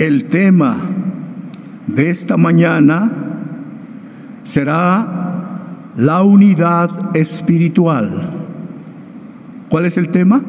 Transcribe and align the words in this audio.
El 0.00 0.24
tema 0.28 0.80
de 1.86 2.08
esta 2.08 2.38
mañana 2.38 3.12
será 4.44 5.92
la 5.94 6.22
unidad 6.22 7.14
espiritual. 7.14 8.30
¿Cuál 9.68 9.84
es 9.84 9.98
el 9.98 10.08
tema? 10.08 10.40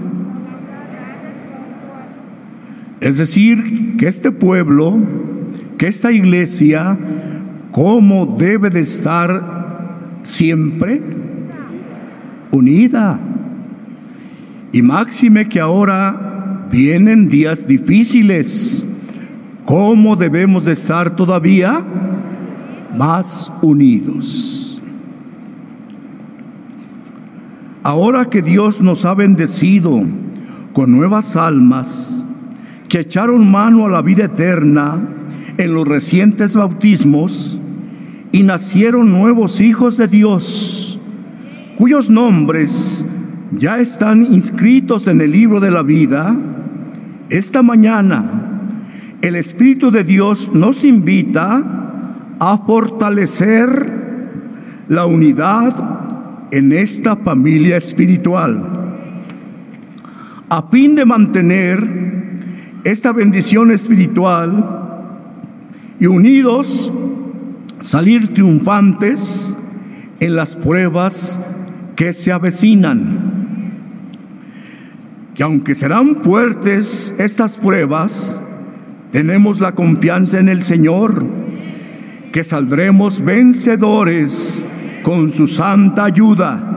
Es 3.02 3.18
decir, 3.18 3.98
que 3.98 4.08
este 4.08 4.32
pueblo, 4.32 4.98
que 5.78 5.88
esta 5.88 6.14
iglesia, 6.14 6.98
¿cómo 7.74 8.38
debe 8.38 8.70
de 8.70 8.80
estar 8.80 10.18
siempre? 10.22 11.02
Unida. 12.54 13.20
Y 14.72 14.82
máxime 14.82 15.50
que 15.50 15.60
ahora 15.60 16.68
vienen 16.72 17.28
días 17.28 17.68
difíciles. 17.68 18.86
¿Cómo 19.66 20.16
debemos 20.16 20.66
de 20.66 20.74
estar 20.74 21.16
todavía 21.16 21.86
más 22.98 23.52
unidos? 23.62 24.82
Ahora 27.84 28.26
que 28.26 28.42
Dios 28.42 28.82
nos 28.82 29.06
ha 29.06 29.14
bendecido 29.14 30.04
con 30.74 30.92
nuevas 30.92 31.36
almas, 31.36 32.26
que 32.90 33.00
echaron 33.00 33.50
mano 33.50 33.86
a 33.86 33.90
la 33.90 34.02
vida 34.02 34.26
eterna 34.26 35.00
en 35.58 35.74
los 35.74 35.88
recientes 35.88 36.56
bautismos 36.56 37.60
y 38.32 38.44
nacieron 38.44 39.12
nuevos 39.12 39.62
hijos 39.62 39.96
de 39.98 40.08
Dios, 40.08 41.00
cuyos 41.78 42.10
nombres 42.10 43.06
ya 43.58 43.80
están 43.80 44.34
inscritos 44.34 45.08
en 45.08 45.22
el 45.22 45.32
libro 45.32 45.60
de 45.60 45.72
la 45.72 45.84
vida, 45.84 46.36
esta 47.30 47.62
mañana 47.62 48.41
el 49.22 49.36
Espíritu 49.36 49.92
de 49.92 50.04
Dios 50.04 50.52
nos 50.54 50.84
invita 50.84 51.64
a 52.40 52.58
fortalecer 52.66 54.02
la 54.88 55.06
unidad 55.06 56.50
en 56.50 56.74
esta 56.74 57.16
familia 57.16 57.78
espiritual, 57.78 58.68
a 60.50 60.64
fin 60.64 60.96
de 60.96 61.06
mantener 61.06 62.02
esta 62.84 63.12
bendición 63.12 63.72
espiritual 63.72 64.80
y 66.00 66.08
unidos 66.08 66.92
salir 67.80 68.34
triunfantes 68.34 69.56
en 70.20 70.36
las 70.36 70.56
pruebas 70.56 71.40
que 71.96 72.12
se 72.12 72.32
avecinan. 72.32 73.30
Que 75.36 75.44
aunque 75.44 75.76
serán 75.76 76.18
fuertes 76.24 77.16
estas 77.18 77.56
pruebas, 77.56 78.44
tenemos 79.12 79.60
la 79.60 79.74
confianza 79.74 80.40
en 80.40 80.50
el 80.50 80.64
Señor, 80.64 81.26
que 82.32 82.44
saldremos 82.44 83.22
vencedores 83.24 84.66
con 85.04 85.32
su 85.32 85.48
santa 85.48 86.06
ayuda. 86.06 86.68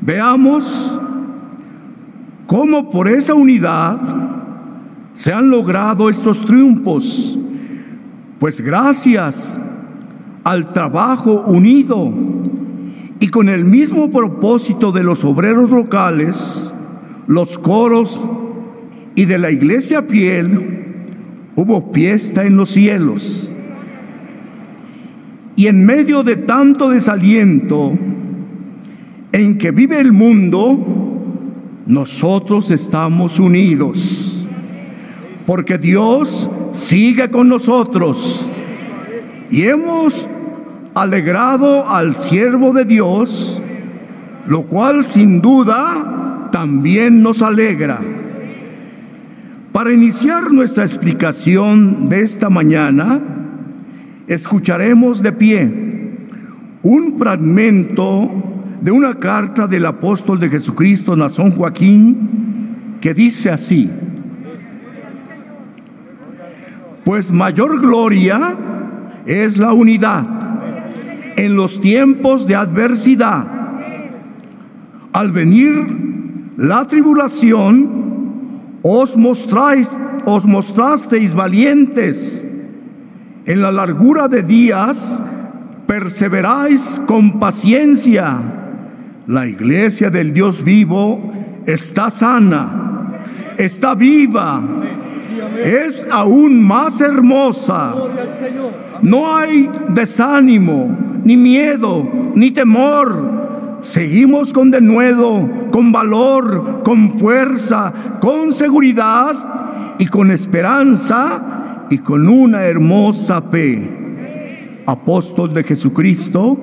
Veamos 0.00 0.98
cómo 2.46 2.90
por 2.90 3.08
esa 3.08 3.34
unidad 3.34 4.00
se 5.12 5.32
han 5.32 5.50
logrado 5.50 6.08
estos 6.08 6.40
triunfos, 6.46 7.38
pues 8.38 8.60
gracias 8.60 9.60
al 10.42 10.72
trabajo 10.72 11.44
unido 11.46 12.12
y 13.20 13.28
con 13.28 13.48
el 13.48 13.64
mismo 13.64 14.10
propósito 14.10 14.90
de 14.90 15.04
los 15.04 15.22
obreros 15.22 15.70
locales, 15.70 16.74
los 17.26 17.58
coros 17.58 18.26
y 19.14 19.24
de 19.24 19.38
la 19.38 19.50
iglesia 19.50 20.02
fiel, 20.02 20.82
hubo 21.56 21.92
fiesta 21.92 22.44
en 22.44 22.56
los 22.56 22.70
cielos. 22.70 23.54
Y 25.54 25.66
en 25.66 25.84
medio 25.84 26.22
de 26.22 26.36
tanto 26.36 26.88
desaliento 26.88 27.92
en 29.32 29.58
que 29.58 29.70
vive 29.70 30.00
el 30.00 30.12
mundo, 30.12 31.02
nosotros 31.86 32.70
estamos 32.70 33.38
unidos, 33.38 34.48
porque 35.46 35.76
Dios 35.76 36.50
sigue 36.72 37.30
con 37.30 37.48
nosotros 37.48 38.50
y 39.50 39.64
hemos 39.64 40.26
alegrado 40.94 41.86
al 41.88 42.14
siervo 42.14 42.72
de 42.72 42.84
Dios, 42.86 43.62
lo 44.46 44.62
cual 44.62 45.04
sin 45.04 45.42
duda 45.42 46.48
también 46.50 47.22
nos 47.22 47.42
alegra. 47.42 48.00
Para 49.82 49.94
iniciar 49.94 50.52
nuestra 50.52 50.84
explicación 50.84 52.08
de 52.08 52.22
esta 52.22 52.48
mañana, 52.48 53.20
escucharemos 54.28 55.20
de 55.24 55.32
pie 55.32 55.70
un 56.84 57.18
fragmento 57.18 58.30
de 58.80 58.92
una 58.92 59.16
carta 59.16 59.66
del 59.66 59.84
apóstol 59.86 60.38
de 60.38 60.50
Jesucristo, 60.50 61.16
Nazón 61.16 61.50
Joaquín, 61.50 62.96
que 63.00 63.12
dice 63.12 63.50
así, 63.50 63.90
pues 67.04 67.32
mayor 67.32 67.80
gloria 67.80 68.56
es 69.26 69.58
la 69.58 69.72
unidad 69.72 70.24
en 71.36 71.56
los 71.56 71.80
tiempos 71.80 72.46
de 72.46 72.54
adversidad. 72.54 73.48
Al 75.12 75.32
venir 75.32 76.52
la 76.56 76.86
tribulación, 76.86 78.01
os 78.82 79.16
mostráis, 79.16 79.88
os 80.26 80.44
mostrasteis 80.44 81.34
valientes. 81.34 82.48
En 83.46 83.60
la 83.60 83.72
largura 83.72 84.28
de 84.28 84.42
días, 84.42 85.22
perseveráis 85.86 87.00
con 87.06 87.40
paciencia 87.40 88.40
la 89.26 89.46
iglesia 89.46 90.10
del 90.10 90.32
Dios 90.32 90.62
vivo 90.64 91.32
está 91.64 92.10
sana, 92.10 93.20
está 93.56 93.94
viva, 93.94 94.60
es 95.62 96.06
aún 96.10 96.62
más 96.62 97.00
hermosa. 97.00 97.94
No 99.00 99.36
hay 99.36 99.70
desánimo, 99.90 101.20
ni 101.24 101.36
miedo, 101.36 102.08
ni 102.34 102.50
temor. 102.50 103.41
Seguimos 103.82 104.52
con 104.52 104.70
denuedo, 104.70 105.48
con 105.72 105.90
valor, 105.90 106.82
con 106.84 107.18
fuerza, 107.18 107.92
con 108.20 108.52
seguridad 108.52 109.96
y 109.98 110.06
con 110.06 110.30
esperanza 110.30 111.86
y 111.90 111.98
con 111.98 112.28
una 112.28 112.62
hermosa 112.62 113.42
fe. 113.42 114.82
Apóstol 114.86 115.52
de 115.52 115.64
Jesucristo, 115.64 116.58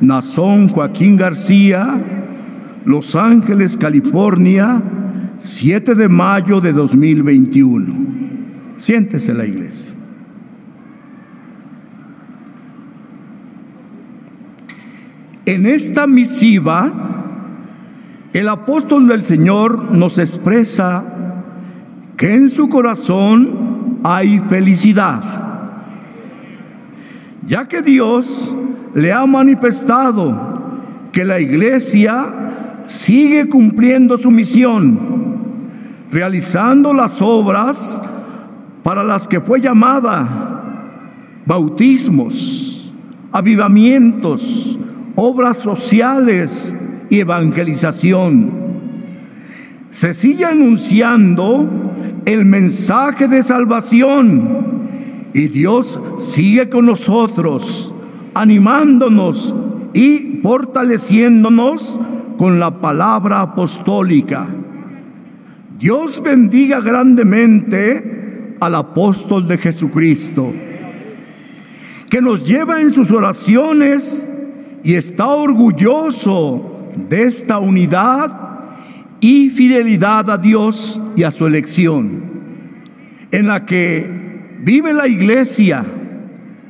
Nazón 0.00 0.68
Joaquín 0.68 1.16
García, 1.16 2.02
Los 2.86 3.14
Ángeles, 3.14 3.76
California, 3.76 4.82
7 5.38 5.94
de 5.94 6.08
mayo 6.08 6.62
de 6.62 6.72
2021. 6.72 7.94
Siéntese 8.76 9.34
la 9.34 9.44
iglesia. 9.44 9.94
En 15.46 15.66
esta 15.66 16.06
misiva, 16.06 16.90
el 18.32 18.48
apóstol 18.48 19.06
del 19.06 19.24
Señor 19.24 19.92
nos 19.92 20.18
expresa 20.18 21.04
que 22.16 22.34
en 22.34 22.48
su 22.48 22.68
corazón 22.70 23.98
hay 24.02 24.38
felicidad, 24.48 25.22
ya 27.46 27.68
que 27.68 27.82
Dios 27.82 28.56
le 28.94 29.12
ha 29.12 29.26
manifestado 29.26 30.54
que 31.12 31.24
la 31.26 31.38
iglesia 31.38 32.82
sigue 32.86 33.46
cumpliendo 33.48 34.16
su 34.16 34.30
misión, 34.30 34.98
realizando 36.10 36.94
las 36.94 37.20
obras 37.20 38.02
para 38.82 39.02
las 39.02 39.28
que 39.28 39.42
fue 39.42 39.60
llamada, 39.60 40.62
bautismos, 41.44 42.92
avivamientos, 43.30 44.78
obras 45.16 45.58
sociales 45.58 46.74
y 47.10 47.20
evangelización. 47.20 48.64
Se 49.90 50.14
sigue 50.14 50.44
anunciando 50.44 51.68
el 52.24 52.44
mensaje 52.44 53.28
de 53.28 53.42
salvación 53.42 55.30
y 55.32 55.48
Dios 55.48 56.00
sigue 56.16 56.68
con 56.68 56.86
nosotros 56.86 57.94
animándonos 58.34 59.54
y 59.92 60.40
fortaleciéndonos 60.42 62.00
con 62.36 62.58
la 62.58 62.80
palabra 62.80 63.40
apostólica. 63.40 64.48
Dios 65.78 66.20
bendiga 66.22 66.80
grandemente 66.80 68.56
al 68.60 68.74
apóstol 68.74 69.46
de 69.46 69.58
Jesucristo, 69.58 70.52
que 72.10 72.20
nos 72.20 72.46
lleva 72.46 72.80
en 72.80 72.90
sus 72.90 73.10
oraciones 73.10 74.28
y 74.84 74.94
está 74.94 75.26
orgulloso 75.26 76.90
de 77.08 77.22
esta 77.22 77.58
unidad 77.58 78.30
y 79.18 79.48
fidelidad 79.48 80.30
a 80.30 80.38
Dios 80.38 81.00
y 81.16 81.22
a 81.24 81.30
su 81.30 81.46
elección. 81.46 82.32
en 83.32 83.48
la 83.48 83.66
que 83.66 84.08
vive 84.60 84.92
la 84.92 85.08
iglesia, 85.08 85.84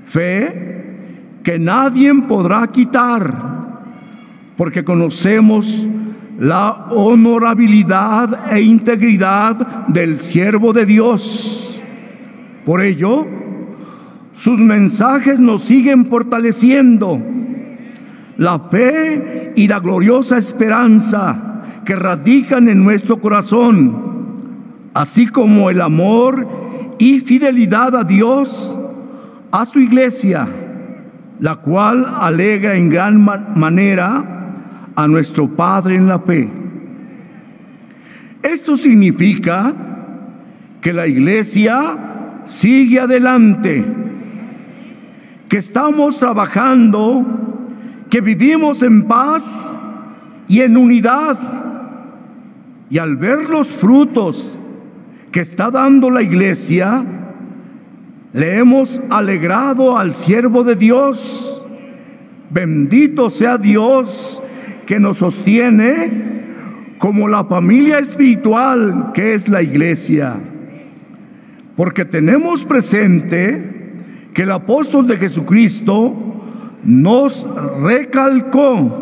fe 0.06 1.42
que 1.42 1.58
nadie 1.58 2.10
podrá 2.26 2.66
quitar, 2.68 3.34
porque 4.56 4.82
conocemos 4.82 5.86
la 6.38 6.86
honorabilidad 6.90 8.50
e 8.50 8.62
integridad 8.62 9.86
del 9.88 10.18
siervo 10.18 10.72
de 10.72 10.86
Dios. 10.86 11.78
Por 12.64 12.80
ello, 12.80 13.26
sus 14.32 14.58
mensajes 14.58 15.38
nos 15.38 15.64
siguen 15.64 16.06
fortaleciendo 16.06 17.20
la 18.36 18.58
fe 18.70 19.52
y 19.56 19.68
la 19.68 19.80
gloriosa 19.80 20.38
esperanza 20.38 21.80
que 21.84 21.94
radican 21.94 22.68
en 22.68 22.82
nuestro 22.82 23.20
corazón 23.20 24.14
así 24.94 25.26
como 25.26 25.68
el 25.68 25.80
amor 25.80 26.46
y 26.98 27.18
fidelidad 27.20 27.94
a 27.96 28.04
Dios, 28.04 28.78
a 29.50 29.66
su 29.66 29.80
iglesia, 29.80 30.48
la 31.40 31.56
cual 31.56 32.06
alegra 32.20 32.76
en 32.76 32.88
gran 32.88 33.20
manera 33.20 34.24
a 34.94 35.08
nuestro 35.08 35.48
Padre 35.48 35.96
en 35.96 36.06
la 36.06 36.20
fe. 36.20 36.48
Esto 38.42 38.76
significa 38.76 39.74
que 40.80 40.92
la 40.92 41.06
iglesia 41.06 42.42
sigue 42.44 43.00
adelante, 43.00 43.84
que 45.48 45.56
estamos 45.56 46.18
trabajando, 46.20 47.24
que 48.14 48.20
vivimos 48.20 48.80
en 48.84 49.08
paz 49.08 49.76
y 50.46 50.60
en 50.60 50.76
unidad. 50.76 51.36
Y 52.88 52.98
al 52.98 53.16
ver 53.16 53.50
los 53.50 53.66
frutos 53.66 54.62
que 55.32 55.40
está 55.40 55.68
dando 55.68 56.10
la 56.10 56.22
iglesia, 56.22 57.04
le 58.32 58.58
hemos 58.58 59.02
alegrado 59.10 59.98
al 59.98 60.14
siervo 60.14 60.62
de 60.62 60.76
Dios. 60.76 61.66
Bendito 62.50 63.30
sea 63.30 63.58
Dios 63.58 64.40
que 64.86 65.00
nos 65.00 65.16
sostiene 65.16 66.94
como 66.98 67.26
la 67.26 67.42
familia 67.42 67.98
espiritual 67.98 69.10
que 69.12 69.34
es 69.34 69.48
la 69.48 69.60
iglesia. 69.60 70.36
Porque 71.74 72.04
tenemos 72.04 72.64
presente 72.64 73.90
que 74.32 74.42
el 74.42 74.52
apóstol 74.52 75.08
de 75.08 75.16
Jesucristo 75.16 76.33
nos 76.84 77.46
recalcó 77.80 79.00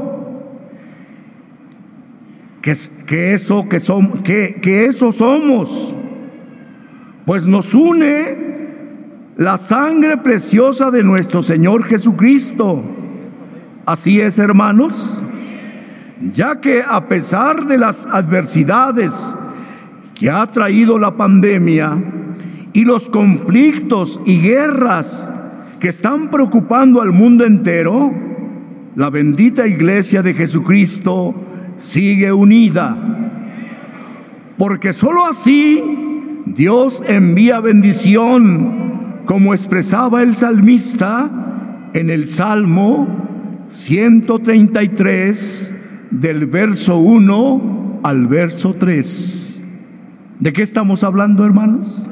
que, 2.61 2.75
que 3.07 3.35
eso, 3.35 3.69
que, 3.69 3.81
son, 3.81 4.23
que, 4.23 4.61
que 4.63 4.87
eso 4.87 5.11
somos 5.11 5.95
pues 7.25 7.47
nos 7.47 7.75
une 7.75 8.53
la 9.37 9.57
sangre 9.57 10.17
preciosa 10.19 10.91
de 10.91 11.03
nuestro 11.03 11.43
Señor 11.43 11.85
Jesucristo. 11.85 12.83
Así 13.87 14.21
es, 14.21 14.39
hermanos, 14.39 15.23
ya 16.33 16.61
que 16.61 16.83
a 16.83 17.09
pesar 17.09 17.67
de 17.67 17.79
las 17.79 18.07
adversidades 18.07 19.37
que 20.15 20.31
ha 20.31 20.47
traído 20.47 20.99
la 20.99 21.17
pandemia 21.17 21.99
y 22.73 22.85
los 22.85 23.09
conflictos 23.09 24.21
y 24.25 24.41
guerras 24.41 25.33
que 25.83 25.89
están 25.89 26.31
preocupando 26.31 27.03
al 27.03 27.11
mundo 27.11 27.45
entero, 27.45 28.15
la 28.95 29.11
bendita 29.11 29.67
iglesia 29.67 30.23
de 30.23 30.33
Jesucristo 30.33 31.35
sigue 31.77 32.33
unida. 32.33 32.97
Porque 34.57 34.93
sólo 34.93 35.27
así 35.27 35.83
Dios 36.47 37.03
envía 37.05 37.59
bendición, 37.59 39.25
como 39.27 39.55
expresaba 39.55 40.23
el 40.23 40.37
salmista 40.37 41.91
en 41.95 42.11
el 42.11 42.29
Salmo 42.29 43.09
133, 43.67 45.77
del 46.13 46.47
verso 46.47 46.97
1 46.97 48.03
al 48.05 48.29
verso 48.29 48.75
3. 48.75 49.65
¿De 50.39 50.53
qué 50.53 50.63
estamos 50.63 51.03
hablando, 51.03 51.45
hermanos? 51.45 52.09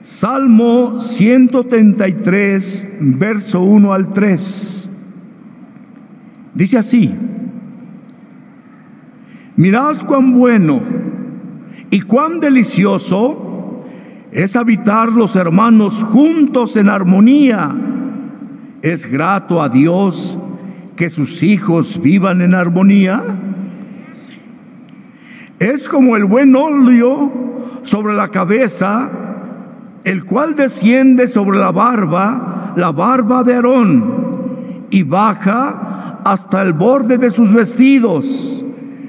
Salmo 0.00 0.98
133, 0.98 2.88
verso 3.00 3.60
1 3.60 3.92
al 3.92 4.14
3. 4.14 4.92
Dice 6.54 6.78
así, 6.78 7.14
mirad 9.56 9.98
cuán 10.06 10.32
bueno 10.32 10.80
y 11.90 12.00
cuán 12.00 12.40
delicioso 12.40 13.84
es 14.32 14.56
habitar 14.56 15.12
los 15.12 15.36
hermanos 15.36 16.02
juntos 16.04 16.76
en 16.76 16.88
armonía. 16.88 17.76
Es 18.80 19.04
grato 19.04 19.60
a 19.60 19.68
Dios 19.68 20.38
que 20.96 21.10
sus 21.10 21.42
hijos 21.42 22.00
vivan 22.00 22.40
en 22.40 22.54
armonía. 22.54 23.22
Es 25.58 25.90
como 25.90 26.16
el 26.16 26.24
buen 26.24 26.56
óleo 26.56 27.30
sobre 27.82 28.14
la 28.14 28.28
cabeza, 28.28 29.29
el 30.04 30.24
cual 30.24 30.54
desciende 30.56 31.28
sobre 31.28 31.58
la 31.58 31.72
barba, 31.72 32.72
la 32.76 32.90
barba 32.92 33.42
de 33.42 33.54
Aarón, 33.54 34.86
y 34.90 35.02
baja 35.02 36.20
hasta 36.24 36.62
el 36.62 36.72
borde 36.72 37.18
de 37.18 37.30
sus 37.30 37.52
vestidos. 37.52 38.64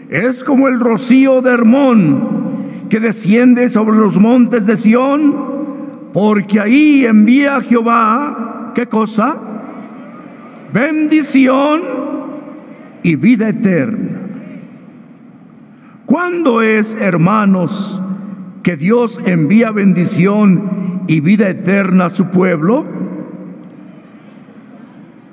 Es 0.10 0.44
como 0.44 0.68
el 0.68 0.80
rocío 0.80 1.42
de 1.42 1.52
Hermón 1.52 2.42
que 2.90 3.00
desciende 3.00 3.70
sobre 3.70 3.98
los 3.98 4.20
montes 4.20 4.66
de 4.66 4.76
Sión, 4.76 5.34
porque 6.14 6.60
ahí 6.60 7.06
envía 7.06 7.62
Jehová, 7.62 8.74
¿qué 8.76 8.86
cosa? 8.88 9.38
Bendición 10.74 11.82
y 13.02 13.16
vida 13.16 13.50
eterna. 13.50 14.20
¿Cuándo 16.06 16.62
es, 16.62 16.98
hermanos, 17.00 18.04
que 18.64 18.78
Dios 18.78 19.20
envía 19.26 19.72
bendición 19.72 21.04
y 21.08 21.20
vida 21.20 21.50
eterna 21.50 22.06
a 22.06 22.10
su 22.10 22.26
pueblo? 22.28 22.86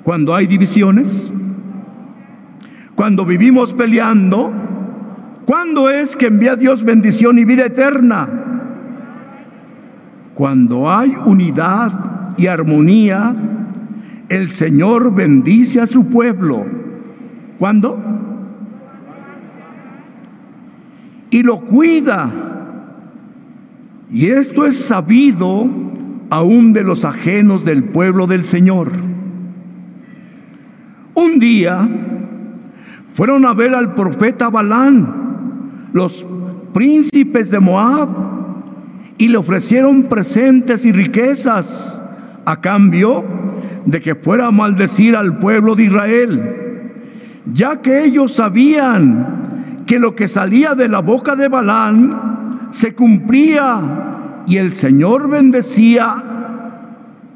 Cuando 0.03 0.35
hay 0.35 0.47
divisiones, 0.47 1.31
cuando 2.95 3.25
vivimos 3.25 3.73
peleando, 3.73 4.53
¿Cuándo 5.49 5.89
es 5.89 6.15
que 6.15 6.27
envía 6.27 6.55
Dios 6.55 6.83
bendición 6.83 7.39
y 7.39 7.43
vida 7.43 7.65
eterna? 7.65 8.29
Cuando 10.35 10.87
hay 10.87 11.17
unidad 11.25 12.35
y 12.37 12.45
armonía, 12.45 13.35
el 14.29 14.51
Señor 14.51 15.11
bendice 15.11 15.81
a 15.81 15.87
su 15.87 16.05
pueblo. 16.05 16.67
¿Cuándo? 17.57 17.99
Y 21.31 21.41
lo 21.41 21.61
cuida. 21.61 22.29
Y 24.11 24.27
esto 24.27 24.65
es 24.65 24.77
sabido 24.77 25.67
aún 26.29 26.73
de 26.73 26.83
los 26.83 27.05
ajenos 27.05 27.63
del 27.63 27.83
pueblo 27.83 28.27
del 28.27 28.45
Señor. 28.45 28.91
Un 31.13 31.39
día 31.39 31.87
fueron 33.13 33.45
a 33.45 33.53
ver 33.53 33.75
al 33.75 33.93
profeta 33.93 34.49
Balán 34.49 35.89
los 35.93 36.25
príncipes 36.73 37.51
de 37.51 37.59
Moab 37.59 38.09
y 39.17 39.27
le 39.27 39.37
ofrecieron 39.37 40.03
presentes 40.03 40.85
y 40.85 40.91
riquezas 40.91 42.01
a 42.45 42.61
cambio 42.61 43.23
de 43.85 44.01
que 44.01 44.15
fuera 44.15 44.47
a 44.47 44.51
maldecir 44.51 45.15
al 45.15 45.37
pueblo 45.39 45.75
de 45.75 45.83
Israel, 45.83 46.55
ya 47.53 47.81
que 47.81 48.05
ellos 48.05 48.33
sabían 48.33 49.83
que 49.85 49.99
lo 49.99 50.15
que 50.15 50.27
salía 50.27 50.75
de 50.75 50.87
la 50.87 50.99
boca 50.99 51.35
de 51.35 51.47
Balán 51.47 52.28
se 52.71 52.93
cumplía 52.93 54.43
y 54.47 54.57
el 54.57 54.73
Señor 54.73 55.29
bendecía 55.29 56.23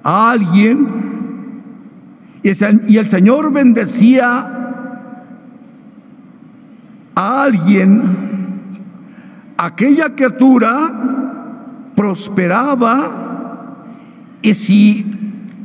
a 0.03 0.31
alguien 0.31 1.03
y 2.43 2.97
el 2.97 3.07
Señor 3.07 3.53
bendecía 3.53 4.47
a 7.15 7.43
alguien 7.43 8.33
aquella 9.63 10.13
criatura 10.13 10.91
prosperaba 11.95 13.11
y 14.41 14.53
si 14.53 15.05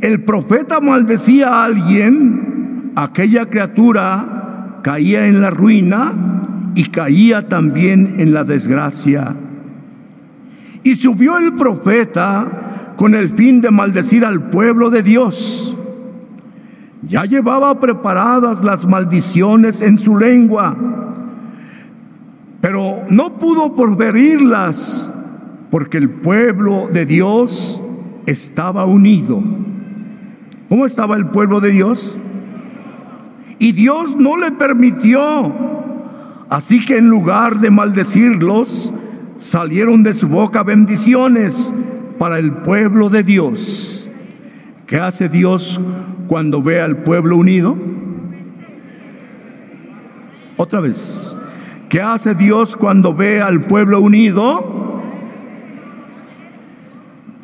el 0.00 0.22
profeta 0.22 0.80
maldecía 0.80 1.48
a 1.48 1.64
alguien, 1.64 2.92
aquella 2.94 3.46
criatura 3.46 4.78
caía 4.82 5.26
en 5.26 5.40
la 5.40 5.50
ruina 5.50 6.12
y 6.76 6.84
caía 6.84 7.48
también 7.48 8.14
en 8.18 8.32
la 8.32 8.44
desgracia. 8.44 9.34
Y 10.82 10.96
subió 10.96 11.38
el 11.38 11.54
profeta 11.54 12.94
con 12.96 13.14
el 13.14 13.30
fin 13.30 13.60
de 13.60 13.70
maldecir 13.70 14.24
al 14.24 14.50
pueblo 14.50 14.90
de 14.90 15.02
Dios. 15.02 15.76
Ya 17.02 17.24
llevaba 17.24 17.78
preparadas 17.78 18.64
las 18.64 18.86
maldiciones 18.86 19.82
en 19.82 19.98
su 19.98 20.16
lengua 20.16 20.76
pero 22.60 23.04
no 23.08 23.38
pudo 23.38 23.74
proferirlas 23.74 25.12
porque 25.70 25.98
el 25.98 26.10
pueblo 26.10 26.88
de 26.92 27.06
Dios 27.06 27.82
estaba 28.26 28.84
unido. 28.84 29.42
¿Cómo 30.68 30.84
estaba 30.84 31.16
el 31.16 31.26
pueblo 31.28 31.60
de 31.60 31.70
Dios? 31.70 32.18
Y 33.58 33.72
Dios 33.72 34.16
no 34.16 34.36
le 34.36 34.50
permitió. 34.52 35.52
Así 36.48 36.84
que 36.84 36.98
en 36.98 37.08
lugar 37.08 37.60
de 37.60 37.70
maldecirlos, 37.70 38.92
salieron 39.38 40.02
de 40.02 40.12
su 40.12 40.28
boca 40.28 40.62
bendiciones 40.62 41.72
para 42.18 42.38
el 42.38 42.52
pueblo 42.52 43.08
de 43.08 43.22
Dios. 43.22 44.10
¿Qué 44.86 44.98
hace 44.98 45.28
Dios 45.28 45.80
cuando 46.26 46.62
ve 46.62 46.80
al 46.80 46.98
pueblo 46.98 47.36
unido? 47.36 47.76
Otra 50.56 50.80
vez, 50.80 51.38
¿qué 51.88 52.00
hace 52.00 52.34
Dios 52.34 52.76
cuando 52.76 53.14
ve 53.14 53.40
al 53.40 53.66
pueblo 53.66 54.00
unido? 54.00 54.74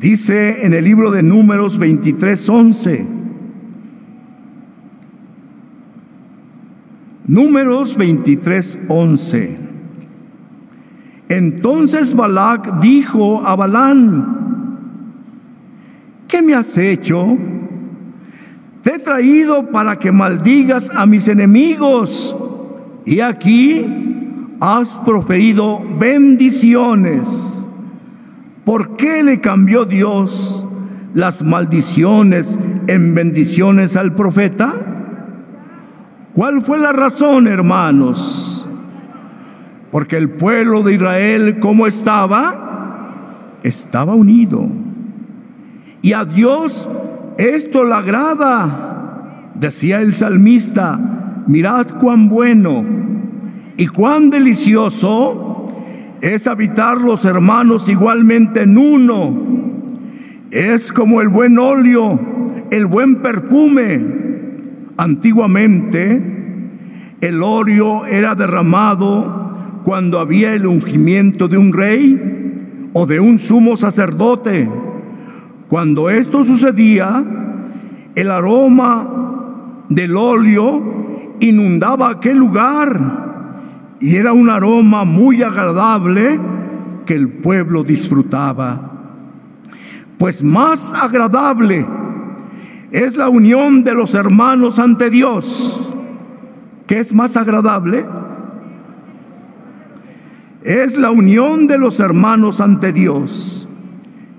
Dice 0.00 0.66
en 0.66 0.74
el 0.74 0.84
libro 0.84 1.10
de 1.12 1.22
Números 1.22 1.78
23, 1.78 2.48
11. 2.48 3.06
Números 7.26 7.96
23, 7.96 8.78
11. 8.88 9.63
Entonces 11.28 12.14
Balac 12.14 12.80
dijo 12.80 13.46
a 13.46 13.56
Balán, 13.56 14.26
¿qué 16.28 16.42
me 16.42 16.54
has 16.54 16.76
hecho? 16.76 17.38
Te 18.82 18.96
he 18.96 18.98
traído 18.98 19.70
para 19.70 19.98
que 19.98 20.12
maldigas 20.12 20.90
a 20.94 21.06
mis 21.06 21.26
enemigos 21.28 22.36
y 23.06 23.20
aquí 23.20 23.86
has 24.60 24.98
proferido 24.98 25.80
bendiciones. 25.98 27.68
¿Por 28.64 28.96
qué 28.96 29.22
le 29.22 29.40
cambió 29.40 29.84
Dios 29.84 30.68
las 31.14 31.42
maldiciones 31.42 32.58
en 32.86 33.14
bendiciones 33.14 33.96
al 33.96 34.14
profeta? 34.14 34.74
¿Cuál 36.34 36.62
fue 36.62 36.78
la 36.78 36.92
razón, 36.92 37.46
hermanos? 37.46 38.63
Porque 39.94 40.16
el 40.16 40.30
pueblo 40.30 40.82
de 40.82 40.94
Israel, 40.94 41.58
¿cómo 41.60 41.86
estaba? 41.86 43.60
Estaba 43.62 44.16
unido. 44.16 44.66
Y 46.02 46.14
a 46.14 46.24
Dios 46.24 46.88
esto 47.38 47.84
le 47.84 47.94
agrada, 47.94 49.52
decía 49.54 50.00
el 50.00 50.12
salmista, 50.12 50.98
mirad 51.46 51.86
cuán 52.00 52.28
bueno 52.28 52.84
y 53.76 53.86
cuán 53.86 54.30
delicioso 54.30 55.72
es 56.20 56.48
habitar 56.48 57.00
los 57.00 57.24
hermanos 57.24 57.88
igualmente 57.88 58.62
en 58.62 58.76
uno. 58.76 59.32
Es 60.50 60.92
como 60.92 61.20
el 61.20 61.28
buen 61.28 61.56
óleo, 61.56 62.18
el 62.72 62.86
buen 62.86 63.22
perfume. 63.22 64.04
Antiguamente 64.96 66.20
el 67.20 67.40
óleo 67.44 68.06
era 68.06 68.34
derramado 68.34 69.43
cuando 69.84 70.18
había 70.18 70.54
el 70.54 70.66
ungimiento 70.66 71.46
de 71.46 71.58
un 71.58 71.72
rey 71.72 72.90
o 72.94 73.06
de 73.06 73.20
un 73.20 73.38
sumo 73.38 73.76
sacerdote. 73.76 74.68
Cuando 75.68 76.08
esto 76.08 76.42
sucedía, 76.42 77.22
el 78.14 78.30
aroma 78.30 79.84
del 79.90 80.16
óleo 80.16 81.36
inundaba 81.40 82.10
aquel 82.10 82.38
lugar 82.38 83.96
y 84.00 84.16
era 84.16 84.32
un 84.32 84.48
aroma 84.48 85.04
muy 85.04 85.42
agradable 85.42 86.40
que 87.04 87.14
el 87.14 87.28
pueblo 87.28 87.84
disfrutaba. 87.84 88.90
Pues 90.16 90.42
más 90.42 90.94
agradable 90.94 91.86
es 92.90 93.16
la 93.16 93.28
unión 93.28 93.84
de 93.84 93.92
los 93.92 94.14
hermanos 94.14 94.78
ante 94.78 95.10
Dios. 95.10 95.94
¿Qué 96.86 97.00
es 97.00 97.12
más 97.12 97.36
agradable? 97.36 98.06
Es 100.64 100.96
la 100.96 101.10
unión 101.10 101.66
de 101.66 101.76
los 101.76 102.00
hermanos 102.00 102.58
ante 102.58 102.90
Dios. 102.90 103.68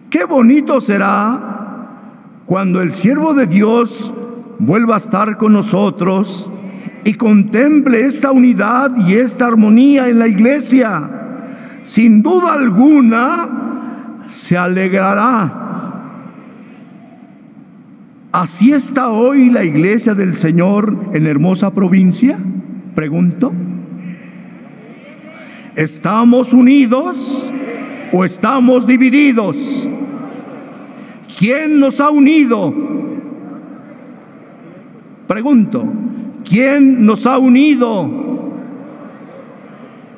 Qué 0.09 0.25
bonito 0.25 0.81
será 0.81 2.41
cuando 2.47 2.81
el 2.81 2.93
siervo 2.93 3.35
de 3.35 3.45
Dios 3.45 4.11
vuelva 4.57 4.95
a 4.95 4.97
estar 4.97 5.37
con 5.37 5.53
nosotros 5.53 6.51
y 7.03 7.13
contemple 7.13 8.07
esta 8.07 8.31
unidad 8.31 8.91
y 9.05 9.13
esta 9.13 9.45
armonía 9.45 10.09
en 10.09 10.17
la 10.17 10.27
iglesia, 10.27 11.09
sin 11.83 12.23
duda 12.23 12.53
alguna 12.53 14.23
se 14.25 14.57
alegrará. 14.57 15.61
¿Así 18.31 18.73
está 18.73 19.09
hoy 19.09 19.51
la 19.51 19.63
iglesia 19.63 20.15
del 20.15 20.35
Señor 20.35 21.11
en 21.13 21.27
hermosa 21.27 21.71
provincia? 21.71 22.39
Pregunto. 22.95 23.53
¿Estamos 25.75 26.53
unidos 26.53 27.53
o 28.13 28.23
estamos 28.23 28.87
divididos? 28.87 29.89
¿Quién 31.37 31.81
nos 31.81 31.99
ha 31.99 32.09
unido? 32.09 32.73
Pregunto. 35.27 35.85
¿Quién 36.47 37.05
nos 37.05 37.25
ha 37.25 37.37
unido? 37.37 38.09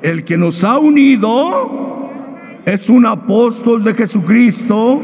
El 0.03 0.23
que 0.23 0.37
nos 0.37 0.63
ha 0.63 0.77
unido 0.77 2.11
es 2.65 2.87
un 2.87 3.07
apóstol 3.07 3.83
de 3.83 3.95
Jesucristo 3.95 5.01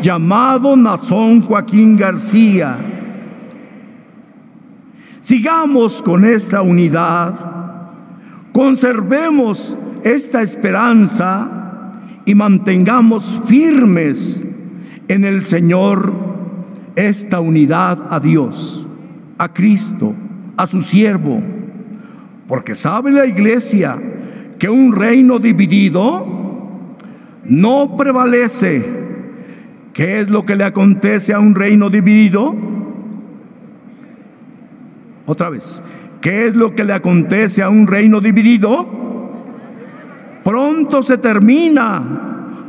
llamado 0.00 0.76
Nazón 0.76 1.42
Joaquín 1.42 1.98
García. 1.98 2.78
Sigamos 5.20 6.00
con 6.00 6.24
esta 6.24 6.62
unidad, 6.62 7.34
conservemos 8.52 9.78
esta 10.04 10.42
esperanza 10.42 11.48
y 12.24 12.34
mantengamos 12.34 13.40
firmes 13.46 14.46
en 15.08 15.24
el 15.24 15.42
Señor 15.42 16.12
esta 16.96 17.40
unidad 17.40 17.98
a 18.10 18.20
Dios, 18.20 18.88
a 19.38 19.52
Cristo 19.52 20.14
a 20.60 20.66
su 20.66 20.82
siervo, 20.82 21.40
porque 22.46 22.74
sabe 22.74 23.10
la 23.10 23.24
iglesia 23.24 23.98
que 24.58 24.68
un 24.68 24.94
reino 24.94 25.38
dividido 25.38 26.26
no 27.44 27.96
prevalece. 27.96 28.84
¿Qué 29.94 30.20
es 30.20 30.28
lo 30.28 30.44
que 30.44 30.54
le 30.54 30.64
acontece 30.64 31.32
a 31.32 31.40
un 31.40 31.54
reino 31.54 31.88
dividido? 31.88 32.54
Otra 35.24 35.48
vez, 35.48 35.82
¿qué 36.20 36.46
es 36.46 36.54
lo 36.54 36.74
que 36.74 36.84
le 36.84 36.92
acontece 36.92 37.62
a 37.62 37.70
un 37.70 37.86
reino 37.86 38.20
dividido? 38.20 38.99
Pronto 40.44 41.02
se 41.02 41.18
termina, 41.18 42.02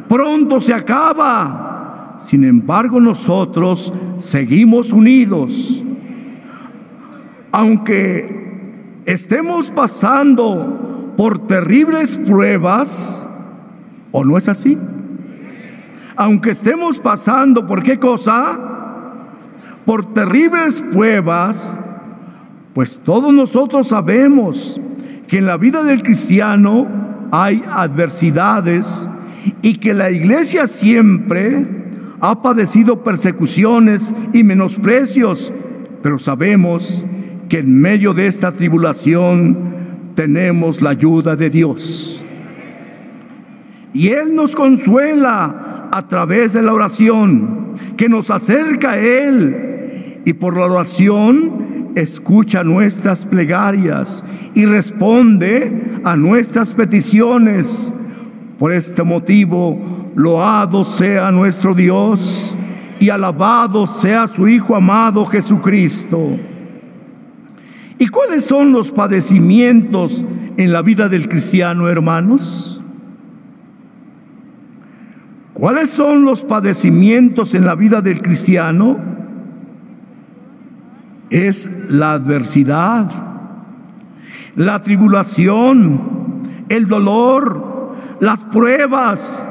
pronto 0.08 0.60
se 0.60 0.74
acaba. 0.74 2.16
Sin 2.18 2.44
embargo, 2.44 3.00
nosotros 3.00 3.92
seguimos 4.20 4.92
unidos 4.92 5.84
aunque 7.52 9.02
estemos 9.06 9.72
pasando 9.72 11.14
por 11.18 11.48
terribles 11.48 12.18
pruebas, 12.18 13.30
¿o 14.12 14.24
no 14.24 14.38
es 14.38 14.48
así? 14.48 14.78
Aunque 16.16 16.52
estemos 16.52 17.00
pasando 17.00 17.68
por 17.68 17.84
qué 17.84 18.00
cosa? 18.00 18.58
Por 19.86 20.14
terribles 20.14 20.82
pruebas, 20.92 21.78
pues 22.74 23.00
todos 23.04 23.34
nosotros 23.34 23.88
sabemos 23.88 24.80
que 25.28 25.40
en 25.40 25.46
la 25.46 25.58
vida 25.58 25.84
del 25.84 26.04
cristiano 26.04 26.88
hay 27.32 27.64
adversidades 27.68 29.10
y 29.62 29.76
que 29.78 29.94
la 29.94 30.12
iglesia 30.12 30.68
siempre 30.68 31.66
ha 32.20 32.42
padecido 32.42 33.04
persecuciones 33.04 34.14
y 34.34 34.44
menosprecios, 34.44 35.52
pero 36.04 36.20
sabemos 36.20 37.08
que 37.50 37.60
en 37.60 37.82
medio 37.82 38.14
de 38.14 38.28
esta 38.28 38.52
tribulación 38.52 39.58
tenemos 40.16 40.82
la 40.82 40.92
ayuda 40.92 41.36
de 41.36 41.50
Dios. 41.50 42.24
Y 43.94 44.10
Él 44.10 44.36
nos 44.36 44.56
consuela 44.56 45.90
a 45.92 46.08
través 46.08 46.54
de 46.54 46.62
la 46.62 46.74
oración, 46.74 47.74
que 47.98 48.08
nos 48.08 48.30
acerca 48.30 48.92
a 48.92 48.98
Él. 48.98 50.22
Y 50.24 50.34
por 50.34 50.56
la 50.56 50.66
oración 50.66 51.92
escucha 51.96 52.64
nuestras 52.64 53.26
plegarias 53.26 54.24
y 54.54 54.66
responde 54.66 55.91
a 56.04 56.16
nuestras 56.16 56.74
peticiones. 56.74 57.94
Por 58.58 58.72
este 58.72 59.04
motivo, 59.04 59.80
loado 60.16 60.84
sea 60.84 61.32
nuestro 61.32 61.74
Dios 61.74 62.58
y 63.00 63.10
alabado 63.10 63.88
sea 63.88 64.28
su 64.28 64.48
Hijo 64.48 64.76
amado 64.76 65.26
Jesucristo. 65.26 66.38
¿Y 67.98 68.08
cuáles 68.08 68.46
son 68.46 68.72
los 68.72 68.92
padecimientos 68.92 70.26
en 70.58 70.72
la 70.72 70.82
vida 70.82 71.08
del 71.10 71.28
cristiano, 71.30 71.88
hermanos? 71.88 72.84
¿Cuáles 75.54 75.92
son 75.92 76.24
los 76.24 76.44
padecimientos 76.44 77.54
en 77.54 77.66
la 77.66 77.76
vida 77.76 78.02
del 78.02 78.22
cristiano? 78.22 78.98
Es 81.30 81.70
la 81.88 82.14
adversidad, 82.14 83.31
la 84.56 84.82
tribulación, 84.82 86.66
el 86.70 86.88
dolor, 86.88 87.96
las 88.20 88.44
pruebas. 88.46 89.50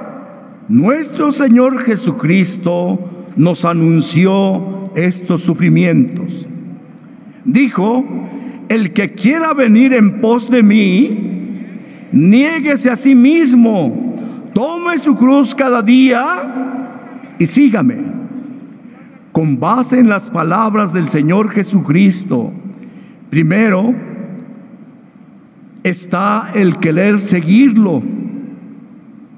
Nuestro 0.69 1.33
Señor 1.33 1.81
Jesucristo 1.83 2.99
nos 3.37 3.65
anunció 3.65 4.91
estos 4.95 5.43
sufrimientos. 5.43 6.47
Dijo, 7.45 8.05
el 8.69 8.93
que 8.93 9.13
quiera 9.13 9.55
venir 9.55 9.95
en 9.95 10.21
pos 10.21 10.51
de 10.51 10.63
mí, 10.63 11.11
niéguese 12.13 12.91
a 12.91 12.97
sí 12.97 13.15
mismo, 13.15 14.17
tome 14.55 14.99
su 14.99 15.17
cruz 15.17 15.55
cada 15.55 15.83
día 15.83 17.35
y 17.39 17.47
sígame. 17.47 18.21
Con 19.33 19.59
base 19.59 19.99
en 19.99 20.09
las 20.09 20.29
palabras 20.29 20.93
del 20.93 21.09
Señor 21.09 21.51
Jesucristo, 21.51 22.53
primero 23.31 23.95
está 25.83 26.51
el 26.55 26.79
querer 26.79 27.21
seguirlo. 27.21 28.03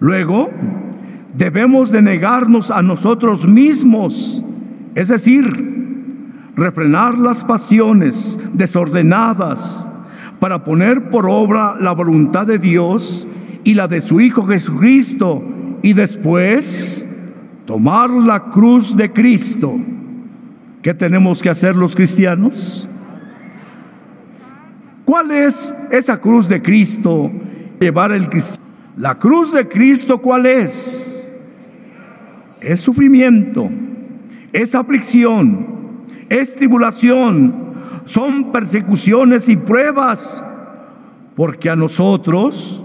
Luego, 0.00 0.50
debemos 1.34 1.90
de 1.90 2.02
negarnos 2.02 2.70
a 2.70 2.82
nosotros 2.82 3.46
mismos, 3.46 4.44
es 4.94 5.08
decir, 5.08 6.52
refrenar 6.56 7.16
las 7.16 7.44
pasiones 7.44 8.38
desordenadas 8.52 9.90
para 10.38 10.64
poner 10.64 11.08
por 11.10 11.28
obra 11.28 11.76
la 11.80 11.92
voluntad 11.92 12.46
de 12.46 12.58
Dios 12.58 13.28
y 13.64 13.74
la 13.74 13.86
de 13.88 14.00
su 14.00 14.20
Hijo 14.20 14.44
Jesucristo 14.44 15.42
y 15.82 15.92
después 15.92 17.08
tomar 17.64 18.10
la 18.10 18.50
cruz 18.50 18.96
de 18.96 19.12
Cristo. 19.12 19.76
¿Qué 20.82 20.94
tenemos 20.94 21.42
que 21.42 21.50
hacer 21.50 21.76
los 21.76 21.94
cristianos? 21.94 22.88
¿Cuál 25.04 25.30
es 25.32 25.74
esa 25.90 26.20
cruz 26.20 26.48
de 26.48 26.62
Cristo? 26.62 27.30
Llevar 27.80 28.12
el 28.12 28.28
Cristo. 28.28 28.58
La 28.96 29.18
cruz 29.18 29.52
de 29.52 29.66
Cristo, 29.66 30.18
¿cuál 30.18 30.46
es? 30.46 31.34
Es 32.60 32.80
sufrimiento, 32.80 33.68
es 34.52 34.74
aflicción, 34.74 35.66
es 36.28 36.54
tribulación, 36.54 37.54
son 38.04 38.52
persecuciones 38.52 39.48
y 39.48 39.56
pruebas, 39.56 40.44
porque 41.34 41.70
a 41.70 41.74
nosotros 41.74 42.84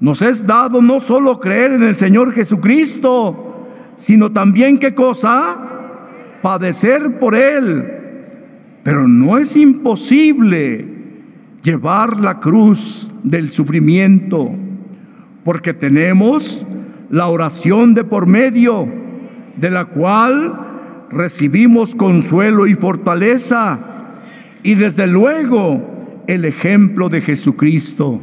nos 0.00 0.20
es 0.22 0.46
dado 0.46 0.82
no 0.82 1.00
solo 1.00 1.40
creer 1.40 1.72
en 1.72 1.84
el 1.84 1.96
Señor 1.96 2.32
Jesucristo, 2.32 3.66
sino 3.96 4.30
también 4.30 4.78
qué 4.78 4.94
cosa? 4.94 5.56
Padecer 6.42 7.18
por 7.18 7.34
Él. 7.34 7.94
Pero 8.82 9.08
no 9.08 9.38
es 9.38 9.56
imposible 9.56 10.97
llevar 11.62 12.18
la 12.18 12.40
cruz 12.40 13.10
del 13.22 13.50
sufrimiento, 13.50 14.50
porque 15.44 15.74
tenemos 15.74 16.64
la 17.10 17.28
oración 17.28 17.94
de 17.94 18.04
por 18.04 18.26
medio, 18.26 18.88
de 19.56 19.70
la 19.70 19.86
cual 19.86 21.06
recibimos 21.10 21.94
consuelo 21.94 22.66
y 22.66 22.74
fortaleza 22.74 23.78
y 24.62 24.74
desde 24.74 25.06
luego 25.06 26.22
el 26.26 26.44
ejemplo 26.44 27.08
de 27.08 27.22
Jesucristo. 27.22 28.20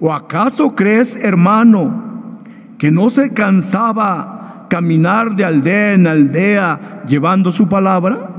¿O 0.00 0.12
acaso 0.12 0.74
crees, 0.76 1.16
hermano, 1.16 2.40
que 2.78 2.90
no 2.90 3.10
se 3.10 3.30
cansaba 3.30 4.66
caminar 4.70 5.34
de 5.34 5.44
aldea 5.44 5.94
en 5.94 6.06
aldea 6.06 7.02
llevando 7.08 7.50
su 7.50 7.68
palabra? 7.68 8.30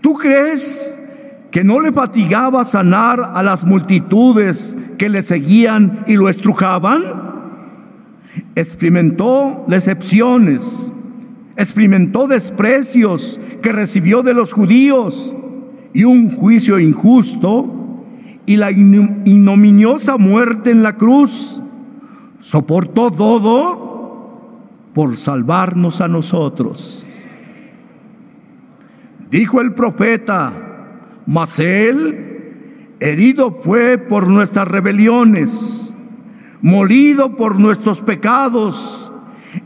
¿Tú 0.00 0.14
crees 0.14 0.99
que 1.50 1.64
no 1.64 1.80
le 1.80 1.92
fatigaba 1.92 2.64
sanar 2.64 3.32
a 3.34 3.42
las 3.42 3.64
multitudes 3.64 4.76
que 4.98 5.08
le 5.08 5.22
seguían 5.22 6.04
y 6.06 6.16
lo 6.16 6.28
estrujaban? 6.28 7.02
Experimentó 8.54 9.64
decepciones, 9.66 10.92
experimentó 11.56 12.28
desprecios 12.28 13.40
que 13.62 13.72
recibió 13.72 14.22
de 14.22 14.34
los 14.34 14.52
judíos 14.52 15.34
y 15.92 16.04
un 16.04 16.36
juicio 16.36 16.78
injusto 16.78 17.76
y 18.46 18.56
la 18.56 18.70
ignominiosa 18.70 20.16
muerte 20.16 20.70
en 20.70 20.82
la 20.82 20.96
cruz. 20.96 21.62
Soportó 22.38 23.10
todo 23.10 23.90
por 24.94 25.16
salvarnos 25.16 26.00
a 26.00 26.08
nosotros. 26.08 27.26
Dijo 29.30 29.60
el 29.60 29.74
profeta, 29.74 30.69
mas 31.30 31.60
él 31.60 32.96
herido 32.98 33.60
fue 33.62 33.98
por 33.98 34.26
nuestras 34.26 34.66
rebeliones, 34.66 35.96
molido 36.60 37.36
por 37.36 37.56
nuestros 37.56 38.00
pecados 38.00 39.12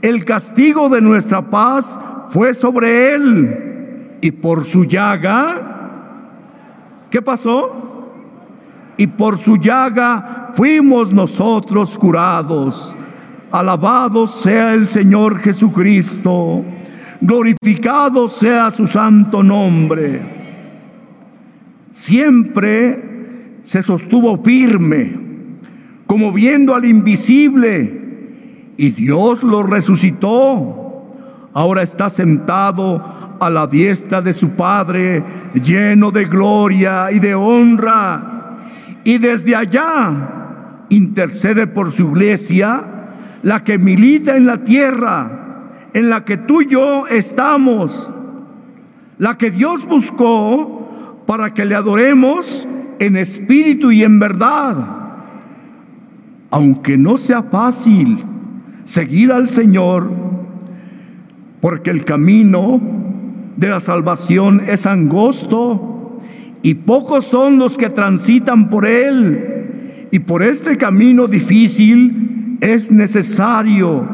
el 0.03 0.27
castigo 0.27 0.91
de 0.91 1.01
nuestra 1.01 1.43
paz 1.49 1.99
fue 2.29 2.53
sobre 2.53 3.15
él 3.15 4.19
y 4.21 4.31
por 4.31 4.67
su 4.67 4.85
llaga, 4.85 5.89
¿qué 7.11 7.23
pasó? 7.23 8.11
Y 8.99 9.07
por 9.07 9.39
su 9.39 9.57
llaga 9.57 10.53
fuimos 10.53 11.15
nosotros 11.15 11.97
curados. 11.99 12.95
Alabado 13.51 14.27
sea 14.27 14.75
el 14.75 14.87
Señor 14.87 15.39
Jesucristo, 15.39 16.63
glorificado 17.23 18.29
sea 18.29 18.71
su 18.71 18.87
santo 18.87 19.43
nombre. 19.43 20.44
Siempre 21.95 23.61
se 23.63 23.81
sostuvo 23.81 24.43
firme, 24.43 25.17
como 26.07 26.33
viendo 26.33 26.75
al 26.75 26.85
invisible 26.85 28.03
y 28.77 28.91
Dios 28.91 29.45
lo 29.45 29.63
resucitó. 29.63 31.15
Ahora 31.55 31.83
está 31.83 32.11
sentado 32.11 33.37
a 33.39 33.49
la 33.49 33.69
diestra 33.69 34.21
de 34.21 34.33
su 34.33 34.51
Padre, 34.51 35.23
lleno 35.55 36.11
de 36.11 36.25
gloria 36.25 37.13
y 37.13 37.21
de 37.21 37.33
honra. 37.37 38.59
Y 39.05 39.19
desde 39.19 39.55
allá 39.55 40.87
intercede 40.89 41.69
por 41.69 41.93
su 41.93 42.11
iglesia, 42.11 42.85
la 43.45 43.63
que 43.63 43.79
milita 43.79 44.37
en 44.37 44.47
la 44.47 44.65
tierra, 44.65 45.71
en 45.93 46.11
la 46.11 46.25
que 46.25 46.39
tú 46.39 46.63
y 46.63 46.67
yo 46.67 47.07
estamos, 47.07 48.13
la 49.19 49.39
que 49.39 49.53
Dios 49.53 49.87
buscó 49.87 50.84
para 51.27 51.55
que 51.55 51.65
le 51.65 51.75
adoremos 51.75 52.67
en 52.99 53.17
espíritu 53.17 53.91
y 53.91 54.03
en 54.03 54.19
verdad. 54.19 54.77
Aunque 56.51 56.97
no 56.97 57.17
sea 57.17 57.43
fácil, 57.43 58.25
seguir 58.85 59.33
al 59.33 59.51
Señor, 59.51 60.11
porque 61.61 61.91
el 61.91 62.05
camino 62.05 62.81
de 63.57 63.69
la 63.69 63.81
salvación 63.81 64.63
es 64.67 64.87
angosto 64.87 66.21
y 66.63 66.75
pocos 66.75 67.27
son 67.27 67.59
los 67.59 67.77
que 67.77 67.91
transitan 67.91 68.71
por 68.71 68.87
él. 68.87 70.09
Y 70.11 70.21
por 70.21 70.43
este 70.43 70.77
camino 70.77 71.27
difícil 71.27 72.59
es 72.61 72.93
necesario 72.93 74.07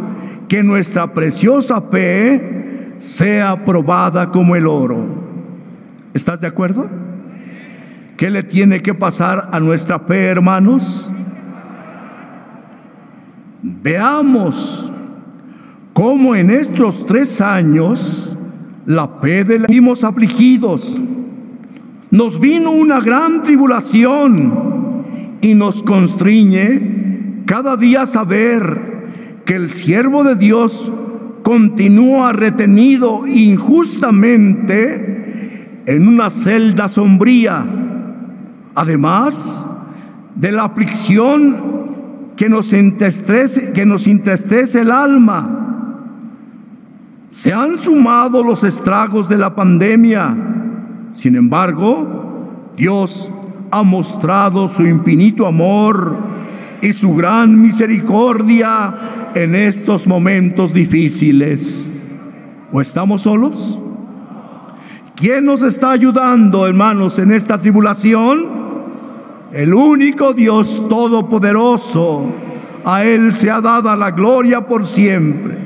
que 0.48 0.62
nuestra 0.62 1.12
preciosa 1.12 1.80
fe 1.82 2.94
sea 2.98 3.64
probada 3.64 4.30
como 4.30 4.56
el 4.56 4.66
oro. 4.66 5.19
¿Estás 6.12 6.40
de 6.40 6.48
acuerdo? 6.48 6.88
¿Qué 8.16 8.30
le 8.30 8.42
tiene 8.42 8.82
que 8.82 8.94
pasar 8.94 9.48
a 9.52 9.60
nuestra 9.60 10.00
fe, 10.00 10.24
hermanos? 10.26 11.10
Veamos 13.62 14.92
cómo 15.92 16.34
en 16.34 16.50
estos 16.50 17.06
tres 17.06 17.40
años 17.40 18.36
la 18.86 19.06
fe 19.20 19.44
de 19.44 19.60
la 19.60 19.66
vimos 19.68 20.02
afligidos. 20.02 21.00
Nos 22.10 22.40
vino 22.40 22.72
una 22.72 23.00
gran 23.00 23.42
tribulación 23.42 25.06
y 25.40 25.54
nos 25.54 25.80
constriñe 25.84 27.44
cada 27.46 27.76
día 27.76 28.04
saber 28.04 29.42
que 29.44 29.54
el 29.54 29.72
siervo 29.74 30.24
de 30.24 30.34
Dios 30.34 30.90
continúa 31.42 32.32
retenido 32.32 33.28
injustamente 33.28 35.19
en 35.86 36.08
una 36.08 36.30
celda 36.30 36.88
sombría. 36.88 37.64
Además 38.74 39.68
de 40.34 40.52
la 40.52 40.64
aflicción 40.64 41.70
que 42.36 42.48
nos 42.48 42.72
entristece, 42.72 43.72
que 43.72 43.84
nos 43.84 44.06
el 44.06 44.90
alma. 44.90 45.56
Se 47.30 47.52
han 47.52 47.76
sumado 47.76 48.42
los 48.42 48.64
estragos 48.64 49.28
de 49.28 49.36
la 49.36 49.54
pandemia. 49.54 50.34
Sin 51.10 51.36
embargo, 51.36 52.72
Dios 52.76 53.30
ha 53.70 53.82
mostrado 53.82 54.68
su 54.68 54.86
infinito 54.86 55.46
amor 55.46 56.16
y 56.80 56.92
su 56.92 57.14
gran 57.14 57.60
misericordia 57.60 59.30
en 59.34 59.54
estos 59.54 60.06
momentos 60.06 60.72
difíciles. 60.72 61.92
¿O 62.72 62.80
estamos 62.80 63.22
solos? 63.22 63.78
¿Quién 65.16 65.44
nos 65.44 65.62
está 65.62 65.90
ayudando, 65.90 66.66
hermanos, 66.66 67.18
en 67.18 67.32
esta 67.32 67.58
tribulación? 67.58 68.60
El 69.52 69.74
único 69.74 70.32
Dios 70.32 70.82
todopoderoso. 70.88 72.26
A 72.84 73.04
Él 73.04 73.32
se 73.32 73.50
ha 73.50 73.60
dado 73.60 73.94
la 73.96 74.10
gloria 74.10 74.66
por 74.66 74.86
siempre. 74.86 75.58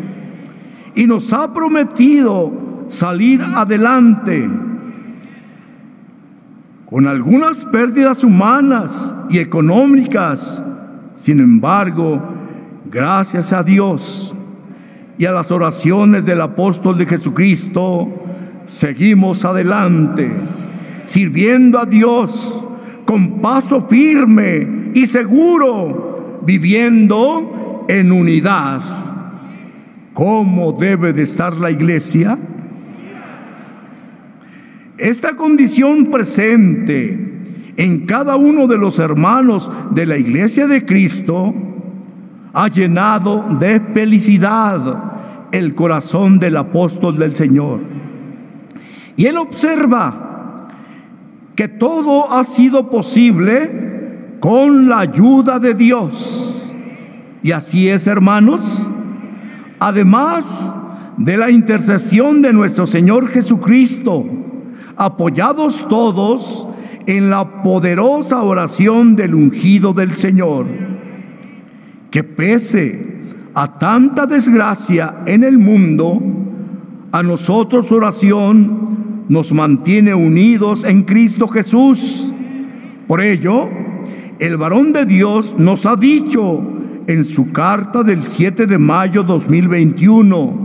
Y 0.95 1.07
nos 1.07 1.33
ha 1.33 1.53
prometido 1.53 2.53
salir 2.89 3.43
adelante 3.43 4.49
con 6.87 7.09
algunas 7.09 7.65
pérdidas 7.67 8.23
humanas 8.23 9.17
y 9.29 9.39
económicas. 9.39 10.65
Sin 11.15 11.41
embargo, 11.41 12.23
gracias 12.91 13.53
a 13.53 13.63
Dios 13.63 14.35
y 15.19 15.27
a 15.27 15.33
las 15.33 15.51
oraciones 15.51 16.25
del 16.25 16.41
apóstol 16.41 16.99
de 16.99 17.07
Jesucristo, 17.07 18.09
seguimos 18.67 19.45
adelante, 19.45 20.31
sirviendo 21.05 21.79
a 21.79 21.87
Dios 21.87 22.65
con 23.05 23.41
paso 23.41 23.83
firme 23.89 24.91
y 24.95 25.07
seguro, 25.07 26.41
viviendo 26.45 27.85
en 27.89 28.13
unidad. 28.13 28.81
¿Cómo 30.13 30.73
debe 30.73 31.13
de 31.13 31.23
estar 31.23 31.57
la 31.57 31.71
iglesia? 31.71 32.39
Esta 34.97 35.35
condición 35.35 36.07
presente 36.07 37.35
en 37.77 38.07
cada 38.07 38.37
uno 38.37 38.69
de 38.69 38.79
los 38.79 39.01
hermanos 39.01 39.71
de 39.91 40.07
la 40.07 40.17
iglesia 40.17 40.69
de 40.69 40.85
Cristo 40.85 41.53
ha 42.53 42.69
llenado 42.69 43.45
de 43.59 43.81
felicidad 43.93 45.13
el 45.51 45.75
corazón 45.75 46.39
del 46.39 46.57
apóstol 46.57 47.19
del 47.19 47.35
Señor. 47.35 47.94
Y 49.17 49.27
él 49.27 49.37
observa 49.37 50.69
que 51.55 51.69
todo 51.69 52.33
ha 52.33 52.43
sido 52.45 52.91
posible 52.91 54.37
con 54.41 54.89
la 54.89 55.01
ayuda 55.01 55.59
de 55.59 55.75
Dios. 55.75 56.67
Y 57.43 57.53
así 57.53 57.89
es, 57.89 58.07
hermanos. 58.07 58.91
Además 59.79 60.79
de 61.17 61.37
la 61.37 61.51
intercesión 61.51 62.43
de 62.43 62.53
nuestro 62.53 62.87
Señor 62.87 63.29
Jesucristo, 63.29 64.25
apoyados 64.97 65.87
todos 65.89 66.67
en 67.07 67.31
la 67.31 67.63
poderosa 67.63 68.43
oración 68.43 69.15
del 69.15 69.35
ungido 69.35 69.93
del 69.93 70.15
Señor, 70.15 70.67
que 72.11 72.25
pese 72.25 73.15
a 73.55 73.79
tanta 73.79 74.27
desgracia 74.27 75.23
en 75.27 75.45
el 75.45 75.59
mundo, 75.59 76.21
a 77.13 77.23
nosotros 77.23 77.93
oración 77.93 78.94
nos 79.29 79.53
mantiene 79.53 80.15
unidos 80.15 80.85
en 80.85 81.03
Cristo 81.03 81.49
Jesús. 81.49 82.33
Por 83.07 83.21
ello, 83.21 83.69
el 84.39 84.57
varón 84.57 84.93
de 84.93 85.07
Dios 85.07 85.55
nos 85.59 85.87
ha 85.87 85.97
dicho 85.97 86.63
en 87.07 87.25
su 87.25 87.53
carta 87.53 88.03
del 88.03 88.25
7 88.25 88.67
de 88.67 88.79
mayo 88.79 89.23
2021, 89.23 90.59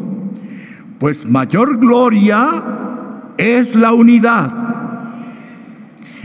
pues 1.00 1.26
mayor 1.26 1.78
gloria 1.78 2.64
es 3.38 3.76
la 3.76 3.94
unidad 3.94 4.70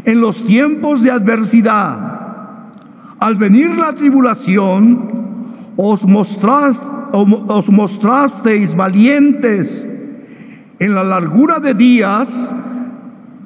en 0.04 0.20
los 0.20 0.44
tiempos 0.44 1.02
de 1.02 1.10
adversidad, 1.10 1.96
al 3.18 3.36
venir 3.36 3.70
la 3.70 3.92
tribulación, 3.94 5.10
os, 5.76 6.04
os 6.04 7.70
mostrasteis 7.70 8.74
valientes. 8.74 9.88
En 10.84 10.94
la 10.94 11.02
largura 11.02 11.60
de 11.60 11.72
días, 11.72 12.54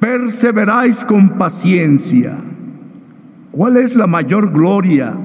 perseveráis 0.01 1.05
con 1.05 1.37
paciencia. 1.37 2.35
¿Cuál 3.51 3.77
es 3.77 3.95
la 3.95 4.07
mayor 4.07 4.51
gloria 4.51 5.15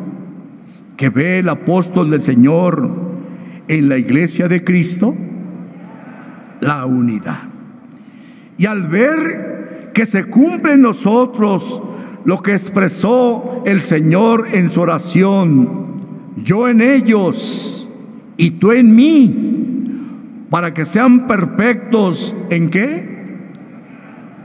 que 0.96 1.08
ve 1.08 1.40
el 1.40 1.48
apóstol 1.48 2.10
del 2.10 2.20
Señor 2.20 2.88
en 3.66 3.88
la 3.88 3.98
iglesia 3.98 4.46
de 4.46 4.62
Cristo? 4.62 5.12
La 6.60 6.86
unidad. 6.86 7.48
Y 8.58 8.66
al 8.66 8.86
ver 8.86 9.90
que 9.92 10.06
se 10.06 10.26
cumple 10.26 10.74
en 10.74 10.82
nosotros 10.82 11.82
lo 12.24 12.40
que 12.40 12.52
expresó 12.52 13.64
el 13.66 13.82
Señor 13.82 14.46
en 14.52 14.68
su 14.68 14.82
oración. 14.82 15.68
Yo 16.36 16.68
en 16.68 16.80
ellos 16.80 17.90
y 18.36 18.52
tú 18.52 18.70
en 18.70 18.94
mí, 18.94 19.63
para 20.54 20.72
que 20.72 20.84
sean 20.84 21.26
perfectos 21.26 22.36
en 22.48 22.70
qué? 22.70 23.02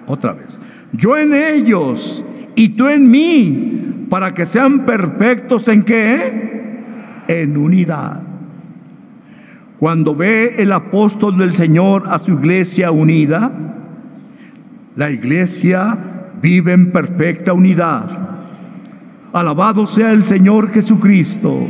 Otra 0.07 0.33
vez. 0.33 0.59
Yo 0.91 1.15
en 1.15 1.35
ellos 1.35 2.25
y 2.55 2.69
tú 2.69 2.87
en 2.87 3.11
mí, 3.11 4.07
para 4.09 4.33
que 4.33 4.47
sean 4.47 4.87
perfectos 4.87 5.67
en 5.67 5.83
qué? 5.83 6.73
En 7.27 7.55
unidad. 7.55 8.23
Cuando 9.77 10.15
ve 10.15 10.55
el 10.57 10.71
apóstol 10.71 11.37
del 11.37 11.53
Señor 11.53 12.05
a 12.09 12.17
su 12.17 12.31
iglesia 12.31 12.89
unida, 12.89 13.51
la 14.95 15.11
iglesia 15.11 15.95
vive 16.41 16.73
en 16.73 16.91
perfecta 16.91 17.53
unidad. 17.53 18.09
Alabado 19.31 19.85
sea 19.85 20.11
el 20.11 20.23
Señor 20.23 20.71
Jesucristo. 20.71 21.67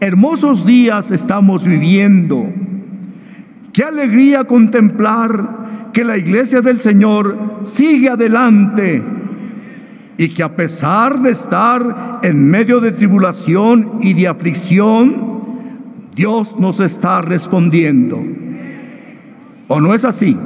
Hermosos 0.00 0.66
días 0.66 1.12
estamos 1.12 1.62
viviendo. 1.62 2.52
Qué 3.72 3.84
alegría 3.84 4.44
contemplar 4.44 5.90
que 5.92 6.04
la 6.04 6.16
iglesia 6.16 6.60
del 6.60 6.80
Señor 6.80 7.60
sigue 7.62 8.08
adelante 8.08 9.02
y 10.16 10.28
que 10.30 10.42
a 10.42 10.54
pesar 10.54 11.20
de 11.20 11.30
estar 11.30 12.20
en 12.22 12.50
medio 12.50 12.80
de 12.80 12.92
tribulación 12.92 13.98
y 14.02 14.12
de 14.14 14.28
aflicción, 14.28 15.30
Dios 16.14 16.56
nos 16.58 16.80
está 16.80 17.20
respondiendo. 17.20 18.22
¿O 19.68 19.80
no 19.80 19.94
es 19.94 20.04
así? 20.04 20.36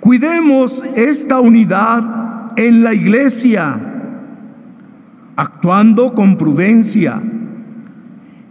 Cuidemos 0.00 0.82
esta 0.94 1.40
unidad 1.40 2.52
en 2.56 2.84
la 2.84 2.94
iglesia, 2.94 3.78
actuando 5.34 6.14
con 6.14 6.36
prudencia 6.36 7.20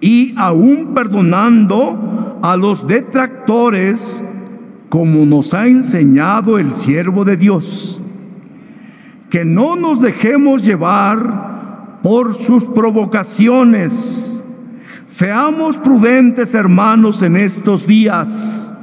y 0.01 0.33
aún 0.35 0.93
perdonando 0.93 2.13
a 2.43 2.57
los 2.57 2.85
detractores 2.85 4.23
como 4.89 5.25
nos 5.25 5.53
ha 5.53 5.65
enseñado 5.65 6.59
el 6.59 6.73
siervo 6.73 7.23
de 7.23 7.37
Dios. 7.37 8.01
Que 9.29 9.45
no 9.45 9.77
nos 9.77 10.01
dejemos 10.01 10.61
llevar 10.61 11.99
por 12.03 12.35
sus 12.35 12.65
provocaciones. 12.65 14.45
Seamos 15.05 15.77
prudentes 15.77 16.53
hermanos 16.53 17.21
en 17.21 17.37
estos 17.37 17.87
días. 17.87 18.75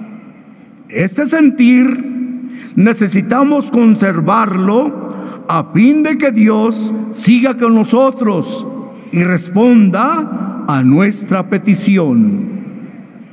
Este 0.88 1.26
sentir 1.26 2.62
necesitamos 2.76 3.70
conservarlo 3.70 5.44
a 5.46 5.64
fin 5.74 6.02
de 6.02 6.16
que 6.16 6.32
Dios 6.32 6.94
siga 7.10 7.58
con 7.58 7.74
nosotros 7.74 8.66
y 9.12 9.22
responda 9.22 10.64
a 10.66 10.82
nuestra 10.82 11.46
petición. 11.50 12.59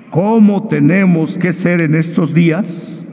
¿Cómo 0.10 0.68
tenemos 0.68 1.38
que 1.38 1.54
ser 1.54 1.82
en 1.82 1.96
estos 1.96 2.34
días? 2.34 3.10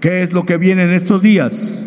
¿Qué 0.00 0.22
es 0.22 0.32
lo 0.32 0.44
que 0.44 0.56
viene 0.56 0.84
en 0.84 0.92
estos 0.92 1.22
días? 1.22 1.86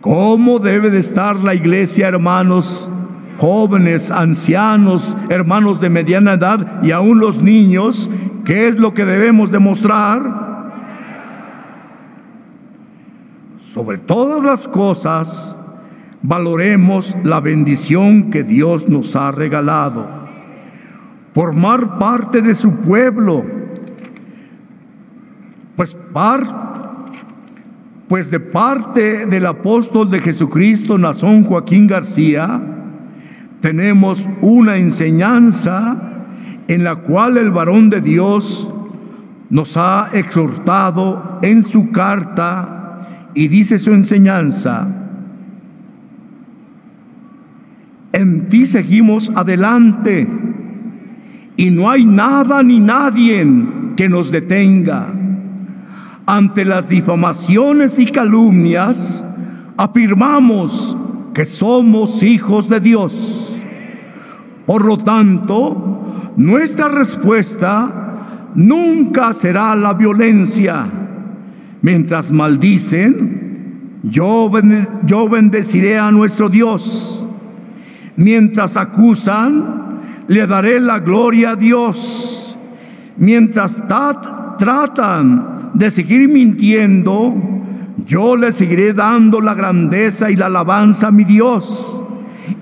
¿Cómo 0.00 0.58
debe 0.58 0.90
de 0.90 0.98
estar 0.98 1.36
la 1.36 1.54
iglesia, 1.54 2.08
hermanos, 2.08 2.90
jóvenes, 3.38 4.10
ancianos, 4.10 5.16
hermanos 5.30 5.80
de 5.80 5.90
mediana 5.90 6.34
edad 6.34 6.82
y 6.82 6.90
aún 6.90 7.20
los 7.20 7.42
niños 7.42 8.10
¿Qué 8.44 8.68
es 8.68 8.78
lo 8.78 8.92
que 8.92 9.06
debemos 9.06 9.50
demostrar? 9.50 10.44
Sobre 13.58 13.96
todas 13.98 14.44
las 14.44 14.68
cosas, 14.68 15.58
valoremos 16.22 17.16
la 17.24 17.40
bendición 17.40 18.30
que 18.30 18.44
Dios 18.44 18.86
nos 18.86 19.16
ha 19.16 19.30
regalado. 19.30 20.23
Formar 21.34 21.98
parte 21.98 22.40
de 22.40 22.54
su 22.54 22.70
pueblo. 22.76 23.44
Pues, 25.76 25.94
par, 26.12 26.42
pues 28.06 28.30
de 28.30 28.38
parte 28.38 29.26
del 29.26 29.46
apóstol 29.46 30.08
de 30.10 30.20
Jesucristo, 30.20 30.96
Nazón 30.96 31.42
Joaquín 31.42 31.88
García, 31.88 32.60
tenemos 33.60 34.28
una 34.40 34.76
enseñanza 34.76 35.96
en 36.68 36.84
la 36.84 36.96
cual 36.96 37.36
el 37.36 37.50
varón 37.50 37.90
de 37.90 38.00
Dios 38.00 38.72
nos 39.50 39.76
ha 39.76 40.10
exhortado 40.12 41.40
en 41.42 41.62
su 41.62 41.90
carta 41.90 43.30
y 43.34 43.48
dice 43.48 43.78
su 43.80 43.92
enseñanza, 43.92 44.86
ti 48.48 48.66
seguimos 48.66 49.32
adelante 49.34 50.28
y 51.56 51.70
no 51.70 51.88
hay 51.90 52.04
nada 52.04 52.62
ni 52.62 52.80
nadie 52.80 53.46
que 53.96 54.08
nos 54.08 54.30
detenga. 54.30 55.12
Ante 56.26 56.64
las 56.64 56.88
difamaciones 56.88 57.98
y 57.98 58.06
calumnias, 58.06 59.26
afirmamos 59.76 60.96
que 61.34 61.44
somos 61.46 62.22
hijos 62.22 62.68
de 62.68 62.80
Dios. 62.80 63.54
Por 64.66 64.84
lo 64.84 64.98
tanto, 64.98 66.32
nuestra 66.36 66.88
respuesta 66.88 68.50
nunca 68.54 69.32
será 69.32 69.76
la 69.76 69.92
violencia. 69.92 70.86
Mientras 71.82 72.30
maldicen, 72.30 74.00
yo, 74.04 74.50
bendeciré 75.30 75.98
a 75.98 76.10
nuestro 76.10 76.48
Dios. 76.48 77.26
Mientras 78.16 78.76
acusan, 78.76 79.83
le 80.28 80.46
daré 80.46 80.80
la 80.80 81.00
gloria 81.00 81.50
a 81.50 81.56
Dios. 81.56 82.58
Mientras 83.16 83.82
tratan 84.58 85.70
de 85.74 85.90
seguir 85.90 86.28
mintiendo, 86.28 87.34
yo 88.06 88.36
le 88.36 88.52
seguiré 88.52 88.92
dando 88.92 89.40
la 89.40 89.54
grandeza 89.54 90.30
y 90.30 90.36
la 90.36 90.46
alabanza 90.46 91.08
a 91.08 91.12
mi 91.12 91.24
Dios 91.24 92.02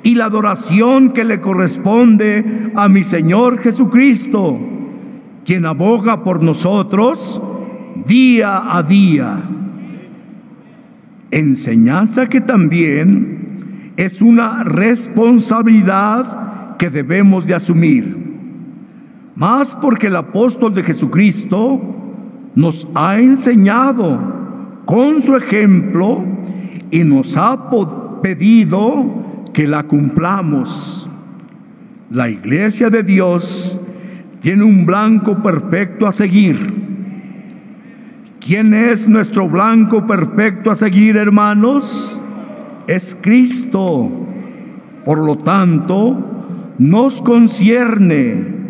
y 0.02 0.14
la 0.14 0.26
adoración 0.26 1.10
que 1.10 1.24
le 1.24 1.40
corresponde 1.40 2.70
a 2.74 2.88
mi 2.88 3.02
Señor 3.02 3.58
Jesucristo, 3.58 4.58
quien 5.44 5.66
aboga 5.66 6.22
por 6.22 6.42
nosotros 6.42 7.40
día 8.06 8.76
a 8.76 8.82
día. 8.82 9.42
Enseñanza 11.30 12.28
que 12.28 12.40
también 12.40 13.92
es 13.96 14.20
una 14.20 14.64
responsabilidad 14.64 16.41
que 16.82 16.90
debemos 16.90 17.46
de 17.46 17.54
asumir. 17.54 18.16
Más 19.36 19.72
porque 19.76 20.08
el 20.08 20.16
apóstol 20.16 20.74
de 20.74 20.82
Jesucristo 20.82 21.80
nos 22.56 22.88
ha 22.96 23.20
enseñado 23.20 24.18
con 24.84 25.20
su 25.20 25.36
ejemplo 25.36 26.24
y 26.90 27.04
nos 27.04 27.36
ha 27.36 27.70
pedido 28.20 29.14
que 29.52 29.68
la 29.68 29.84
cumplamos. 29.84 31.08
La 32.10 32.28
iglesia 32.28 32.90
de 32.90 33.04
Dios 33.04 33.80
tiene 34.40 34.64
un 34.64 34.84
blanco 34.84 35.40
perfecto 35.40 36.08
a 36.08 36.10
seguir. 36.10 36.58
¿Quién 38.40 38.74
es 38.74 39.06
nuestro 39.06 39.48
blanco 39.48 40.04
perfecto 40.04 40.72
a 40.72 40.74
seguir, 40.74 41.16
hermanos? 41.16 42.20
Es 42.88 43.16
Cristo. 43.22 44.10
Por 45.04 45.18
lo 45.18 45.38
tanto, 45.38 46.31
nos 46.78 47.20
concierne 47.22 48.62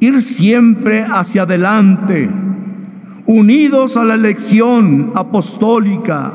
ir 0.00 0.22
siempre 0.22 1.04
hacia 1.04 1.42
adelante, 1.42 2.28
unidos 3.26 3.96
a 3.96 4.04
la 4.04 4.14
elección 4.14 5.12
apostólica, 5.14 6.32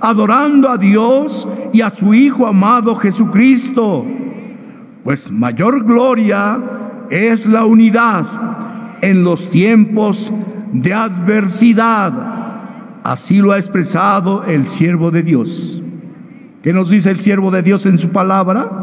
adorando 0.00 0.68
a 0.68 0.78
Dios 0.78 1.48
y 1.72 1.80
a 1.80 1.90
su 1.90 2.14
Hijo 2.14 2.46
amado 2.46 2.96
Jesucristo, 2.96 4.04
pues 5.04 5.30
mayor 5.30 5.84
gloria 5.84 6.60
es 7.10 7.46
la 7.46 7.64
unidad 7.64 8.24
en 9.02 9.24
los 9.24 9.50
tiempos 9.50 10.32
de 10.72 10.94
adversidad. 10.94 12.12
Así 13.04 13.38
lo 13.38 13.52
ha 13.52 13.58
expresado 13.58 14.44
el 14.44 14.64
siervo 14.64 15.10
de 15.10 15.22
Dios. 15.22 15.82
¿Qué 16.62 16.72
nos 16.72 16.90
dice 16.90 17.10
el 17.10 17.18
siervo 17.20 17.50
de 17.50 17.62
Dios 17.62 17.84
en 17.86 17.98
su 17.98 18.10
palabra? 18.10 18.81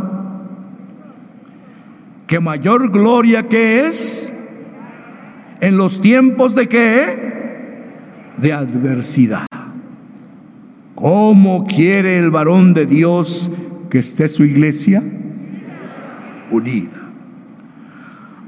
Que 2.30 2.40
mayor 2.40 2.92
gloria 2.92 3.48
que 3.48 3.88
es 3.88 4.32
en 5.62 5.78
los 5.78 6.00
tiempos 6.00 6.54
de 6.54 6.70
qué? 6.70 7.18
De 8.38 8.54
adversidad. 8.54 9.48
¿Cómo 10.94 11.66
quiere 11.66 12.20
el 12.20 12.30
varón 12.30 12.76
de 12.76 12.86
Dios 12.86 13.52
que 13.90 13.98
esté 13.98 14.28
su 14.28 14.44
iglesia? 14.44 15.02
Unida. 16.52 17.10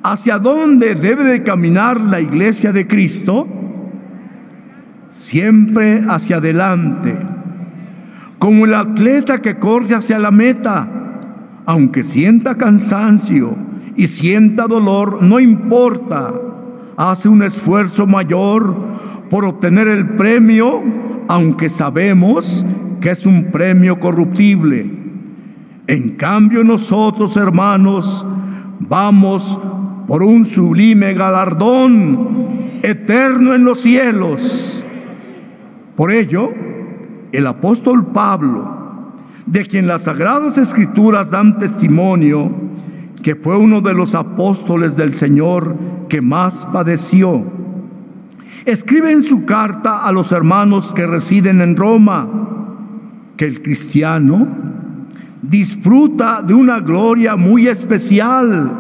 ¿Hacia 0.03 0.37
dónde 0.37 0.93
debe 0.93 1.23
de 1.23 1.41
caminar 1.41 1.99
la 1.99 2.21
iglesia 2.21 2.71
de 2.71 2.85
Cristo? 2.85 3.47
Siempre 5.09 6.03
hacia 6.07 6.37
adelante, 6.37 7.17
como 8.37 8.65
el 8.65 8.75
atleta 8.75 9.41
que 9.41 9.57
corre 9.57 9.95
hacia 9.95 10.19
la 10.19 10.29
meta, 10.29 10.87
aunque 11.65 12.03
sienta 12.03 12.55
cansancio 12.55 13.70
y 13.95 14.07
sienta 14.07 14.67
dolor, 14.67 15.21
no 15.21 15.39
importa, 15.39 16.33
hace 16.97 17.27
un 17.27 17.43
esfuerzo 17.43 18.05
mayor 18.05 18.75
por 19.29 19.45
obtener 19.45 19.87
el 19.87 20.09
premio, 20.09 20.81
aunque 21.27 21.69
sabemos 21.69 22.65
que 22.99 23.11
es 23.11 23.25
un 23.25 23.45
premio 23.51 23.99
corruptible. 23.99 24.89
En 25.87 26.11
cambio 26.11 26.63
nosotros, 26.63 27.35
hermanos, 27.37 28.25
vamos 28.79 29.59
por 30.07 30.23
un 30.23 30.45
sublime 30.45 31.13
galardón 31.13 32.79
eterno 32.83 33.53
en 33.53 33.63
los 33.63 33.81
cielos. 33.81 34.85
Por 35.95 36.11
ello, 36.11 36.51
el 37.31 37.47
apóstol 37.47 38.07
Pablo, 38.07 39.13
de 39.45 39.65
quien 39.65 39.87
las 39.87 40.03
sagradas 40.03 40.57
escrituras 40.57 41.31
dan 41.31 41.57
testimonio, 41.57 42.51
que 43.23 43.35
fue 43.35 43.57
uno 43.57 43.81
de 43.81 43.93
los 43.93 44.15
apóstoles 44.15 44.95
del 44.95 45.13
Señor 45.13 45.75
que 46.09 46.21
más 46.21 46.65
padeció. 46.73 47.43
Escribe 48.65 49.11
en 49.11 49.23
su 49.23 49.45
carta 49.45 50.05
a 50.05 50.11
los 50.11 50.31
hermanos 50.31 50.93
que 50.93 51.07
residen 51.07 51.61
en 51.61 51.75
Roma 51.75 52.27
que 53.37 53.45
el 53.45 53.61
cristiano 53.61 54.47
disfruta 55.41 56.41
de 56.41 56.53
una 56.53 56.79
gloria 56.79 57.35
muy 57.35 57.67
especial 57.67 58.71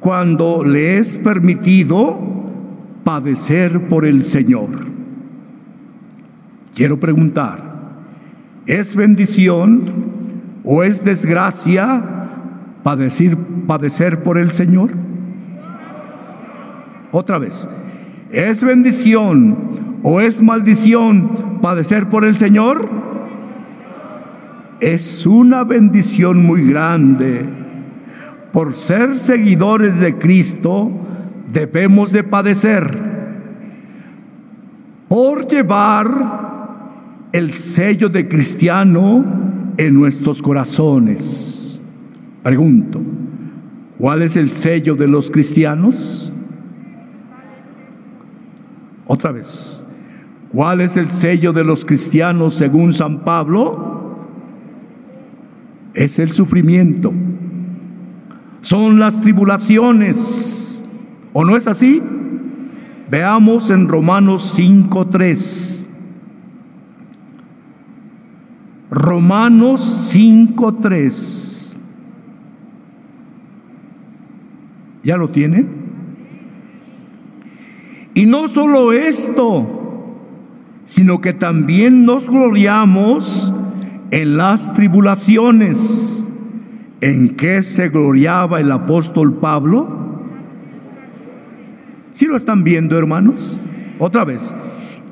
cuando 0.00 0.64
le 0.64 0.98
es 0.98 1.18
permitido 1.18 2.18
padecer 3.04 3.88
por 3.88 4.04
el 4.04 4.24
Señor. 4.24 4.68
Quiero 6.74 6.98
preguntar, 6.98 7.62
¿es 8.66 8.94
bendición 8.94 9.84
o 10.64 10.82
es 10.82 11.04
desgracia 11.04 12.15
padecer, 12.86 13.36
padecer 13.66 14.22
por 14.22 14.38
el 14.38 14.52
Señor? 14.52 14.92
Otra 17.10 17.36
vez, 17.40 17.68
¿es 18.30 18.62
bendición 18.62 19.98
o 20.04 20.20
es 20.20 20.40
maldición 20.40 21.58
padecer 21.60 22.08
por 22.08 22.24
el 22.24 22.38
Señor? 22.38 22.88
Es 24.78 25.26
una 25.26 25.64
bendición 25.64 26.46
muy 26.46 26.70
grande. 26.70 27.44
Por 28.52 28.76
ser 28.76 29.18
seguidores 29.18 29.98
de 29.98 30.14
Cristo 30.14 30.88
debemos 31.52 32.12
de 32.12 32.22
padecer. 32.22 33.02
Por 35.08 35.48
llevar 35.48 37.30
el 37.32 37.52
sello 37.52 38.08
de 38.08 38.28
cristiano 38.28 39.24
en 39.76 39.92
nuestros 39.92 40.40
corazones. 40.40 41.75
Pregunto, 42.46 43.00
¿cuál 43.98 44.22
es 44.22 44.36
el 44.36 44.52
sello 44.52 44.94
de 44.94 45.08
los 45.08 45.32
cristianos? 45.32 46.32
Otra 49.04 49.32
vez, 49.32 49.84
¿cuál 50.50 50.80
es 50.80 50.96
el 50.96 51.10
sello 51.10 51.52
de 51.52 51.64
los 51.64 51.84
cristianos 51.84 52.54
según 52.54 52.92
San 52.92 53.24
Pablo? 53.24 54.16
Es 55.92 56.20
el 56.20 56.30
sufrimiento. 56.30 57.12
Son 58.60 59.00
las 59.00 59.20
tribulaciones. 59.20 60.88
¿O 61.32 61.44
no 61.44 61.56
es 61.56 61.66
así? 61.66 62.00
Veamos 63.10 63.70
en 63.70 63.88
Romanos 63.88 64.56
5.3. 64.56 65.88
Romanos 68.92 70.14
5.3. 70.14 71.45
¿Ya 75.06 75.16
lo 75.16 75.28
tiene? 75.28 75.64
Y 78.12 78.26
no 78.26 78.48
solo 78.48 78.92
esto, 78.92 79.64
sino 80.84 81.20
que 81.20 81.32
también 81.32 82.04
nos 82.04 82.28
gloriamos 82.28 83.54
en 84.10 84.36
las 84.36 84.74
tribulaciones. 84.74 86.28
¿En 87.00 87.36
qué 87.36 87.62
se 87.62 87.88
gloriaba 87.88 88.58
el 88.58 88.72
apóstol 88.72 89.34
Pablo? 89.34 89.86
¿Sí 92.10 92.26
lo 92.26 92.36
están 92.36 92.64
viendo, 92.64 92.98
hermanos? 92.98 93.62
Otra 94.00 94.24
vez. 94.24 94.56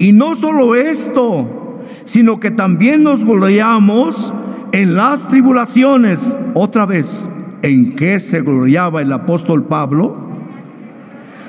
Y 0.01 0.11
no 0.11 0.35
solo 0.35 0.75
esto, 0.75 1.85
sino 2.05 2.41
que 2.41 2.51
también 2.51 3.05
nos 3.05 3.25
gloriamos 3.25 4.35
en 4.73 4.97
las 4.97 5.29
tribulaciones, 5.29 6.37
otra 6.55 6.85
vez, 6.85 7.31
¿en 7.65 7.97
qué 7.97 8.21
se 8.21 8.43
gloriaba 8.43 9.01
el 9.01 9.11
apóstol 9.11 9.65
Pablo? 9.65 10.15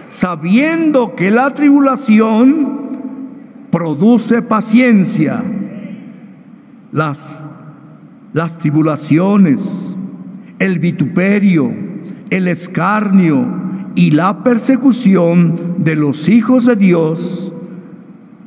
Sabiendo 0.08 1.14
que 1.14 1.30
la 1.30 1.50
tribulación 1.50 3.68
produce 3.70 4.42
paciencia. 4.42 5.44
Las, 6.94 7.46
las 8.32 8.58
tribulaciones, 8.58 9.98
el 10.60 10.80
vituperio, 10.80 11.74
el 12.30 12.48
escarnio 12.48 13.46
y 13.96 14.12
la 14.12 14.42
persecución 14.42 15.76
de 15.80 15.98
los 15.98 16.30
hijos 16.30 16.66
de 16.66 16.78
Dios 16.78 17.54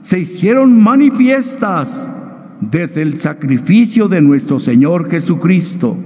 se 0.00 0.20
hicieron 0.20 0.80
manifiestas 0.80 2.10
desde 2.62 3.02
el 3.02 3.18
sacrificio 3.18 4.08
de 4.08 4.22
nuestro 4.22 4.58
Señor 4.58 5.10
Jesucristo. 5.10 5.98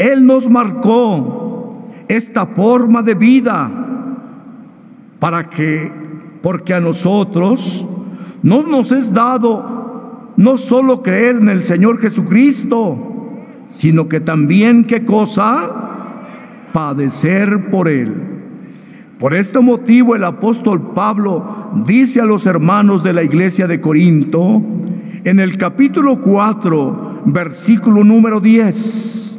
Él 0.00 0.24
nos 0.24 0.48
marcó 0.48 1.84
esta 2.08 2.46
forma 2.46 3.02
de 3.02 3.14
vida 3.14 3.70
para 5.18 5.50
que, 5.50 5.92
porque 6.40 6.72
a 6.72 6.80
nosotros 6.80 7.86
no 8.42 8.62
nos 8.62 8.92
es 8.92 9.12
dado 9.12 10.32
no 10.38 10.56
solo 10.56 11.02
creer 11.02 11.36
en 11.36 11.50
el 11.50 11.64
Señor 11.64 11.98
Jesucristo, 11.98 12.96
sino 13.68 14.08
que 14.08 14.20
también, 14.20 14.84
¿qué 14.84 15.04
cosa? 15.04 15.70
Padecer 16.72 17.68
por 17.70 17.86
Él. 17.86 18.14
Por 19.18 19.34
este 19.34 19.60
motivo 19.60 20.16
el 20.16 20.24
apóstol 20.24 20.92
Pablo 20.94 21.72
dice 21.84 22.22
a 22.22 22.24
los 22.24 22.46
hermanos 22.46 23.02
de 23.02 23.12
la 23.12 23.22
iglesia 23.22 23.66
de 23.66 23.82
Corinto, 23.82 24.62
en 25.24 25.40
el 25.40 25.58
capítulo 25.58 26.22
4, 26.22 27.20
versículo 27.26 28.02
número 28.02 28.40
10. 28.40 29.29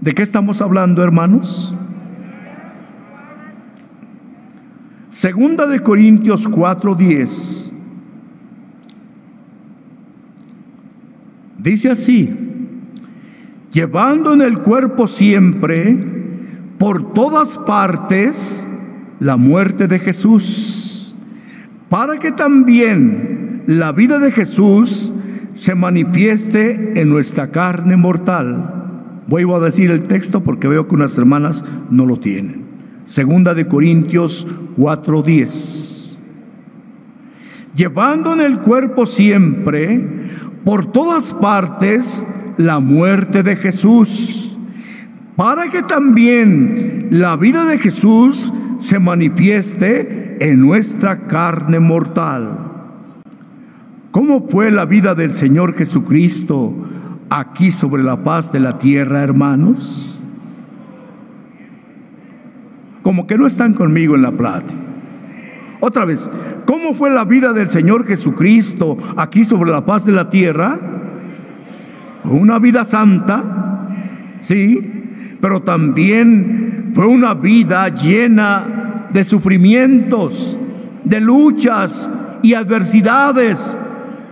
¿De 0.00 0.14
qué 0.14 0.22
estamos 0.22 0.62
hablando, 0.62 1.04
hermanos? 1.04 1.76
Segunda 5.10 5.66
de 5.66 5.80
Corintios 5.80 6.48
4, 6.48 6.94
10. 6.94 7.72
Dice 11.58 11.90
así, 11.90 12.34
llevando 13.72 14.32
en 14.32 14.40
el 14.40 14.60
cuerpo 14.60 15.06
siempre, 15.06 16.02
por 16.78 17.12
todas 17.12 17.58
partes, 17.58 18.70
la 19.18 19.36
muerte 19.36 19.86
de 19.86 19.98
Jesús, 19.98 21.14
para 21.90 22.18
que 22.18 22.32
también 22.32 23.64
la 23.66 23.92
vida 23.92 24.18
de 24.18 24.32
Jesús 24.32 25.12
se 25.52 25.74
manifieste 25.74 26.98
en 26.98 27.10
nuestra 27.10 27.50
carne 27.50 27.98
mortal. 27.98 28.79
Vuelvo 29.30 29.54
a 29.54 29.60
decir 29.60 29.92
el 29.92 30.08
texto 30.08 30.42
porque 30.42 30.66
veo 30.66 30.88
que 30.88 30.96
unas 30.96 31.16
hermanas 31.16 31.64
no 31.88 32.04
lo 32.04 32.18
tienen. 32.18 32.64
Segunda 33.04 33.54
de 33.54 33.68
Corintios 33.68 34.44
4:10. 34.76 36.20
Llevando 37.76 38.32
en 38.32 38.40
el 38.40 38.58
cuerpo 38.58 39.06
siempre, 39.06 40.04
por 40.64 40.86
todas 40.90 41.32
partes, 41.34 42.26
la 42.56 42.80
muerte 42.80 43.44
de 43.44 43.54
Jesús, 43.54 44.58
para 45.36 45.70
que 45.70 45.84
también 45.84 47.06
la 47.12 47.36
vida 47.36 47.64
de 47.66 47.78
Jesús 47.78 48.52
se 48.80 48.98
manifieste 48.98 50.38
en 50.40 50.60
nuestra 50.60 51.28
carne 51.28 51.78
mortal. 51.78 52.58
¿Cómo 54.10 54.48
fue 54.48 54.72
la 54.72 54.86
vida 54.86 55.14
del 55.14 55.34
Señor 55.34 55.76
Jesucristo 55.76 56.89
aquí 57.30 57.70
sobre 57.70 58.02
la 58.02 58.22
paz 58.22 58.52
de 58.52 58.60
la 58.60 58.78
tierra, 58.78 59.22
hermanos? 59.22 60.22
Como 63.02 63.26
que 63.26 63.38
no 63.38 63.46
están 63.46 63.72
conmigo 63.72 64.14
en 64.14 64.22
la 64.22 64.32
plata. 64.32 64.74
Otra 65.80 66.04
vez, 66.04 66.30
¿cómo 66.66 66.94
fue 66.94 67.08
la 67.08 67.24
vida 67.24 67.52
del 67.52 67.70
Señor 67.70 68.06
Jesucristo 68.06 68.98
aquí 69.16 69.44
sobre 69.44 69.70
la 69.70 69.86
paz 69.86 70.04
de 70.04 70.12
la 70.12 70.28
tierra? 70.28 70.78
Fue 72.22 72.32
una 72.32 72.58
vida 72.58 72.84
santa, 72.84 73.86
sí, 74.40 75.36
pero 75.40 75.62
también 75.62 76.92
fue 76.94 77.06
una 77.06 77.32
vida 77.32 77.88
llena 77.88 79.06
de 79.10 79.24
sufrimientos, 79.24 80.60
de 81.04 81.20
luchas 81.20 82.12
y 82.42 82.52
adversidades 82.52 83.78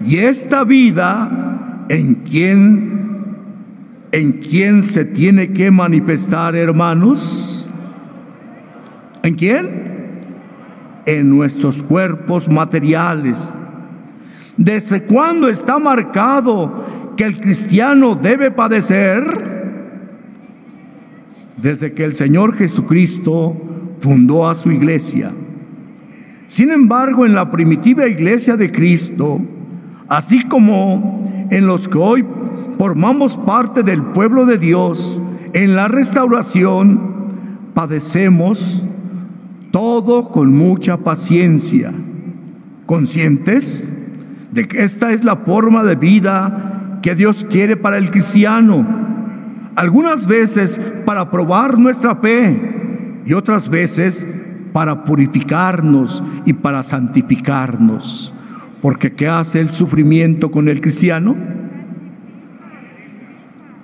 y 0.05 0.19
esta 0.19 0.65
vida, 0.65 1.58
¿en 1.89 2.15
quién, 2.17 3.37
en 4.13 4.33
quién 4.33 4.83
se 4.83 5.05
tiene 5.05 5.53
que 5.53 5.71
manifestar, 5.71 6.55
hermanos? 6.55 7.73
¿En 9.23 9.35
quién? 9.35 9.89
En 11.07 11.31
nuestros 11.31 11.83
cuerpos 11.83 12.49
materiales. 12.49 13.59
¿Desde 14.57 15.03
cuándo 15.03 15.49
está 15.49 15.79
marcado 15.79 17.15
que 17.17 17.25
el 17.25 17.41
cristiano 17.41 18.15
debe 18.15 18.51
padecer? 18.51 19.23
Desde 21.57 21.93
que 21.93 22.05
el 22.05 22.15
Señor 22.15 22.57
Jesucristo 22.57 23.57
fundó 24.01 24.49
a 24.49 24.55
su 24.55 24.71
iglesia. 24.71 25.33
Sin 26.47 26.71
embargo, 26.71 27.27
en 27.27 27.35
la 27.35 27.51
primitiva 27.51 28.07
iglesia 28.07 28.57
de 28.57 28.71
Cristo, 28.71 29.41
así 30.09 30.43
como 30.45 31.38
en 31.51 31.67
los 31.67 31.89
que 31.89 31.99
hoy 31.99 32.25
formamos 32.79 33.37
parte 33.37 33.83
del 33.83 34.03
pueblo 34.03 34.47
de 34.47 34.59
Dios, 34.59 35.23
en 35.53 35.75
la 35.75 35.89
restauración 35.89 37.01
padecemos 37.75 38.85
todo 39.71 40.29
con 40.31 40.55
mucha 40.57 40.99
paciencia, 40.99 41.93
conscientes 42.87 43.95
de 44.53 44.67
que 44.67 44.83
esta 44.83 45.13
es 45.13 45.25
la 45.25 45.37
forma 45.37 45.83
de 45.85 45.97
vida 45.97 47.01
que 47.03 47.15
Dios 47.15 47.47
quiere 47.49 47.77
para 47.77 47.99
el 47.99 48.11
cristiano, 48.11 48.87
algunas 49.77 50.27
veces 50.27 50.81
para 51.05 51.31
probar 51.31 51.79
nuestra 51.79 52.17
fe 52.17 53.21
y 53.25 53.33
otras 53.33 53.69
veces 53.69 54.27
para 54.73 55.05
purificarnos 55.05 56.23
y 56.45 56.53
para 56.53 56.83
santificarnos. 56.83 58.35
Porque 58.81 59.13
¿qué 59.13 59.29
hace 59.29 59.61
el 59.61 59.71
sufrimiento 59.71 60.51
con 60.51 60.69
el 60.69 60.81
cristiano? 60.81 61.37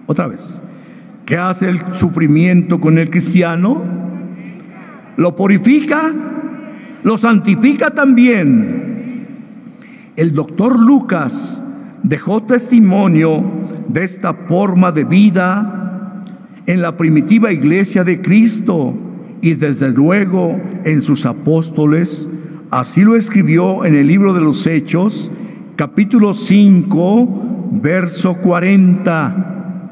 Otra 0.07 0.27
vez, 0.27 0.65
¿qué 1.25 1.37
hace 1.37 1.69
el 1.69 1.81
sufrimiento 1.95 2.81
con 2.81 2.99
el 2.99 3.11
cristiano? 3.11 3.83
Lo 5.17 5.35
purifica, 5.35 6.13
lo 7.03 7.17
santifica 7.17 7.91
también. 7.91 9.27
El 10.17 10.35
doctor 10.35 10.79
Lucas 10.79 11.65
dejó 12.03 12.43
testimonio 12.43 13.43
de 13.89 14.05
esta 14.05 14.35
forma 14.35 14.93
de 14.93 15.05
vida 15.05 16.23
en 16.67 16.83
la 16.83 16.97
primitiva 16.97 17.53
iglesia 17.53 18.05
de 18.05 18.21
Cristo 18.21 18.95
y 19.41 19.55
desde 19.55 19.91
luego 19.91 20.61
en 20.85 21.03
sus 21.03 21.27
apóstoles 21.27 22.29
Así 22.75 23.03
lo 23.03 23.15
escribió 23.15 23.85
en 23.85 23.95
el 23.95 24.09
libro 24.09 24.35
de 24.35 24.41
los 24.41 24.67
Hechos, 24.67 25.31
capítulo 25.77 26.35
5, 26.35 27.71
verso 27.71 28.35
40. 28.39 29.91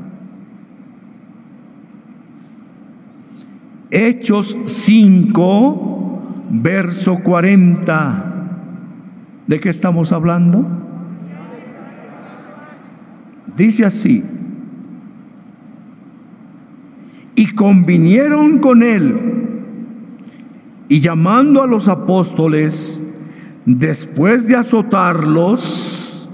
Hechos 3.89 4.59
5, 4.65 6.23
verso 6.51 7.21
40. 7.21 8.49
¿De 9.47 9.61
qué 9.61 9.69
estamos 9.69 10.11
hablando? 10.11 10.67
Dice 13.57 13.85
así. 13.85 14.25
Y 17.37 17.47
convinieron 17.55 18.59
con 18.59 18.83
él 18.83 19.42
y 20.93 21.01
llamando 21.01 21.63
a 21.63 21.67
los 21.67 21.89
apóstoles, 21.89 23.03
después 23.65 24.47
de 24.47 24.57
azotarlos, 24.57 26.31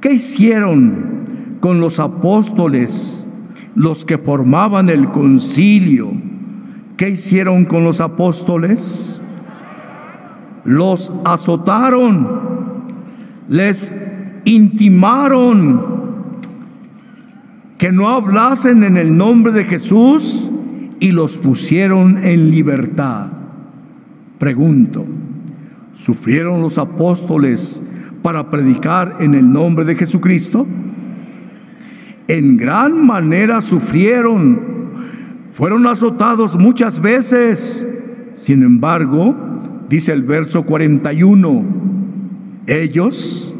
¿qué 0.00 0.14
hicieron 0.14 1.58
con 1.60 1.78
los 1.78 2.00
apóstoles, 2.00 3.28
los 3.74 4.06
que 4.06 4.16
formaban 4.16 4.88
el 4.88 5.10
concilio? 5.10 6.10
¿Qué 6.96 7.10
hicieron 7.10 7.66
con 7.66 7.84
los 7.84 8.00
apóstoles? 8.00 9.22
Los 10.64 11.12
azotaron, 11.26 12.26
les 13.50 13.92
intimaron 14.46 15.84
que 17.76 17.92
no 17.92 18.08
hablasen 18.08 18.84
en 18.84 18.96
el 18.96 19.14
nombre 19.14 19.52
de 19.52 19.64
Jesús 19.64 20.50
y 21.00 21.12
los 21.12 21.38
pusieron 21.38 22.24
en 22.24 22.50
libertad. 22.50 23.26
Pregunto, 24.38 25.04
¿sufrieron 25.92 26.60
los 26.60 26.78
apóstoles 26.78 27.82
para 28.22 28.50
predicar 28.50 29.16
en 29.20 29.34
el 29.34 29.52
nombre 29.52 29.84
de 29.84 29.94
Jesucristo? 29.94 30.66
en 32.28 32.58
gran 32.58 33.06
manera 33.06 33.62
sufrieron, 33.62 34.60
fueron 35.52 35.86
azotados 35.86 36.56
muchas 36.56 37.00
veces. 37.00 37.88
Sin 38.32 38.62
embargo, 38.62 39.34
dice 39.88 40.12
el 40.12 40.22
verso 40.22 40.62
41, 40.64 41.64
ellos 42.66 43.56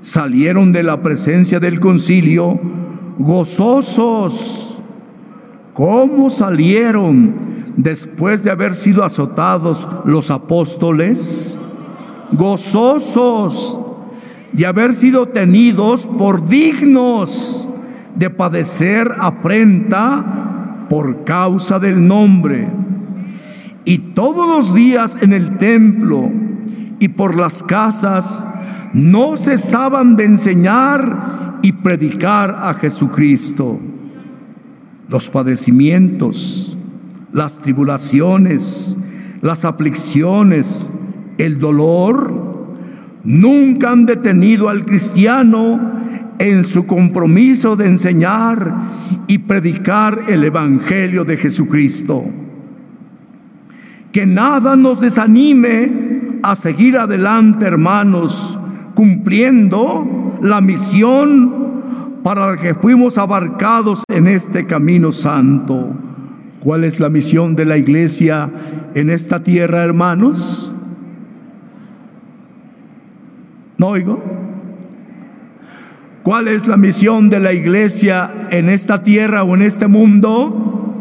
salieron 0.00 0.72
de 0.72 0.82
la 0.82 1.02
presencia 1.02 1.58
del 1.58 1.80
concilio 1.80 2.60
gozosos. 3.18 4.71
¿Cómo 5.74 6.28
salieron 6.28 7.72
después 7.76 8.44
de 8.44 8.50
haber 8.50 8.76
sido 8.76 9.04
azotados 9.04 9.86
los 10.04 10.30
apóstoles? 10.30 11.58
Gozosos 12.32 13.80
de 14.52 14.66
haber 14.66 14.94
sido 14.94 15.28
tenidos 15.28 16.06
por 16.06 16.46
dignos 16.46 17.70
de 18.14 18.28
padecer 18.28 19.10
afrenta 19.18 20.86
por 20.90 21.24
causa 21.24 21.78
del 21.78 22.06
nombre. 22.06 22.68
Y 23.86 23.98
todos 24.14 24.46
los 24.46 24.74
días 24.74 25.16
en 25.22 25.32
el 25.32 25.56
templo 25.56 26.30
y 26.98 27.08
por 27.08 27.34
las 27.34 27.62
casas 27.62 28.46
no 28.92 29.38
cesaban 29.38 30.16
de 30.16 30.24
enseñar 30.26 31.60
y 31.62 31.72
predicar 31.72 32.54
a 32.58 32.74
Jesucristo. 32.74 33.80
Los 35.12 35.28
padecimientos, 35.28 36.74
las 37.34 37.60
tribulaciones, 37.60 38.98
las 39.42 39.66
aflicciones, 39.66 40.90
el 41.36 41.58
dolor, 41.58 42.32
nunca 43.22 43.90
han 43.90 44.06
detenido 44.06 44.70
al 44.70 44.86
cristiano 44.86 45.78
en 46.38 46.64
su 46.64 46.86
compromiso 46.86 47.76
de 47.76 47.88
enseñar 47.88 48.74
y 49.26 49.36
predicar 49.36 50.18
el 50.28 50.44
Evangelio 50.44 51.26
de 51.26 51.36
Jesucristo. 51.36 52.24
Que 54.12 54.24
nada 54.24 54.76
nos 54.76 55.02
desanime 55.02 56.38
a 56.42 56.56
seguir 56.56 56.96
adelante, 56.96 57.66
hermanos, 57.66 58.58
cumpliendo 58.94 60.38
la 60.40 60.62
misión 60.62 61.61
para 62.22 62.52
la 62.52 62.56
que 62.56 62.74
fuimos 62.74 63.18
abarcados 63.18 64.04
en 64.08 64.28
este 64.28 64.66
camino 64.66 65.12
santo. 65.12 65.90
¿Cuál 66.60 66.84
es 66.84 67.00
la 67.00 67.08
misión 67.08 67.56
de 67.56 67.64
la 67.64 67.76
iglesia 67.76 68.48
en 68.94 69.10
esta 69.10 69.42
tierra, 69.42 69.82
hermanos? 69.82 70.78
¿No 73.78 73.88
oigo? 73.88 74.22
¿Cuál 76.22 76.46
es 76.46 76.68
la 76.68 76.76
misión 76.76 77.28
de 77.28 77.40
la 77.40 77.52
iglesia 77.52 78.48
en 78.50 78.68
esta 78.68 79.02
tierra 79.02 79.42
o 79.42 79.56
en 79.56 79.62
este 79.62 79.88
mundo? 79.88 80.94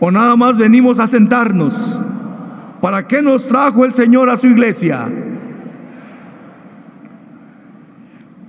¿O 0.00 0.10
nada 0.10 0.34
más 0.34 0.56
venimos 0.56 0.98
a 0.98 1.06
sentarnos? 1.06 2.04
¿Para 2.80 3.06
qué 3.06 3.22
nos 3.22 3.46
trajo 3.46 3.84
el 3.84 3.92
Señor 3.92 4.28
a 4.28 4.36
su 4.36 4.48
iglesia? 4.48 5.08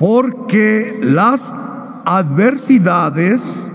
Porque 0.03 0.99
las 1.01 1.55
adversidades 2.03 3.73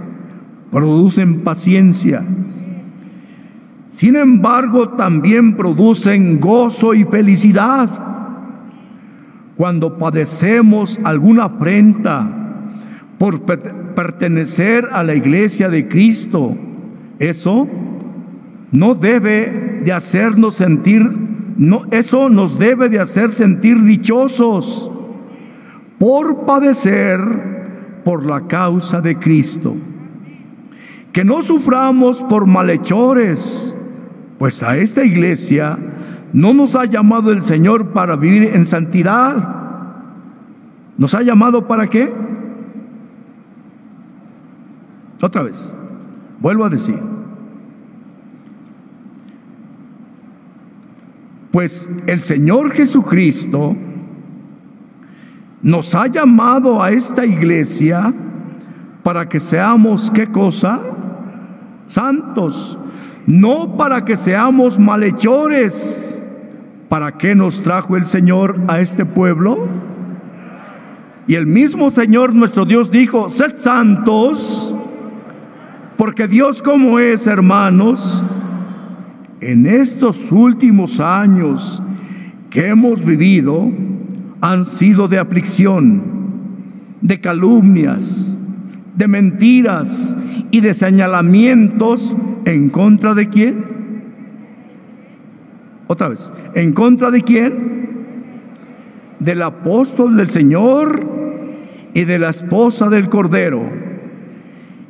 producen 0.71 1.41
paciencia. 1.41 2.23
Sin 3.89 4.15
embargo, 4.15 4.91
también 4.91 5.57
producen 5.57 6.39
gozo 6.39 6.93
y 6.93 7.05
felicidad 7.05 7.89
cuando 9.57 9.97
padecemos 9.97 11.01
alguna 11.03 11.45
afrenta 11.45 12.29
por 13.17 13.47
pertenecer 13.95 14.87
a 14.93 15.03
la 15.03 15.15
iglesia 15.15 15.71
de 15.71 15.89
Cristo, 15.89 16.55
eso 17.19 17.67
no 18.71 18.95
debe 18.95 19.81
de 19.83 19.93
hacernos 19.95 20.57
sentir, 20.57 21.11
no, 21.57 21.87
eso 21.91 22.29
nos 22.29 22.59
debe 22.59 22.91
de 22.91 23.01
hacer 23.01 23.33
sentir 23.33 23.83
dichosos 23.83 24.93
por 25.99 26.47
padecer 26.47 27.21
por 28.05 28.25
la 28.25 28.47
causa 28.47 29.01
de 29.01 29.17
Cristo. 29.19 29.75
Que 31.13 31.25
no 31.25 31.43
suframos 31.43 32.23
por 32.25 32.47
malhechores, 32.47 33.77
pues 34.39 34.63
a 34.63 34.77
esta 34.77 35.05
iglesia 35.05 35.79
no 36.33 36.55
nos 36.55 36.77
ha 36.77 36.85
llamado 36.85 37.33
el 37.33 37.43
Señor 37.43 37.89
para 37.89 38.17
vivir 38.17 38.45
en 38.55 38.67
santidad. 38.67 39.57
¿Nos 40.97 41.15
ha 41.15 41.23
llamado 41.23 41.67
para 41.67 41.89
qué? 41.89 42.13
Otra 45.21 45.43
vez, 45.43 45.77
vuelvo 46.41 46.65
a 46.65 46.69
decir. 46.69 47.01
Pues 51.51 51.91
el 52.07 52.23
Señor 52.23 52.71
Jesucristo 52.73 53.75
nos 55.63 55.95
ha 55.95 56.07
llamado 56.07 56.83
a 56.83 56.91
esta 56.91 57.25
iglesia 57.27 58.13
para 59.03 59.29
que 59.29 59.41
seamos, 59.41 60.11
¿qué 60.11 60.27
cosa? 60.27 60.81
Santos, 61.87 62.79
no 63.27 63.77
para 63.77 64.05
que 64.05 64.17
seamos 64.17 64.79
malhechores 64.79 66.19
¿Para 66.89 67.19
qué 67.19 67.35
nos 67.35 67.63
trajo 67.63 67.97
el 67.97 68.07
Señor 68.07 68.63
a 68.67 68.81
este 68.81 69.05
pueblo? 69.05 69.69
Y 71.27 71.35
el 71.35 71.47
mismo 71.47 71.91
Señor 71.91 72.35
nuestro 72.35 72.65
Dios 72.65 72.91
dijo, 72.91 73.29
sed 73.29 73.55
santos, 73.57 74.75
porque 75.99 76.27
Dios 76.27 76.63
como 76.63 76.99
es, 76.99 77.27
hermanos, 77.27 78.27
en 79.43 79.67
estos 79.67 80.33
últimos 80.33 80.99
años 80.99 81.83
que 82.49 82.69
hemos 82.69 83.05
vivido, 83.05 83.71
han 84.41 84.65
sido 84.65 85.09
de 85.09 85.19
aflicción, 85.19 86.03
de 87.01 87.21
calumnias, 87.21 88.41
de 88.97 89.09
mentiras 89.09 90.17
y 90.51 90.61
de 90.61 90.75
señalamientos 90.75 92.17
en 92.45 92.71
contra 92.71 93.15
de 93.15 93.29
quién? 93.29 93.65
Otra 95.87 96.09
vez, 96.09 96.33
¿en 96.55 96.73
contra 96.73 97.11
de 97.11 97.23
quién? 97.23 97.89
Del 99.21 99.43
apóstol 99.43 100.17
del 100.17 100.31
Señor 100.31 101.07
y 101.95 102.05
de 102.05 102.19
la 102.19 102.31
esposa 102.31 102.89
del 102.89 103.09
Cordero. 103.09 103.63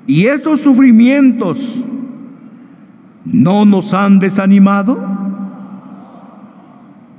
Y 0.06 0.26
esos 0.26 0.60
sufrimientos 0.60 1.84
no 3.24 3.64
nos 3.64 3.94
han 3.94 4.18
desanimado. 4.18 4.98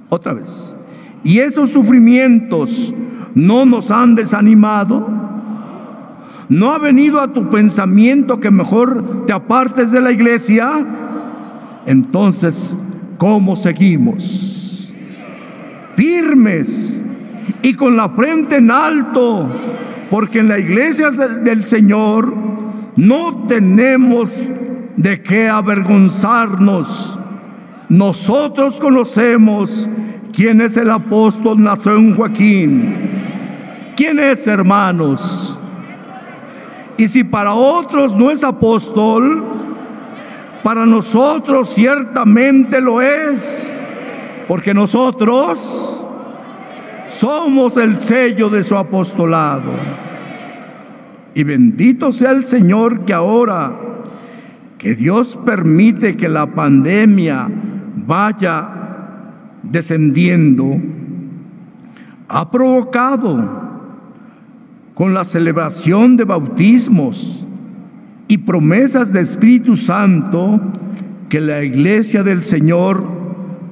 Otra 0.10 0.34
vez. 0.34 0.78
Y 1.24 1.40
esos 1.40 1.72
sufrimientos 1.72 2.94
no 3.36 3.66
nos 3.66 3.92
han 3.92 4.16
desanimado. 4.16 5.08
¿No 6.50 6.72
ha 6.72 6.80
venido 6.80 7.22
a 7.22 7.32
tu 7.32 7.50
pensamiento 7.50 8.40
que 8.40 8.50
mejor 8.50 9.26
te 9.28 9.34
apartes 9.34 9.92
de 9.92 10.02
la 10.02 10.12
iglesia? 10.12 10.86
Entonces 11.86 12.78
¿Cómo 13.20 13.58
seguimos? 13.58 14.96
Firmes 15.98 17.06
y 17.62 17.74
con 17.74 17.98
la 17.98 18.08
frente 18.08 18.56
en 18.56 18.72
alto, 18.72 19.46
porque 20.10 20.40
en 20.40 20.48
la 20.48 20.58
iglesia 20.58 21.12
del, 21.12 21.66
Señor 21.66 22.34
no 22.96 23.46
tenemos 23.50 24.54
de 24.96 25.22
qué 25.22 25.50
avergonzarnos. 25.50 27.20
Nosotros 27.90 28.80
conocemos 28.80 29.90
quién 30.34 30.62
es 30.62 30.78
el 30.78 30.92
apóstol 30.92 31.62
Nación 31.62 32.16
Joaquín. 32.16 33.94
¿Quién 33.96 34.20
es, 34.20 34.48
hermanos? 34.48 35.62
Y 36.98 37.08
si 37.08 37.24
para 37.24 37.54
otros 37.54 38.16
no 38.16 38.32
es 38.32 38.44
apóstol, 38.44 39.44
para 40.64 40.86
nosotros 40.86 41.70
ciertamente 41.70 42.82
lo 42.82 43.02
es, 43.02 43.82
porque 44.48 44.74
nosotros 44.74 46.06
somos 47.08 47.78
el 47.78 47.98
sello 47.98 48.50
de 48.50 48.64
su 48.64 48.76
apostolado. 48.78 49.72
Y 51.34 51.44
bendito 51.44 52.12
sea 52.12 52.32
el 52.32 52.44
Señor 52.44 53.06
que 53.06 53.14
ahora 53.14 53.72
que 54.78 54.96
Dios 54.96 55.38
permite 55.46 56.16
que 56.16 56.30
la 56.30 56.48
pandemia 56.48 57.48
vaya 58.08 58.79
descendiendo, 59.64 60.78
ha 62.28 62.50
provocado 62.52 63.60
con 64.94 65.14
la 65.14 65.24
celebración 65.24 66.18
de 66.18 66.26
bautismos, 66.26 67.48
y 68.30 68.38
promesas 68.38 69.12
de 69.12 69.22
Espíritu 69.22 69.76
Santo 69.76 70.62
que 71.30 71.42
la 71.42 71.64
iglesia 71.64 72.24
del 72.24 72.44
Señor 72.44 73.04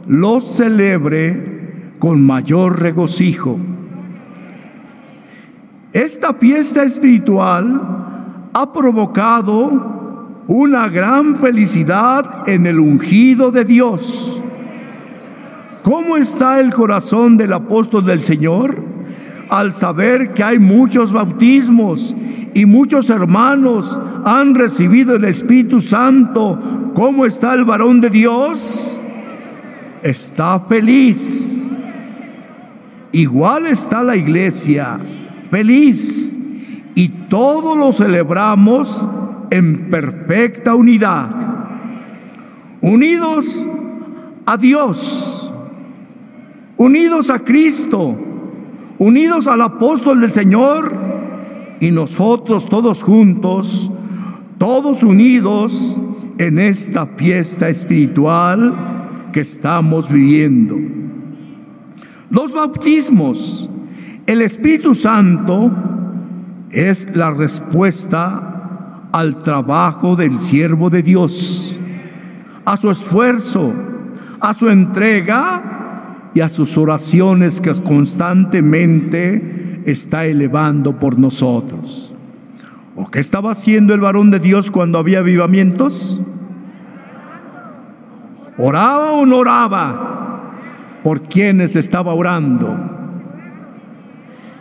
los 0.08 0.56
celebre 0.56 1.94
con 2.00 2.24
mayor 2.24 2.82
regocijo. 2.82 3.60
Esta 5.94 6.34
fiesta 6.34 6.84
espiritual 6.84 8.50
ha 8.52 8.74
provocado 8.74 10.44
una 10.48 10.90
gran 10.90 11.36
felicidad 11.38 12.50
en 12.50 12.66
el 12.66 12.80
ungido 12.80 13.52
de 13.52 13.64
Dios. 13.64 14.44
¿Cómo 15.88 16.18
está 16.18 16.60
el 16.60 16.74
corazón 16.74 17.38
del 17.38 17.54
apóstol 17.54 18.06
del 18.06 18.22
Señor? 18.22 18.84
Al 19.50 19.72
saber 19.72 20.34
que 20.34 20.44
hay 20.44 20.60
muchos 20.60 21.14
bautismos 21.14 22.14
y 22.54 22.66
muchos 22.66 23.10
hermanos 23.10 23.98
han 24.26 24.54
recibido 24.54 25.16
el 25.16 25.24
Espíritu 25.24 25.80
Santo, 25.80 26.92
¿cómo 26.94 27.26
está 27.26 27.54
el 27.54 27.64
varón 27.64 28.02
de 28.02 28.10
Dios? 28.10 29.02
Está 30.04 30.60
feliz. 30.60 31.66
Igual 33.14 33.68
está 33.68 34.04
la 34.04 34.18
iglesia, 34.18 35.00
feliz. 35.50 36.38
Y 36.96 37.08
todos 37.30 37.78
lo 37.78 37.94
celebramos 37.94 39.08
en 39.52 39.90
perfecta 39.90 40.76
unidad. 40.76 41.30
Unidos 42.82 43.66
a 44.46 44.58
Dios, 44.58 45.37
unidos 46.78 47.30
a 47.30 47.40
Cristo, 47.40 48.16
unidos 49.00 49.48
al 49.48 49.62
apóstol 49.62 50.22
del 50.22 50.32
Señor 50.32 50.96
y 51.80 51.92
nosotros 51.92 52.68
todos 52.70 53.04
juntos, 53.04 53.92
todos 54.58 55.04
unidos 55.04 56.00
en 56.38 56.60
esta 56.60 57.06
fiesta 57.06 57.70
espiritual 57.70 59.30
que 59.34 59.42
estamos 59.42 60.10
viviendo. 60.10 60.76
Los 62.30 62.52
bautismos, 62.52 63.70
el 64.26 64.42
Espíritu 64.42 64.94
Santo 64.94 65.72
es 66.72 67.08
la 67.16 67.32
respuesta 67.32 69.10
al 69.12 69.42
trabajo 69.42 70.16
del 70.16 70.38
siervo 70.38 70.90
de 70.90 71.02
Dios, 71.02 71.80
a 72.66 72.76
su 72.78 72.92
esfuerzo, 72.92 73.74
a 74.40 74.54
su 74.54 74.70
entrega 74.70 75.67
y 76.38 76.42
a 76.42 76.50
sus 76.50 76.78
oraciones 76.78 77.60
que 77.60 77.74
constantemente 77.82 79.82
está 79.86 80.26
elevando 80.26 81.00
por 81.00 81.18
nosotros. 81.18 82.14
¿O 82.96 83.10
qué 83.10 83.18
estaba 83.18 83.52
haciendo 83.52 83.96
el 83.96 84.02
varón 84.02 84.30
de 84.30 84.40
Dios 84.40 84.70
cuando 84.70 85.00
había 85.00 85.20
avivamientos? 85.20 86.22
¿Oraba 88.56 89.14
o 89.14 89.26
no 89.26 89.38
oraba? 89.38 90.04
por 91.04 91.22
quienes 91.22 91.76
estaba 91.76 92.14
orando. 92.14 92.76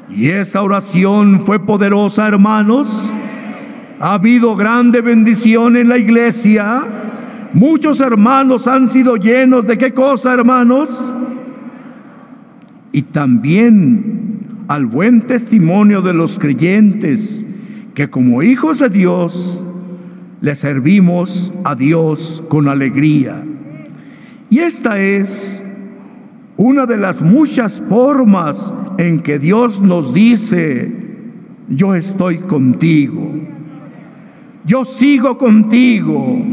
Y 0.08 0.28
esa 0.28 0.62
oración 0.62 1.44
fue 1.44 1.58
poderosa, 1.58 2.28
hermanos. 2.28 3.12
Ha 3.98 4.14
habido 4.14 4.54
grande 4.54 5.00
bendición 5.00 5.76
en 5.76 5.88
la 5.88 5.98
iglesia. 5.98 6.84
Muchos 7.52 8.00
hermanos 8.00 8.68
han 8.68 8.86
sido 8.86 9.16
llenos 9.16 9.66
de 9.66 9.76
qué 9.76 9.92
cosa, 9.92 10.34
hermanos? 10.34 11.12
Y 12.93 13.03
también 13.03 14.64
al 14.68 14.87
buen 14.87 15.22
testimonio 15.22 16.03
de 16.03 16.14
los 16.14 16.39
creyentes 16.39 17.47
que 17.95 18.11
como 18.11 18.43
hijos 18.43 18.78
de 18.78 18.91
Dios 18.91 19.66
le 20.41 20.55
servimos 20.55 21.53
a 21.64 21.74
Dios 21.74 22.43
con 22.49 22.68
alegría. 22.68 23.43
Y 24.51 24.59
esta 24.59 24.99
es 24.99 25.64
una 26.57 26.87
de 26.87 26.99
las 26.99 27.22
muchas 27.22 27.82
formas 27.89 28.74
en 28.99 29.20
que 29.22 29.39
Dios 29.39 29.80
nos 29.80 30.12
dice, 30.12 30.93
yo 31.68 31.95
estoy 31.95 32.39
contigo, 32.39 33.30
yo 34.64 34.84
sigo 34.84 35.39
contigo. 35.39 36.45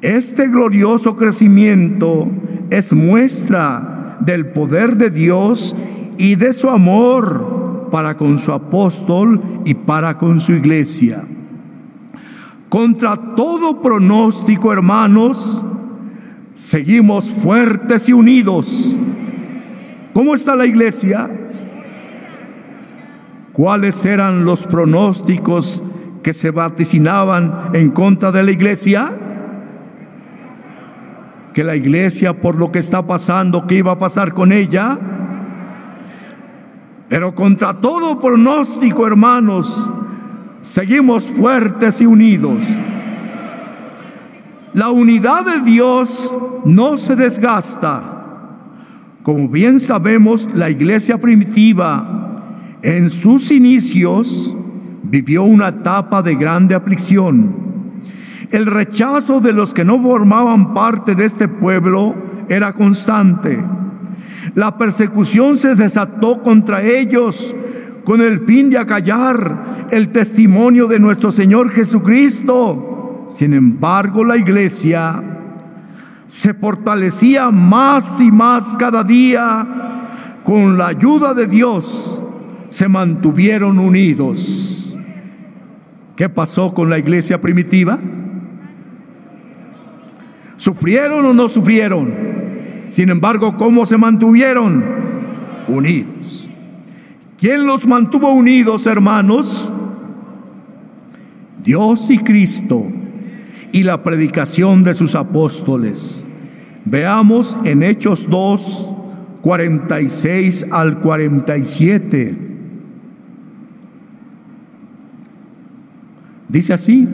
Este 0.00 0.46
glorioso 0.48 1.16
crecimiento 1.16 2.28
es 2.70 2.92
muestra 2.92 3.95
del 4.20 4.46
poder 4.46 4.96
de 4.96 5.10
Dios 5.10 5.76
y 6.18 6.34
de 6.34 6.52
su 6.52 6.68
amor 6.68 7.88
para 7.90 8.16
con 8.16 8.38
su 8.38 8.52
apóstol 8.52 9.40
y 9.64 9.74
para 9.74 10.18
con 10.18 10.40
su 10.40 10.52
iglesia. 10.52 11.24
Contra 12.68 13.16
todo 13.36 13.80
pronóstico, 13.80 14.72
hermanos, 14.72 15.64
seguimos 16.56 17.30
fuertes 17.30 18.08
y 18.08 18.12
unidos. 18.12 18.98
¿Cómo 20.12 20.34
está 20.34 20.56
la 20.56 20.66
iglesia? 20.66 21.30
¿Cuáles 23.52 24.04
eran 24.04 24.44
los 24.44 24.66
pronósticos 24.66 25.84
que 26.22 26.32
se 26.32 26.50
vaticinaban 26.50 27.70
en 27.72 27.90
contra 27.90 28.32
de 28.32 28.42
la 28.42 28.50
iglesia? 28.50 29.25
Que 31.56 31.64
la 31.64 31.74
iglesia, 31.74 32.38
por 32.38 32.54
lo 32.56 32.70
que 32.70 32.80
está 32.80 33.06
pasando, 33.06 33.66
¿qué 33.66 33.76
iba 33.76 33.92
a 33.92 33.98
pasar 33.98 34.34
con 34.34 34.52
ella? 34.52 34.98
Pero 37.08 37.34
contra 37.34 37.80
todo 37.80 38.20
pronóstico, 38.20 39.06
hermanos, 39.06 39.90
seguimos 40.60 41.24
fuertes 41.24 42.02
y 42.02 42.04
unidos. 42.04 42.62
La 44.74 44.90
unidad 44.90 45.46
de 45.46 45.60
Dios 45.62 46.36
no 46.66 46.98
se 46.98 47.16
desgasta. 47.16 48.02
Como 49.22 49.48
bien 49.48 49.80
sabemos, 49.80 50.50
la 50.52 50.68
iglesia 50.68 51.16
primitiva 51.18 52.76
en 52.82 53.08
sus 53.08 53.50
inicios 53.50 54.54
vivió 55.04 55.44
una 55.44 55.68
etapa 55.68 56.20
de 56.20 56.34
grande 56.34 56.74
aflicción. 56.74 57.75
El 58.50 58.66
rechazo 58.66 59.40
de 59.40 59.52
los 59.52 59.74
que 59.74 59.84
no 59.84 60.00
formaban 60.00 60.74
parte 60.74 61.14
de 61.14 61.24
este 61.24 61.48
pueblo 61.48 62.14
era 62.48 62.72
constante. 62.72 63.62
La 64.54 64.76
persecución 64.78 65.56
se 65.56 65.74
desató 65.74 66.42
contra 66.42 66.82
ellos 66.82 67.54
con 68.04 68.20
el 68.20 68.40
fin 68.40 68.70
de 68.70 68.78
acallar 68.78 69.88
el 69.90 70.10
testimonio 70.10 70.86
de 70.86 71.00
nuestro 71.00 71.32
Señor 71.32 71.70
Jesucristo 71.70 72.92
sin 73.26 73.54
embargo, 73.54 74.24
la 74.24 74.36
iglesia 74.36 75.22
se 76.28 76.54
fortalecía 76.54 77.50
más 77.50 78.20
y 78.20 78.30
más 78.30 78.76
cada 78.76 79.02
día. 79.02 79.66
Con 80.44 80.78
la 80.78 80.88
ayuda 80.88 81.34
de 81.34 81.46
Dios 81.46 82.22
se 82.68 82.88
mantuvieron 82.88 83.78
unidos. 83.78 84.98
¿Qué 86.14 86.28
pasó 86.28 86.72
con 86.72 86.88
la 86.88 86.98
iglesia 86.98 87.40
primitiva? 87.40 87.98
¿Sufrieron 90.56 91.24
o 91.24 91.34
no 91.34 91.48
sufrieron? 91.48 92.14
Sin 92.88 93.10
embargo, 93.10 93.56
¿cómo 93.56 93.84
se 93.86 93.96
mantuvieron? 93.96 94.84
Unidos. 95.68 96.48
¿Quién 97.38 97.66
los 97.66 97.86
mantuvo 97.86 98.32
unidos, 98.32 98.86
hermanos? 98.86 99.72
Dios 101.62 102.10
y 102.10 102.18
Cristo 102.18 102.86
y 103.72 103.82
la 103.82 104.02
predicación 104.02 104.84
de 104.84 104.94
sus 104.94 105.14
apóstoles. 105.14 106.26
Veamos 106.84 107.56
en 107.64 107.82
Hechos 107.82 108.26
2, 108.30 108.94
46 109.42 110.66
al 110.70 111.00
47. 111.00 112.38
Dice 116.48 116.72
así, 116.72 117.08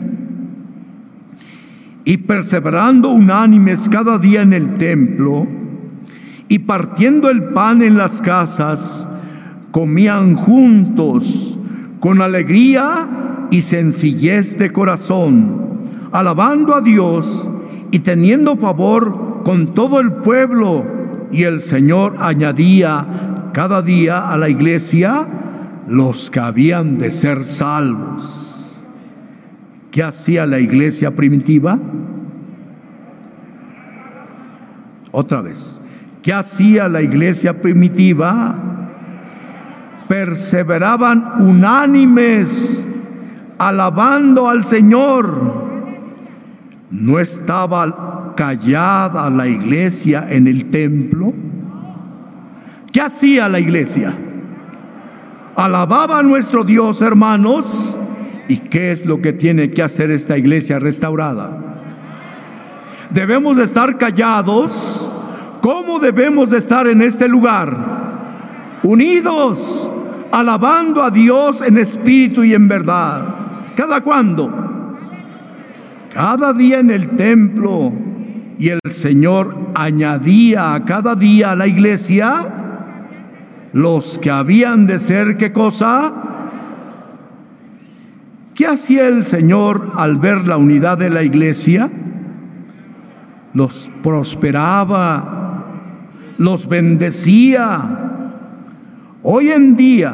y 2.05 2.17
perseverando 2.17 3.09
unánimes 3.09 3.87
cada 3.89 4.17
día 4.17 4.41
en 4.41 4.53
el 4.53 4.77
templo, 4.77 5.47
y 6.47 6.59
partiendo 6.59 7.29
el 7.29 7.45
pan 7.45 7.81
en 7.81 7.97
las 7.97 8.21
casas, 8.21 9.09
comían 9.71 10.35
juntos 10.35 11.57
con 11.99 12.21
alegría 12.21 13.47
y 13.49 13.61
sencillez 13.61 14.57
de 14.57 14.71
corazón 14.71 15.63
alabando 16.13 16.75
a 16.75 16.81
Dios 16.81 17.51
y 17.91 17.99
teniendo 17.99 18.55
favor 18.55 19.41
con 19.43 19.73
todo 19.73 19.99
el 19.99 20.13
pueblo. 20.13 20.85
Y 21.31 21.43
el 21.43 21.61
Señor 21.61 22.15
añadía 22.19 23.49
cada 23.53 23.81
día 23.81 24.29
a 24.31 24.37
la 24.37 24.47
iglesia 24.47 25.27
los 25.87 26.29
que 26.29 26.39
habían 26.39 26.99
de 26.99 27.11
ser 27.11 27.43
salvos. 27.43 28.52
¿Qué 29.93 30.01
hacía 30.01 30.47
la 30.47 30.59
iglesia 30.59 31.11
primitiva? 31.11 31.77
Otra 35.11 35.41
vez. 35.41 35.83
¿Qué 36.23 36.33
hacía 36.33 36.89
la 36.89 37.03
iglesia 37.03 37.61
primitiva? 37.61 38.55
Perseveraban 40.07 41.33
unánimes, 41.39 42.89
alabando 43.59 44.49
al 44.49 44.63
Señor 44.63 45.61
¿No 46.89 47.19
estaba 47.19 48.33
callada 48.35 49.29
la 49.29 49.47
iglesia 49.47 50.27
en 50.27 50.47
el 50.47 50.71
templo? 50.71 51.33
¿Qué 52.91 52.99
hacía 52.99 53.47
la 53.47 53.59
iglesia? 53.59 54.13
alababa 55.55 56.17
a 56.17 56.23
nuestro 56.23 56.63
Dios, 56.63 56.99
hermanos. 57.01 57.99
¿Y 58.47 58.57
qué 58.57 58.91
es 58.91 59.05
lo 59.05 59.21
que 59.21 59.33
tiene 59.33 59.71
que 59.71 59.81
hacer 59.81 60.11
esta 60.11 60.37
iglesia 60.37 60.79
restaurada? 60.79 61.73
Debemos 63.11 63.57
de 63.57 63.63
estar 63.63 63.97
callados. 63.97 65.11
¿Cómo 65.61 65.99
debemos 65.99 66.49
de 66.49 66.57
estar 66.57 66.87
en 66.87 67.01
este 67.01 67.27
lugar? 67.27 68.81
Unidos, 68.83 69.91
alabando 70.31 71.01
a 71.01 71.09
Dios 71.09 71.61
en 71.61 71.77
espíritu 71.77 72.43
y 72.43 72.53
en 72.53 72.67
verdad. 72.67 73.73
¿Cada 73.75 74.01
cuándo? 74.01 74.51
Cada 76.13 76.53
día 76.53 76.79
en 76.79 76.91
el 76.91 77.09
templo. 77.11 77.93
Y 78.59 78.69
el 78.69 78.79
Señor 78.89 79.55
añadía 79.73 80.73
a 80.73 80.85
cada 80.85 81.15
día 81.15 81.51
a 81.51 81.55
la 81.55 81.67
iglesia 81.67 82.47
los 83.73 84.19
que 84.19 84.29
habían 84.29 84.85
de 84.85 84.99
ser, 84.99 85.37
¿qué 85.37 85.51
cosa? 85.51 86.32
¿Qué 88.55 88.67
hacía 88.67 89.07
el 89.07 89.23
Señor 89.23 89.93
al 89.95 90.17
ver 90.17 90.47
la 90.47 90.57
unidad 90.57 90.99
de 90.99 91.09
la 91.09 91.23
iglesia? 91.23 91.89
Los 93.53 93.89
prosperaba, 94.03 95.65
los 96.37 96.67
bendecía. 96.67 97.99
Hoy 99.23 99.49
en 99.49 99.75
día 99.75 100.13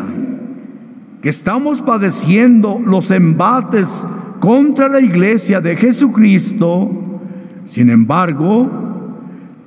que 1.22 1.28
estamos 1.28 1.82
padeciendo 1.82 2.80
los 2.80 3.12
embates 3.12 4.08
contra 4.40 4.88
la 4.88 5.02
iglesia 5.02 5.60
de 5.60 5.76
Jesucristo, 5.76 7.22
sin 7.66 7.90
embargo, 7.90 8.70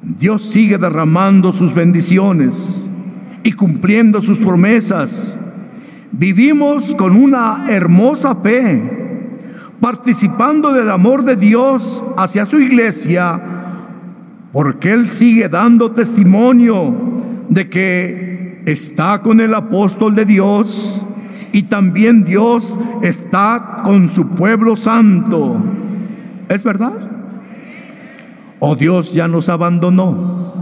Dios 0.03 0.45
sigue 0.45 0.79
derramando 0.79 1.53
sus 1.53 1.75
bendiciones 1.75 2.91
y 3.43 3.53
cumpliendo 3.53 4.23
sus 4.23 4.39
promesas. 4.39 5.39
Vivimos 6.13 6.95
con 6.95 7.17
una 7.17 7.67
hermosa 7.71 8.35
fe, 8.37 8.83
participando 9.81 10.71
del 10.75 10.91
amor 10.91 11.25
de 11.25 11.37
Dios 11.37 12.05
hacia 12.19 12.45
su 12.45 12.61
iglesia, 12.61 13.41
porque 14.53 14.93
Él 14.93 15.09
sigue 15.09 15.49
dando 15.49 15.93
testimonio 15.93 16.95
de 17.49 17.71
que 17.71 18.63
está 18.67 19.23
con 19.23 19.41
el 19.41 19.55
apóstol 19.55 20.15
de 20.15 20.27
Dios 20.27 21.07
y 21.51 21.63
también 21.65 22.25
Dios 22.25 22.79
está 23.01 23.81
con 23.83 24.11
su 24.11 24.29
pueblo 24.29 24.77
santo. 24.77 25.57
¿Es 26.51 26.63
verdad? 26.63 27.11
¿O 28.59 28.77
Dios 28.77 29.15
ya 29.15 29.29
nos 29.29 29.49
abandonó? 29.49 30.53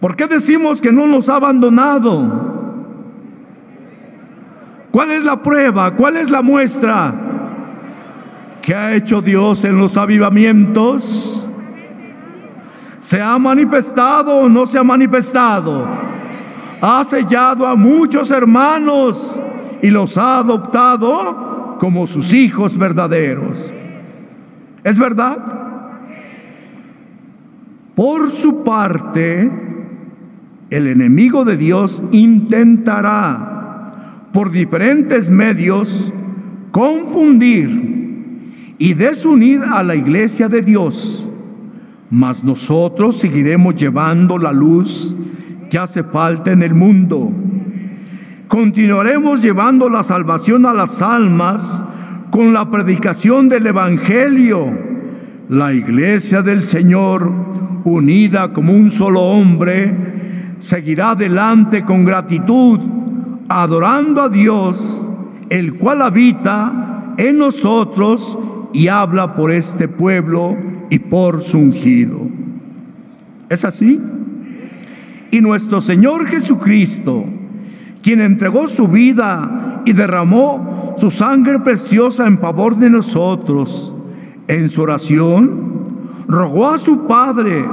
¿Por 0.00 0.16
qué 0.16 0.26
decimos 0.26 0.82
que 0.82 0.92
no 0.92 1.06
nos 1.06 1.30
ha 1.30 1.36
abandonado? 1.36 2.47
¿Cuál 4.98 5.12
es 5.12 5.22
la 5.22 5.40
prueba? 5.40 5.92
¿Cuál 5.92 6.16
es 6.16 6.28
la 6.28 6.42
muestra? 6.42 7.14
¿Qué 8.60 8.74
ha 8.74 8.96
hecho 8.96 9.22
Dios 9.22 9.62
en 9.62 9.78
los 9.78 9.96
avivamientos? 9.96 11.54
¿Se 12.98 13.22
ha 13.22 13.38
manifestado 13.38 14.38
o 14.38 14.48
no 14.48 14.66
se 14.66 14.76
ha 14.76 14.82
manifestado? 14.82 15.86
Ha 16.80 17.04
sellado 17.04 17.64
a 17.64 17.76
muchos 17.76 18.32
hermanos 18.32 19.40
y 19.80 19.88
los 19.88 20.18
ha 20.18 20.38
adoptado 20.38 21.76
como 21.78 22.08
sus 22.08 22.32
hijos 22.32 22.76
verdaderos. 22.76 23.72
¿Es 24.82 24.98
verdad? 24.98 25.38
Por 27.94 28.32
su 28.32 28.64
parte, 28.64 29.48
el 30.70 30.86
enemigo 30.88 31.44
de 31.44 31.56
Dios 31.56 32.02
intentará 32.10 33.57
por 34.32 34.50
diferentes 34.50 35.30
medios 35.30 36.12
confundir 36.70 38.74
y 38.78 38.94
desunir 38.94 39.62
a 39.62 39.82
la 39.82 39.96
iglesia 39.96 40.48
de 40.48 40.62
Dios, 40.62 41.28
mas 42.10 42.44
nosotros 42.44 43.16
seguiremos 43.16 43.74
llevando 43.74 44.38
la 44.38 44.52
luz 44.52 45.16
que 45.68 45.78
hace 45.78 46.04
falta 46.04 46.52
en 46.52 46.62
el 46.62 46.74
mundo. 46.74 47.30
Continuaremos 48.46 49.42
llevando 49.42 49.88
la 49.88 50.02
salvación 50.02 50.64
a 50.64 50.72
las 50.72 51.02
almas 51.02 51.84
con 52.30 52.52
la 52.52 52.70
predicación 52.70 53.48
del 53.48 53.66
Evangelio. 53.66 54.66
La 55.48 55.72
iglesia 55.72 56.42
del 56.42 56.62
Señor, 56.62 57.30
unida 57.84 58.52
como 58.52 58.72
un 58.72 58.90
solo 58.90 59.20
hombre, 59.20 60.54
seguirá 60.58 61.10
adelante 61.10 61.84
con 61.84 62.04
gratitud 62.04 62.80
adorando 63.48 64.22
a 64.22 64.28
Dios, 64.28 65.10
el 65.48 65.74
cual 65.74 66.02
habita 66.02 67.14
en 67.16 67.38
nosotros 67.38 68.38
y 68.72 68.88
habla 68.88 69.34
por 69.34 69.50
este 69.50 69.88
pueblo 69.88 70.56
y 70.90 70.98
por 70.98 71.42
su 71.42 71.58
ungido. 71.58 72.20
¿Es 73.48 73.64
así? 73.64 74.00
Y 75.30 75.40
nuestro 75.40 75.80
Señor 75.80 76.26
Jesucristo, 76.26 77.24
quien 78.02 78.20
entregó 78.20 78.68
su 78.68 78.88
vida 78.88 79.82
y 79.84 79.92
derramó 79.92 80.94
su 80.96 81.10
sangre 81.10 81.58
preciosa 81.60 82.26
en 82.26 82.38
favor 82.38 82.76
de 82.76 82.90
nosotros, 82.90 83.94
en 84.46 84.68
su 84.68 84.82
oración, 84.82 86.24
rogó 86.28 86.68
a 86.68 86.78
su 86.78 87.06
Padre 87.06 87.64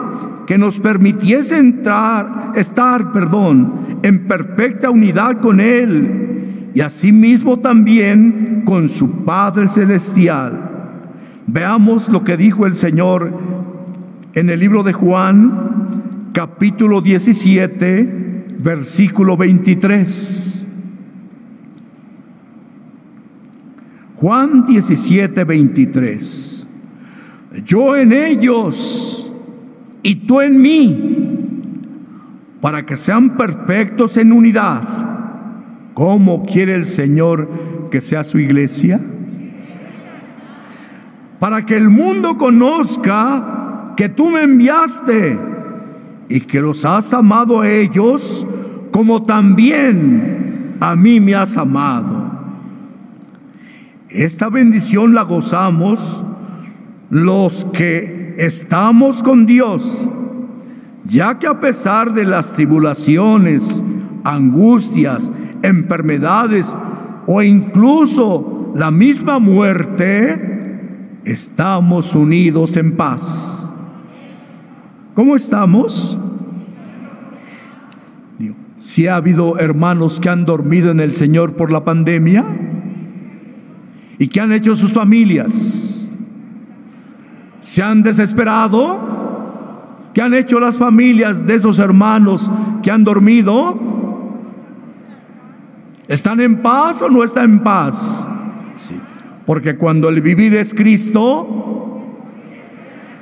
que 0.47 0.57
nos 0.57 0.80
permitiese 0.80 1.57
entrar, 1.57 2.53
estar, 2.55 3.11
perdón, 3.11 3.84
en 4.06 4.28
perfecta 4.28 4.91
unidad 4.91 5.41
con 5.41 5.60
Él 5.60 6.70
y 6.76 6.82
asimismo 6.82 7.58
también 7.58 8.62
con 8.64 8.88
su 8.88 9.26
Padre 9.26 9.68
Celestial. 9.68 10.70
Veamos 11.47 12.08
lo 12.10 12.24
que 12.24 12.38
dijo 12.38 12.68
el 12.68 12.76
Señor 12.76 13.34
en 14.36 14.49
el 14.51 14.60
libro 14.60 14.84
de 14.84 14.93
Juan, 14.93 16.30
capítulo 16.34 17.01
17, 17.01 18.58
versículo 18.60 19.38
23. 19.38 20.70
Juan 24.18 24.68
17, 24.68 25.43
23. 25.43 26.70
Yo 27.66 27.95
en 27.95 28.14
ellos 28.14 29.34
y 30.03 30.14
tú 30.28 30.41
en 30.41 30.62
mí, 30.62 31.24
para 32.66 32.84
que 32.84 32.97
sean 32.97 33.38
perfectos 33.38 34.18
en 34.18 34.32
unidad. 34.32 34.82
¿Cómo 35.93 36.47
quiere 36.47 36.74
el 36.74 36.86
Señor 36.86 37.47
que 37.91 38.01
sea 38.01 38.24
su 38.24 38.39
iglesia? 38.39 38.99
Para 41.39 41.63
que 41.63 41.78
el 41.78 41.91
mundo 41.91 42.39
conozca 42.39 43.93
que 43.95 44.09
tú 44.09 44.32
me 44.32 44.41
enviaste 44.41 45.38
y 46.28 46.41
que 46.41 46.59
los 46.59 46.84
has 46.86 47.13
amado 47.13 47.61
a 47.61 47.70
ellos 47.70 48.47
como 48.91 49.22
también 49.22 50.76
a 50.80 50.95
mí 50.95 51.20
me 51.20 51.36
has 51.36 51.55
amado. 51.57 52.32
Esta 54.09 54.49
bendición 54.49 55.13
la 55.13 55.22
gozamos 55.22 56.26
los 57.11 57.63
que 57.66 58.34
estamos 58.39 59.22
con 59.22 59.45
Dios, 59.45 60.09
ya 61.08 61.38
que 61.38 61.47
a 61.47 61.60
pesar 61.60 62.14
de 62.14 62.26
las 62.26 62.53
tribulaciones, 62.53 63.84
angustias, 64.24 65.32
enfermedades 65.62 66.76
o 67.28 67.41
incluso 67.41 68.72
la 68.76 68.91
misma 68.91 69.39
muerte, 69.39 71.20
estamos 71.24 72.16
unidos 72.16 72.76
en 72.78 72.95
paz. 72.95 73.74
¿Cómo 75.14 75.36
estamos? 75.36 76.20
Si 78.76 79.08
ha 79.08 79.16
habido 79.16 79.58
hermanos 79.58 80.20
que 80.20 80.30
han 80.30 80.45
dormido 80.45 80.91
en 80.91 80.99
el 80.99 81.14
Señor 81.14 81.56
por 81.56 81.72
la 81.72 81.86
pandemia 81.86 82.45
y 84.20 84.28
que 84.28 84.41
han 84.41 84.51
hecho 84.51 84.76
sus 84.76 84.91
familias, 84.91 86.16
se 87.62 87.82
han 87.82 88.03
desesperado? 88.03 89.14
¿Qué 90.16 90.22
han 90.22 90.34
hecho 90.34 90.61
las 90.61 90.78
familias 90.78 91.45
de 91.45 91.55
esos 91.55 91.78
hermanos 91.78 92.49
que 92.82 92.89
han 92.89 93.03
dormido? 93.03 93.78
¿Están 96.07 96.39
en 96.39 96.61
paz 96.61 97.01
o 97.01 97.09
no 97.09 97.22
están 97.22 97.43
en 97.43 97.59
paz? 97.59 98.32
Sí. 98.76 98.95
Porque 99.45 99.76
cuando 99.76 100.07
el 100.07 100.22
vivir 100.22 100.55
es 100.55 100.74
Cristo, 100.74 102.01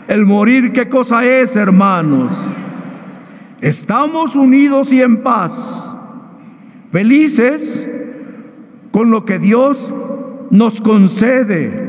el 0.08 0.28
morir, 0.28 0.72
¿qué 0.72 0.88
cosa 0.88 1.26
es, 1.26 1.56
hermanos? 1.56 2.56
Estamos 3.60 4.36
unidos 4.36 4.94
y 4.94 5.02
en 5.02 5.24
paz, 5.24 5.98
felices 6.92 7.90
con 8.92 9.10
lo 9.10 9.26
que 9.26 9.40
Dios 9.40 9.92
nos 10.52 10.80
concede 10.80 11.83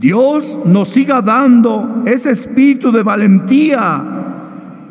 Dios 0.00 0.58
nos 0.64 0.88
siga 0.88 1.20
dando 1.20 2.04
ese 2.06 2.30
espíritu 2.30 2.90
de 2.90 3.02
valentía 3.02 4.02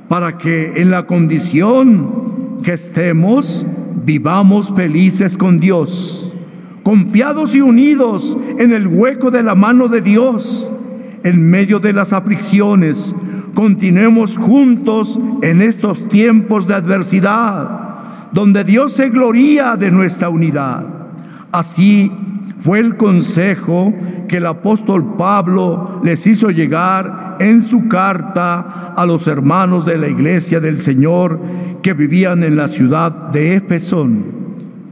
para 0.07 0.37
que 0.37 0.71
en 0.75 0.91
la 0.91 1.07
condición 1.07 2.59
que 2.61 2.73
estemos 2.73 3.65
vivamos 4.05 4.71
felices 4.75 5.35
con 5.35 5.59
Dios, 5.59 6.31
confiados 6.83 7.55
y 7.55 7.61
unidos 7.61 8.37
en 8.59 8.71
el 8.71 8.85
hueco 8.85 9.31
de 9.31 9.41
la 9.41 9.55
mano 9.55 9.87
de 9.87 10.01
Dios, 10.01 10.75
en 11.23 11.49
medio 11.49 11.79
de 11.79 11.91
las 11.91 12.13
aflicciones. 12.13 13.15
Continuemos 13.55 14.37
juntos 14.37 15.19
en 15.41 15.63
estos 15.63 16.07
tiempos 16.09 16.67
de 16.67 16.75
adversidad, 16.75 18.29
donde 18.31 18.63
Dios 18.63 18.93
se 18.93 19.09
gloría 19.09 19.75
de 19.75 19.89
nuestra 19.89 20.29
unidad. 20.29 20.85
Así 21.51 22.11
fue 22.61 22.77
el 22.77 22.95
consejo 22.95 23.91
que 24.29 24.37
el 24.37 24.45
apóstol 24.45 25.17
Pablo 25.17 25.99
les 26.01 26.25
hizo 26.25 26.49
llegar 26.49 27.35
en 27.41 27.61
su 27.61 27.89
carta 27.89 28.93
a 28.95 29.05
los 29.05 29.27
hermanos 29.27 29.85
de 29.85 29.97
la 29.97 30.07
iglesia 30.07 30.61
del 30.61 30.79
Señor 30.79 31.37
que 31.81 31.93
vivían 31.93 32.45
en 32.45 32.55
la 32.55 32.69
ciudad 32.69 33.11
de 33.31 33.55
Efesón. 33.55 34.23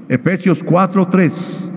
Efesios 0.10 0.66
4:3. 0.66 1.72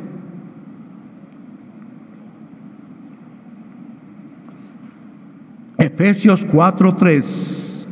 Efesios 5.78 6.46
4:3. 6.46 7.88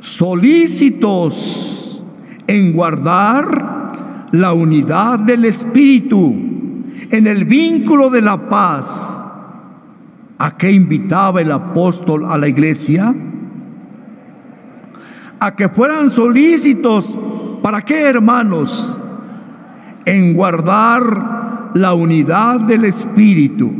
Solícitos 0.00 2.04
en 2.46 2.72
guardar 2.72 3.82
la 4.32 4.52
unidad 4.52 5.20
del 5.20 5.44
Espíritu 5.44 6.51
en 7.12 7.26
el 7.26 7.44
vínculo 7.44 8.10
de 8.10 8.22
la 8.22 8.48
paz. 8.48 9.24
¿A 10.38 10.56
qué 10.56 10.72
invitaba 10.72 11.40
el 11.40 11.52
apóstol 11.52 12.24
a 12.24 12.36
la 12.36 12.48
iglesia? 12.48 13.14
A 15.38 15.54
que 15.54 15.68
fueran 15.68 16.08
solícitos. 16.10 17.16
¿Para 17.62 17.82
qué, 17.82 18.00
hermanos? 18.00 19.00
En 20.06 20.34
guardar 20.34 21.70
la 21.74 21.92
unidad 21.92 22.60
del 22.60 22.86
Espíritu. 22.86 23.70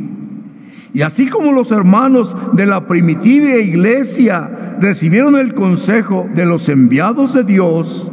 Y 0.93 1.01
así 1.01 1.27
como 1.27 1.53
los 1.53 1.73
hermanos 1.73 2.37
de 2.53 2.67
la 2.67 2.87
primitiva 2.87 3.57
iglesia 3.57 4.77
recibieron 4.79 5.37
el 5.37 5.55
consejo 5.55 6.29
de 6.35 6.45
los 6.45 6.69
enviados 6.69 7.33
de 7.33 7.45
Dios, 7.45 8.11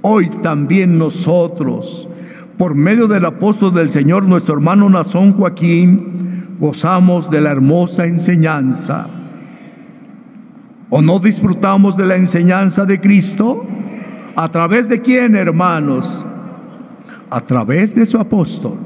hoy 0.00 0.30
también 0.42 0.96
nosotros 0.96 2.08
por 2.58 2.74
medio 2.74 3.06
del 3.06 3.24
apóstol 3.24 3.74
del 3.74 3.90
Señor, 3.90 4.26
nuestro 4.26 4.54
hermano 4.54 4.88
Nazón 4.88 5.32
Joaquín, 5.32 6.56
gozamos 6.58 7.30
de 7.30 7.40
la 7.40 7.50
hermosa 7.50 8.06
enseñanza. 8.06 9.08
¿O 10.88 11.02
no 11.02 11.18
disfrutamos 11.18 11.96
de 11.96 12.06
la 12.06 12.16
enseñanza 12.16 12.86
de 12.86 13.00
Cristo? 13.00 13.66
¿A 14.36 14.48
través 14.48 14.88
de 14.88 15.02
quién, 15.02 15.36
hermanos? 15.36 16.24
A 17.28 17.40
través 17.40 17.94
de 17.94 18.06
su 18.06 18.18
apóstol. 18.18 18.78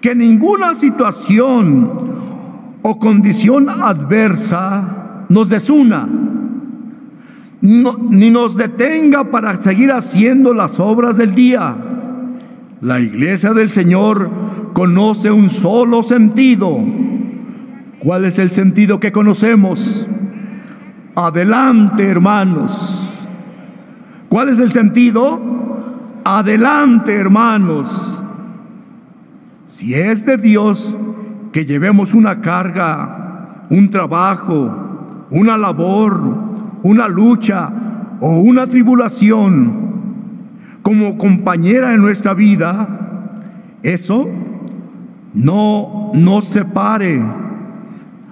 Que 0.00 0.14
ninguna 0.14 0.74
situación 0.74 1.90
o 2.82 2.98
condición 2.98 3.68
adversa 3.68 5.24
nos 5.28 5.48
desuna, 5.48 6.08
ni 7.60 8.30
nos 8.30 8.56
detenga 8.56 9.24
para 9.24 9.56
seguir 9.62 9.90
haciendo 9.92 10.52
las 10.52 10.78
obras 10.78 11.16
del 11.16 11.34
día 11.34 11.76
la 12.82 12.98
iglesia 12.98 13.54
del 13.54 13.70
Señor 13.70 14.28
conoce 14.72 15.30
un 15.30 15.48
solo 15.48 16.02
sentido. 16.02 16.78
¿Cuál 18.00 18.24
es 18.24 18.40
el 18.40 18.50
sentido 18.50 18.98
que 18.98 19.12
conocemos? 19.12 20.08
Adelante, 21.14 22.04
hermanos. 22.04 23.28
¿Cuál 24.28 24.48
es 24.48 24.58
el 24.58 24.72
sentido? 24.72 25.40
Adelante, 26.24 27.14
hermanos. 27.14 28.24
Si 29.64 29.94
es 29.94 30.26
de 30.26 30.36
Dios 30.36 30.98
que 31.52 31.64
llevemos 31.64 32.14
una 32.14 32.40
carga, 32.40 33.66
un 33.70 33.90
trabajo, 33.90 35.26
una 35.30 35.56
labor, 35.56 36.20
una 36.82 37.06
lucha 37.06 37.70
o 38.20 38.40
una 38.40 38.66
tribulación, 38.66 39.81
como 40.82 41.16
compañera 41.16 41.94
en 41.94 42.02
nuestra 42.02 42.34
vida, 42.34 43.38
eso 43.82 44.28
no 45.34 46.12
nos 46.14 46.46
separe. 46.46 47.22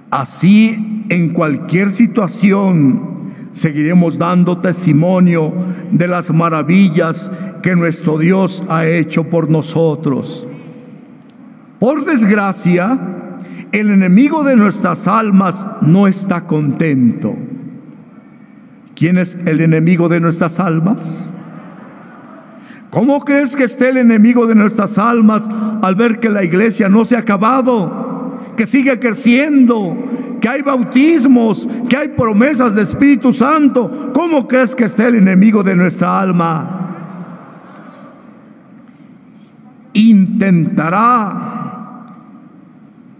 Así 0.09 1.05
en 1.09 1.29
cualquier 1.29 1.93
situación 1.93 3.11
seguiremos 3.51 4.17
dando 4.17 4.59
testimonio 4.59 5.53
de 5.91 6.07
las 6.07 6.29
maravillas 6.31 7.31
que 7.63 7.75
nuestro 7.75 8.17
Dios 8.17 8.63
ha 8.69 8.85
hecho 8.85 9.25
por 9.25 9.49
nosotros. 9.49 10.47
Por 11.79 12.05
desgracia, 12.05 12.99
el 13.71 13.89
enemigo 13.89 14.43
de 14.43 14.55
nuestras 14.55 15.07
almas 15.07 15.67
no 15.81 16.07
está 16.07 16.41
contento. 16.41 17.35
¿Quién 18.95 19.17
es 19.17 19.37
el 19.45 19.61
enemigo 19.61 20.09
de 20.09 20.19
nuestras 20.19 20.59
almas? 20.59 21.33
¿Cómo 22.91 23.21
crees 23.21 23.55
que 23.55 23.63
esté 23.63 23.89
el 23.89 23.97
enemigo 23.97 24.45
de 24.45 24.53
nuestras 24.53 24.97
almas 24.97 25.49
al 25.81 25.95
ver 25.95 26.19
que 26.19 26.29
la 26.29 26.43
iglesia 26.43 26.89
no 26.89 27.05
se 27.05 27.15
ha 27.15 27.19
acabado, 27.19 28.53
que 28.57 28.65
sigue 28.65 28.99
creciendo, 28.99 29.95
que 30.41 30.49
hay 30.49 30.61
bautismos, 30.61 31.65
que 31.87 31.95
hay 31.95 32.09
promesas 32.09 32.75
de 32.75 32.81
Espíritu 32.81 33.31
Santo? 33.31 34.11
¿Cómo 34.13 34.45
crees 34.45 34.75
que 34.75 34.83
esté 34.83 35.07
el 35.07 35.15
enemigo 35.15 35.63
de 35.63 35.73
nuestra 35.73 36.19
alma? 36.19 36.79
Intentará 39.93 41.47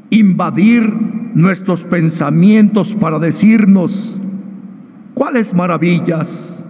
invadir 0.09 0.93
nuestros 1.33 1.85
pensamientos 1.85 2.93
para 2.93 3.19
decirnos 3.19 4.21
cuáles 5.13 5.53
maravillas 5.53 6.67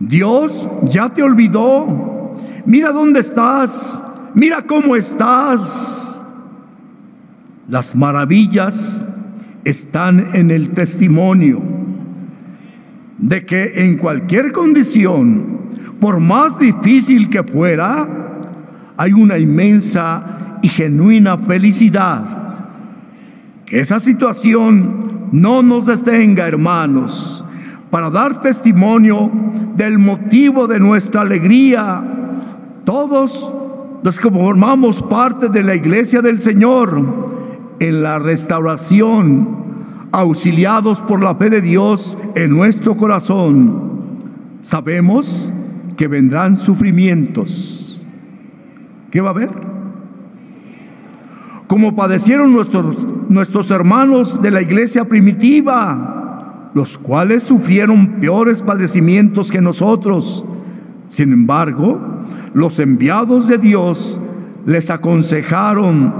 Dios 0.00 0.68
ya 0.84 1.10
te 1.10 1.22
olvidó. 1.22 2.34
Mira 2.64 2.90
dónde 2.90 3.20
estás. 3.20 4.02
Mira 4.34 4.62
cómo 4.62 4.96
estás. 4.96 6.24
Las 7.68 7.94
maravillas 7.94 9.06
están 9.64 10.30
en 10.32 10.50
el 10.50 10.70
testimonio 10.70 11.62
de 13.18 13.44
que 13.44 13.72
en 13.76 13.98
cualquier 13.98 14.50
condición, 14.50 15.60
por 16.00 16.18
más 16.18 16.58
difícil 16.58 17.28
que 17.28 17.42
fuera, 17.42 18.08
hay 18.96 19.12
una 19.12 19.36
inmensa 19.38 20.58
y 20.62 20.68
genuina 20.68 21.36
felicidad. 21.36 22.38
Que 23.66 23.80
esa 23.80 24.00
situación 24.00 25.28
no 25.30 25.62
nos 25.62 25.86
detenga, 25.86 26.48
hermanos 26.48 27.44
para 27.90 28.08
dar 28.08 28.40
testimonio 28.40 29.30
del 29.76 29.98
motivo 29.98 30.66
de 30.66 30.78
nuestra 30.78 31.22
alegría. 31.22 32.02
Todos 32.84 33.52
los 34.02 34.18
que 34.18 34.30
formamos 34.30 35.02
parte 35.02 35.48
de 35.48 35.62
la 35.62 35.74
iglesia 35.74 36.22
del 36.22 36.40
Señor 36.40 37.04
en 37.80 38.02
la 38.02 38.18
restauración, 38.18 39.60
auxiliados 40.12 41.00
por 41.00 41.22
la 41.22 41.34
fe 41.34 41.50
de 41.50 41.60
Dios 41.60 42.16
en 42.34 42.50
nuestro 42.50 42.96
corazón, 42.96 43.90
sabemos 44.60 45.52
que 45.96 46.06
vendrán 46.06 46.56
sufrimientos. 46.56 48.08
¿Qué 49.10 49.20
va 49.20 49.28
a 49.28 49.32
haber? 49.32 49.50
Como 51.66 51.94
padecieron 51.94 52.52
nuestros, 52.52 53.06
nuestros 53.28 53.70
hermanos 53.70 54.40
de 54.40 54.50
la 54.50 54.62
iglesia 54.62 55.04
primitiva, 55.06 56.19
los 56.74 56.98
cuales 56.98 57.42
sufrieron 57.42 58.20
peores 58.20 58.62
padecimientos 58.62 59.50
que 59.50 59.60
nosotros. 59.60 60.44
Sin 61.08 61.32
embargo, 61.32 62.00
los 62.54 62.78
enviados 62.78 63.46
de 63.48 63.58
Dios 63.58 64.20
les 64.66 64.90
aconsejaron 64.90 66.12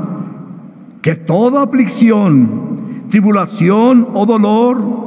que 1.02 1.14
toda 1.14 1.62
aflicción, 1.62 3.06
tribulación 3.10 4.08
o 4.14 4.26
dolor 4.26 5.00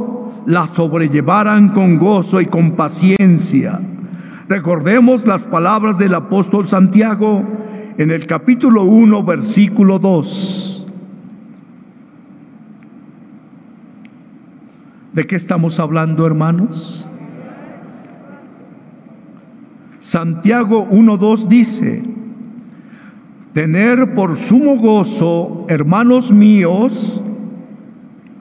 la 0.46 0.68
sobrellevaran 0.68 1.70
con 1.70 1.98
gozo 1.98 2.42
y 2.42 2.46
con 2.46 2.72
paciencia. 2.72 3.80
Recordemos 4.50 5.26
las 5.26 5.46
palabras 5.46 5.98
del 5.98 6.16
apóstol 6.16 6.68
Santiago 6.68 7.44
en 7.98 8.12
el 8.12 8.26
capítulo 8.28 8.84
1, 8.84 9.24
versículo 9.24 10.00
2. 10.00 10.73
¿De 15.14 15.28
qué 15.28 15.36
estamos 15.36 15.80
hablando, 15.80 16.26
hermanos? 16.26 17.08
Santiago 20.00 20.90
1.2 20.90 21.48
dice, 21.48 22.04
tener 23.54 24.16
por 24.16 24.38
sumo 24.38 24.76
gozo, 24.76 25.68
hermanos 25.70 26.32
míos, 26.32 27.24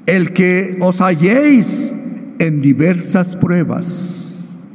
el 0.07 0.33
que 0.33 0.79
os 0.81 1.03
halléis 1.03 1.95
en 2.39 2.63
diversas 2.63 3.37
pruebas. 3.37 4.67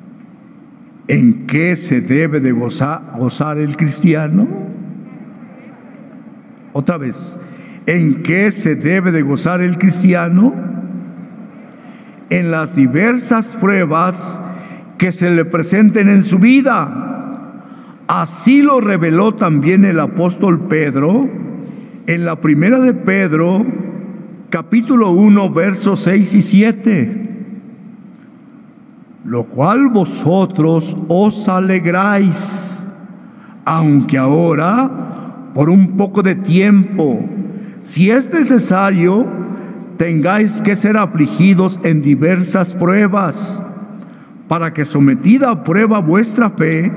¿En 1.08 1.48
qué 1.48 1.76
se 1.76 2.00
debe 2.00 2.40
de 2.40 2.52
gozar, 2.52 3.16
gozar 3.18 3.58
el 3.58 3.76
cristiano? 3.76 4.48
Otra 6.74 6.98
vez, 6.98 7.40
¿en 7.88 8.22
qué 8.22 8.52
se 8.52 8.76
debe 8.76 9.12
de 9.12 9.24
gozar 9.24 9.62
el 9.62 9.80
cristiano? 9.80 10.77
En 12.30 12.52
las 12.52 12.76
diversas 12.76 13.54
pruebas 13.54 14.42
que 14.98 15.12
se 15.12 15.30
le 15.30 15.46
presenten 15.46 16.10
en 16.10 16.24
su 16.24 16.40
vida. 16.40 17.04
Así 18.08 18.62
lo 18.62 18.82
reveló 18.82 19.36
también 19.36 19.86
el 19.86 20.00
apóstol 20.00 20.68
Pedro 20.68 21.30
en 22.06 22.26
la 22.26 22.38
primera 22.38 22.80
de 22.80 22.94
Pedro, 22.94 23.66
capítulo 24.50 25.12
1, 25.12 25.50
versos 25.52 26.00
6 26.02 26.36
y 26.36 26.42
7 26.42 27.28
lo 29.28 29.44
cual 29.44 29.90
vosotros 29.90 30.98
os 31.10 31.50
alegráis, 31.50 32.88
aunque 33.66 34.18
ahora, 34.18 34.90
por 35.54 35.70
un 35.70 35.98
poco 35.98 36.24
de 36.24 36.36
tiempo, 36.36 37.20
si 37.82 38.10
es 38.10 38.32
necesario, 38.32 39.28
tengáis 39.98 40.62
que 40.62 40.76
ser 40.76 40.98
afligidos 40.98 41.80
en 41.84 42.02
diversas 42.02 42.74
pruebas, 42.74 43.66
para 44.48 44.74
que 44.74 44.86
sometida 44.86 45.52
a 45.52 45.64
prueba 45.64 46.00
vuestra 46.00 46.50
fe, 46.52 46.92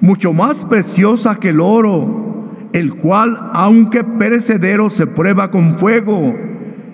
mucho 0.00 0.32
más 0.32 0.64
preciosa 0.64 1.36
que 1.36 1.50
el 1.50 1.60
oro, 1.60 2.68
el 2.72 2.94
cual, 2.96 3.50
aunque 3.54 4.04
perecedero, 4.04 4.90
se 4.90 5.06
prueba 5.06 5.50
con 5.50 5.78
fuego, 5.78 6.34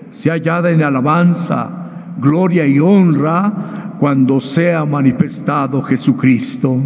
se 0.09 0.29
hallada 0.29 0.71
en 0.71 0.81
alabanza, 0.81 1.69
gloria 2.21 2.65
y 2.65 2.79
honra 2.79 3.95
cuando 3.99 4.39
sea 4.39 4.85
manifestado 4.85 5.81
Jesucristo. 5.81 6.79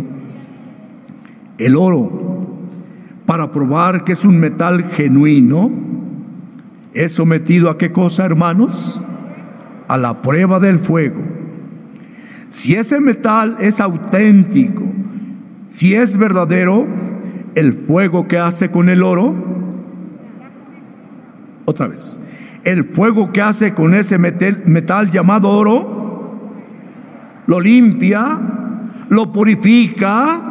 El 1.57 1.75
oro, 1.75 2.47
para 3.25 3.51
probar 3.51 4.03
que 4.03 4.13
es 4.13 4.25
un 4.25 4.39
metal 4.39 4.89
genuino, 4.91 5.88
es 6.93 7.13
sometido 7.13 7.69
a 7.69 7.77
qué 7.77 7.91
cosa, 7.91 8.25
hermanos? 8.25 9.03
A 9.87 9.97
la 9.97 10.21
prueba 10.21 10.59
del 10.59 10.79
fuego. 10.79 11.21
Si 12.49 12.75
ese 12.75 12.99
metal 12.99 13.57
es 13.59 13.79
auténtico, 13.79 14.83
si 15.67 15.93
es 15.93 16.17
verdadero, 16.17 16.87
el 17.55 17.73
fuego 17.87 18.27
que 18.27 18.37
hace 18.37 18.69
con 18.69 18.89
el 18.89 19.03
oro, 19.03 19.35
otra 21.65 21.87
vez, 21.87 22.19
el 22.63 22.85
fuego 22.85 23.31
que 23.31 23.41
hace 23.41 23.73
con 23.73 23.93
ese 23.93 24.17
metal, 24.17 24.63
metal 24.65 25.11
llamado 25.11 25.49
oro, 25.49 25.99
lo 27.45 27.59
limpia, 27.59 28.39
lo 29.09 29.31
purifica, 29.31 30.41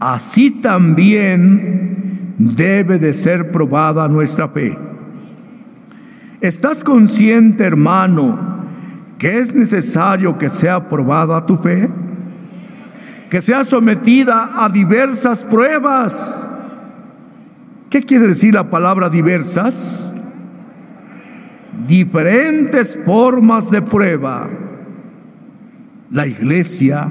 así 0.00 0.50
también 0.50 2.34
debe 2.38 2.98
de 2.98 3.14
ser 3.14 3.50
probada 3.50 4.06
nuestra 4.08 4.48
fe. 4.48 4.76
¿Estás 6.44 6.84
consciente, 6.84 7.64
hermano, 7.64 8.38
que 9.16 9.38
es 9.38 9.54
necesario 9.54 10.36
que 10.36 10.50
sea 10.50 10.90
probada 10.90 11.46
tu 11.46 11.56
fe? 11.56 11.88
Que 13.30 13.40
sea 13.40 13.64
sometida 13.64 14.50
a 14.54 14.68
diversas 14.68 15.42
pruebas. 15.42 16.54
¿Qué 17.88 18.02
quiere 18.02 18.28
decir 18.28 18.52
la 18.52 18.68
palabra 18.68 19.08
diversas? 19.08 20.14
Diferentes 21.86 23.00
formas 23.06 23.70
de 23.70 23.80
prueba 23.80 24.46
la 26.10 26.26
iglesia, 26.26 27.10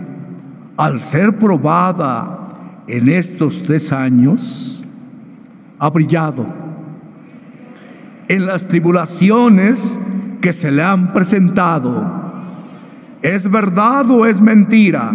al 0.78 1.02
ser 1.02 1.40
probada 1.40 2.84
en 2.86 3.10
estos 3.10 3.64
tres 3.64 3.92
años, 3.92 4.88
ha 5.80 5.90
brillado. 5.90 6.63
En 8.28 8.46
las 8.46 8.68
tribulaciones 8.68 10.00
que 10.42 10.54
se 10.54 10.72
le 10.72 10.84
han 10.84 11.14
presentado, 11.14 12.06
¿es 13.22 13.50
verdad 13.50 14.10
o 14.10 14.26
es 14.26 14.42
mentira? 14.42 15.14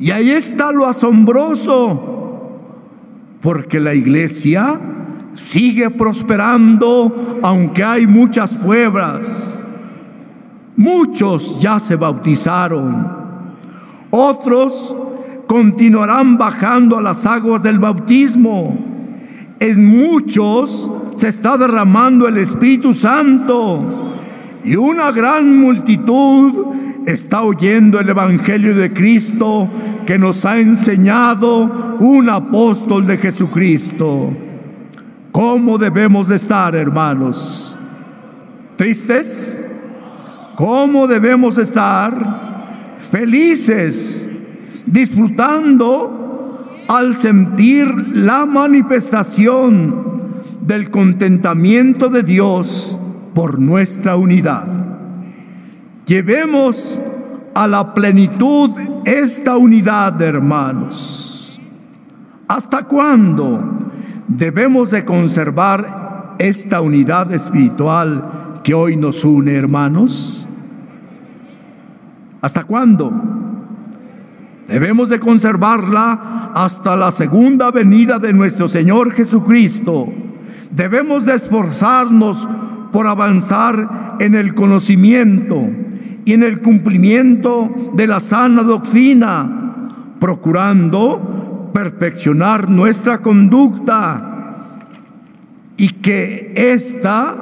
Y 0.00 0.10
ahí 0.10 0.30
está 0.30 0.72
lo 0.72 0.86
asombroso, 0.86 2.60
porque 3.40 3.80
la 3.80 3.94
iglesia 3.94 4.80
sigue 5.34 5.90
prosperando 5.90 7.40
aunque 7.42 7.84
hay 7.84 8.06
muchas 8.06 8.54
pruebas 8.54 9.64
Muchos 10.78 11.58
ya 11.58 11.80
se 11.80 11.96
bautizaron. 11.96 13.04
Otros 14.12 14.96
continuarán 15.48 16.38
bajando 16.38 16.96
a 16.96 17.02
las 17.02 17.26
aguas 17.26 17.64
del 17.64 17.80
bautismo. 17.80 18.78
En 19.60 19.86
muchos 19.86 20.90
se 21.14 21.28
está 21.28 21.56
derramando 21.56 22.28
el 22.28 22.36
Espíritu 22.38 22.94
Santo. 22.94 24.14
Y 24.64 24.76
una 24.76 25.10
gran 25.10 25.58
multitud 25.58 26.52
está 27.06 27.42
oyendo 27.42 27.98
el 27.98 28.08
Evangelio 28.08 28.74
de 28.74 28.92
Cristo 28.92 29.68
que 30.06 30.18
nos 30.18 30.44
ha 30.44 30.58
enseñado 30.58 31.96
un 32.00 32.28
apóstol 32.28 33.06
de 33.06 33.18
Jesucristo. 33.18 34.30
¿Cómo 35.32 35.78
debemos 35.78 36.28
de 36.28 36.36
estar, 36.36 36.74
hermanos? 36.74 37.78
¿Tristes? 38.76 39.64
¿Cómo 40.56 41.06
debemos 41.06 41.58
estar 41.58 42.98
felices, 43.10 44.30
disfrutando 44.86 46.17
al 46.88 47.14
sentir 47.14 47.86
la 48.08 48.46
manifestación 48.46 50.32
del 50.62 50.90
contentamiento 50.90 52.08
de 52.08 52.22
Dios 52.22 52.98
por 53.34 53.58
nuestra 53.58 54.16
unidad? 54.16 54.66
Llevemos 56.06 57.02
a 57.54 57.66
la 57.68 57.92
plenitud 57.92 58.70
esta 59.04 59.56
unidad, 59.56 60.20
hermanos. 60.22 61.60
¿Hasta 62.48 62.84
cuándo 62.84 63.62
debemos 64.26 64.90
de 64.90 65.04
conservar 65.04 66.36
esta 66.38 66.80
unidad 66.80 67.30
espiritual 67.32 68.60
que 68.64 68.72
hoy 68.72 68.96
nos 68.96 69.22
une, 69.24 69.54
hermanos? 69.54 70.48
¿Hasta 72.40 72.64
cuándo? 72.64 73.12
Debemos 74.68 75.08
de 75.08 75.18
conservarla 75.20 76.27
hasta 76.58 76.96
la 76.96 77.12
segunda 77.12 77.70
venida 77.70 78.18
de 78.18 78.32
nuestro 78.32 78.66
Señor 78.66 79.12
Jesucristo. 79.12 80.08
Debemos 80.72 81.24
de 81.24 81.36
esforzarnos 81.36 82.48
por 82.90 83.06
avanzar 83.06 84.16
en 84.18 84.34
el 84.34 84.54
conocimiento 84.54 85.68
y 86.24 86.32
en 86.32 86.42
el 86.42 86.60
cumplimiento 86.60 87.92
de 87.94 88.08
la 88.08 88.18
sana 88.18 88.64
doctrina, 88.64 90.16
procurando 90.18 91.70
perfeccionar 91.72 92.68
nuestra 92.68 93.18
conducta 93.18 94.74
y 95.76 95.90
que 95.90 96.54
ésta 96.56 97.36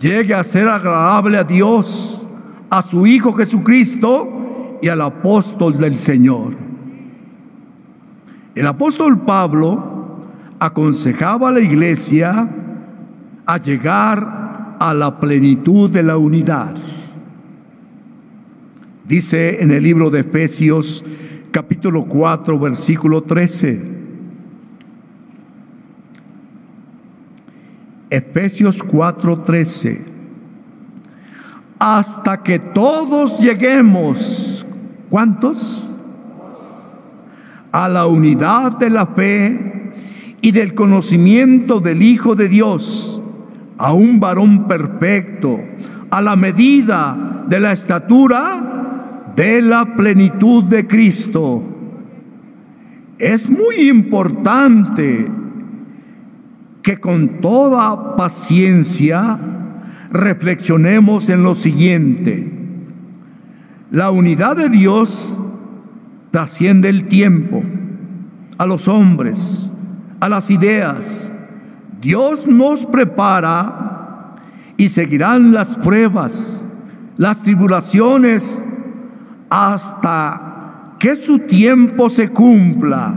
llegue 0.00 0.32
a 0.32 0.44
ser 0.44 0.66
agradable 0.66 1.36
a 1.36 1.44
Dios 1.44 2.26
a 2.70 2.80
su 2.80 3.06
Hijo 3.06 3.34
Jesucristo 3.34 4.78
y 4.80 4.88
al 4.88 5.02
apóstol 5.02 5.76
del 5.76 5.98
Señor. 5.98 6.63
El 8.54 8.66
apóstol 8.66 9.20
Pablo 9.20 10.26
aconsejaba 10.58 11.48
a 11.48 11.52
la 11.52 11.60
iglesia 11.60 12.48
a 13.46 13.58
llegar 13.58 14.76
a 14.78 14.94
la 14.94 15.18
plenitud 15.18 15.90
de 15.90 16.02
la 16.02 16.16
unidad. 16.16 16.74
Dice 19.06 19.62
en 19.62 19.70
el 19.70 19.82
libro 19.82 20.10
de 20.10 20.20
Efesios 20.20 21.04
capítulo 21.50 22.04
4 22.04 22.58
versículo 22.58 23.22
13. 23.22 23.94
Efesios 28.10 28.82
4:13 28.82 30.14
hasta 31.78 32.42
que 32.42 32.58
todos 32.58 33.38
lleguemos, 33.40 34.64
¿cuántos? 35.10 35.93
A 37.74 37.88
la 37.88 38.06
unidad 38.06 38.78
de 38.78 38.88
la 38.88 39.04
fe 39.08 39.92
y 40.40 40.52
del 40.52 40.74
conocimiento 40.74 41.80
del 41.80 42.02
Hijo 42.02 42.36
de 42.36 42.48
Dios, 42.48 43.20
a 43.78 43.92
un 43.92 44.20
varón 44.20 44.68
perfecto, 44.68 45.58
a 46.08 46.22
la 46.22 46.36
medida 46.36 47.44
de 47.48 47.58
la 47.58 47.72
estatura 47.72 49.32
de 49.34 49.60
la 49.60 49.96
plenitud 49.96 50.62
de 50.62 50.86
Cristo. 50.86 51.64
Es 53.18 53.50
muy 53.50 53.88
importante 53.88 55.28
que 56.80 57.00
con 57.00 57.40
toda 57.40 58.14
paciencia 58.14 59.36
reflexionemos 60.12 61.28
en 61.28 61.42
lo 61.42 61.56
siguiente. 61.56 62.52
La 63.90 64.12
unidad 64.12 64.56
de 64.56 64.68
Dios 64.68 65.43
trasciende 66.34 66.88
el 66.88 67.06
tiempo, 67.06 67.62
a 68.58 68.66
los 68.66 68.88
hombres, 68.88 69.72
a 70.18 70.28
las 70.28 70.50
ideas. 70.50 71.32
Dios 72.00 72.48
nos 72.48 72.84
prepara 72.86 74.34
y 74.76 74.88
seguirán 74.88 75.52
las 75.52 75.76
pruebas, 75.76 76.68
las 77.18 77.40
tribulaciones, 77.40 78.66
hasta 79.48 80.96
que 80.98 81.14
su 81.14 81.38
tiempo 81.38 82.08
se 82.08 82.28
cumpla. 82.28 83.14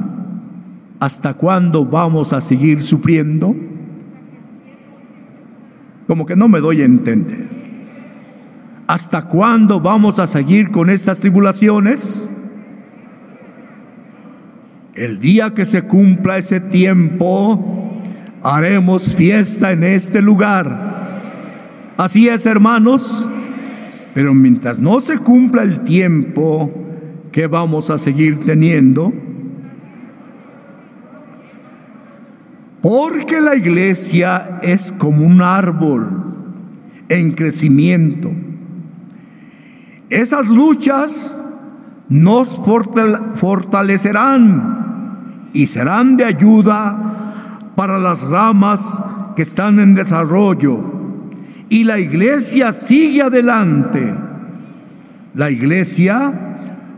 ¿Hasta 1.00 1.34
cuándo 1.34 1.84
vamos 1.86 2.34
a 2.34 2.40
seguir 2.40 2.84
sufriendo? 2.84 3.56
Como 6.06 6.24
que 6.28 6.36
no 6.36 6.48
me 6.48 6.60
doy 6.60 6.84
a 6.84 6.86
entender. 6.86 7.50
¿Hasta 8.86 9.24
cuándo 9.24 9.82
vamos 9.82 10.20
a 10.20 10.28
seguir 10.28 10.70
con 10.70 10.92
estas 10.92 11.20
tribulaciones? 11.20 12.36
El 14.98 15.20
día 15.20 15.54
que 15.54 15.64
se 15.66 15.84
cumpla 15.84 16.40
ese 16.40 16.60
tiempo, 16.60 18.02
haremos 18.42 19.16
fiesta 19.16 19.72
en 19.72 19.84
este 19.84 20.24
lugar. 20.24 21.94
Así 21.98 22.28
es, 22.28 22.48
hermanos. 22.48 23.30
Pero 24.16 24.34
mientras 24.34 24.80
no 24.80 25.00
se 25.00 25.20
cumpla 25.20 25.62
el 25.62 25.82
tiempo, 25.82 26.74
¿qué 27.32 27.46
vamos 27.46 27.92
a 27.92 28.00
seguir 28.00 28.44
teniendo? 28.44 29.14
Porque 32.82 33.40
la 33.40 33.56
iglesia 33.56 34.58
es 34.64 34.92
como 34.94 35.28
un 35.28 35.44
árbol 35.44 36.10
en 37.08 37.34
crecimiento. 37.34 38.32
Esas 40.10 40.48
luchas 40.48 41.46
nos 42.10 42.60
fortalecerán 43.36 44.87
y 45.58 45.68
serán 45.68 46.18
de 46.18 46.26
ayuda 46.26 47.60
para 47.76 47.98
las 47.98 48.22
ramas 48.22 49.04
que 49.36 49.42
están 49.42 49.80
en 49.80 49.94
desarrollo. 49.94 50.80
Y 51.70 51.84
la 51.84 52.00
iglesia 52.00 52.72
sigue 52.72 53.22
adelante. 53.22 54.14
La 55.34 55.52
iglesia 55.52 56.34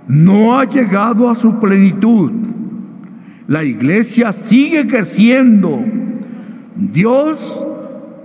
no 0.08 0.58
ha 0.58 0.66
llegado 0.66 1.30
a 1.30 1.36
su 1.36 1.60
plenitud 1.60 2.32
la 3.50 3.64
iglesia 3.64 4.32
sigue 4.32 4.86
creciendo. 4.86 5.84
Dios 6.76 7.66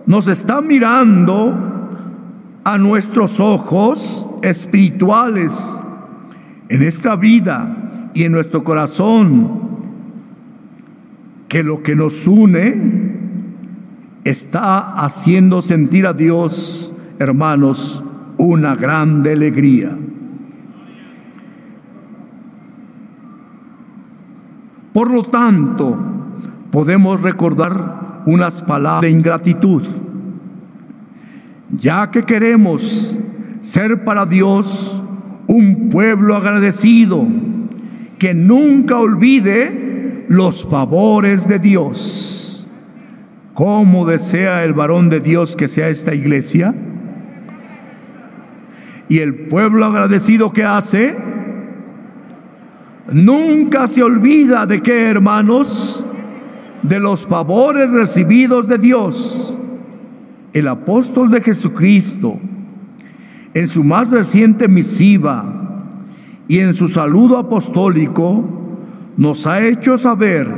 nos 0.04 0.28
está 0.28 0.60
mirando 0.60 1.58
a 2.62 2.76
nuestros 2.76 3.40
ojos 3.40 4.28
espirituales 4.42 5.82
en 6.68 6.82
esta 6.82 7.16
vida 7.16 8.10
y 8.12 8.24
en 8.24 8.32
nuestro 8.32 8.62
corazón, 8.64 9.63
que 11.54 11.62
lo 11.62 11.84
que 11.84 11.94
nos 11.94 12.26
une 12.26 13.14
está 14.24 15.04
haciendo 15.04 15.62
sentir 15.62 16.04
a 16.04 16.12
Dios, 16.12 16.92
hermanos, 17.20 18.02
una 18.38 18.74
grande 18.74 19.34
alegría. 19.34 19.96
Por 24.92 25.12
lo 25.12 25.22
tanto, 25.26 25.96
podemos 26.72 27.22
recordar 27.22 28.24
unas 28.26 28.60
palabras 28.60 29.02
de 29.02 29.10
ingratitud, 29.10 29.84
ya 31.70 32.10
que 32.10 32.24
queremos 32.24 33.20
ser 33.60 34.02
para 34.02 34.26
Dios 34.26 35.00
un 35.46 35.88
pueblo 35.88 36.34
agradecido, 36.34 37.24
que 38.18 38.34
nunca 38.34 38.98
olvide 38.98 39.83
los 40.36 40.64
favores 40.64 41.48
de 41.48 41.58
Dios. 41.58 42.68
¿Cómo 43.54 44.04
desea 44.06 44.64
el 44.64 44.72
varón 44.72 45.08
de 45.08 45.20
Dios 45.20 45.54
que 45.56 45.68
sea 45.68 45.88
esta 45.88 46.14
iglesia? 46.14 46.74
Y 49.08 49.18
el 49.18 49.46
pueblo 49.46 49.84
agradecido 49.84 50.52
que 50.52 50.64
hace, 50.64 51.16
Nunca 53.12 53.86
se 53.86 54.02
olvida 54.02 54.64
de 54.66 54.82
qué, 54.82 55.08
hermanos, 55.08 56.08
de 56.82 56.98
los 56.98 57.26
favores 57.26 57.90
recibidos 57.90 58.66
de 58.66 58.78
Dios. 58.78 59.56
El 60.54 60.68
apóstol 60.68 61.30
de 61.30 61.42
Jesucristo, 61.42 62.38
en 63.52 63.68
su 63.68 63.84
más 63.84 64.10
reciente 64.10 64.68
misiva 64.68 65.88
y 66.48 66.60
en 66.60 66.72
su 66.72 66.88
saludo 66.88 67.36
apostólico, 67.36 68.63
nos 69.16 69.46
ha 69.46 69.62
hecho 69.62 69.96
saber 69.96 70.48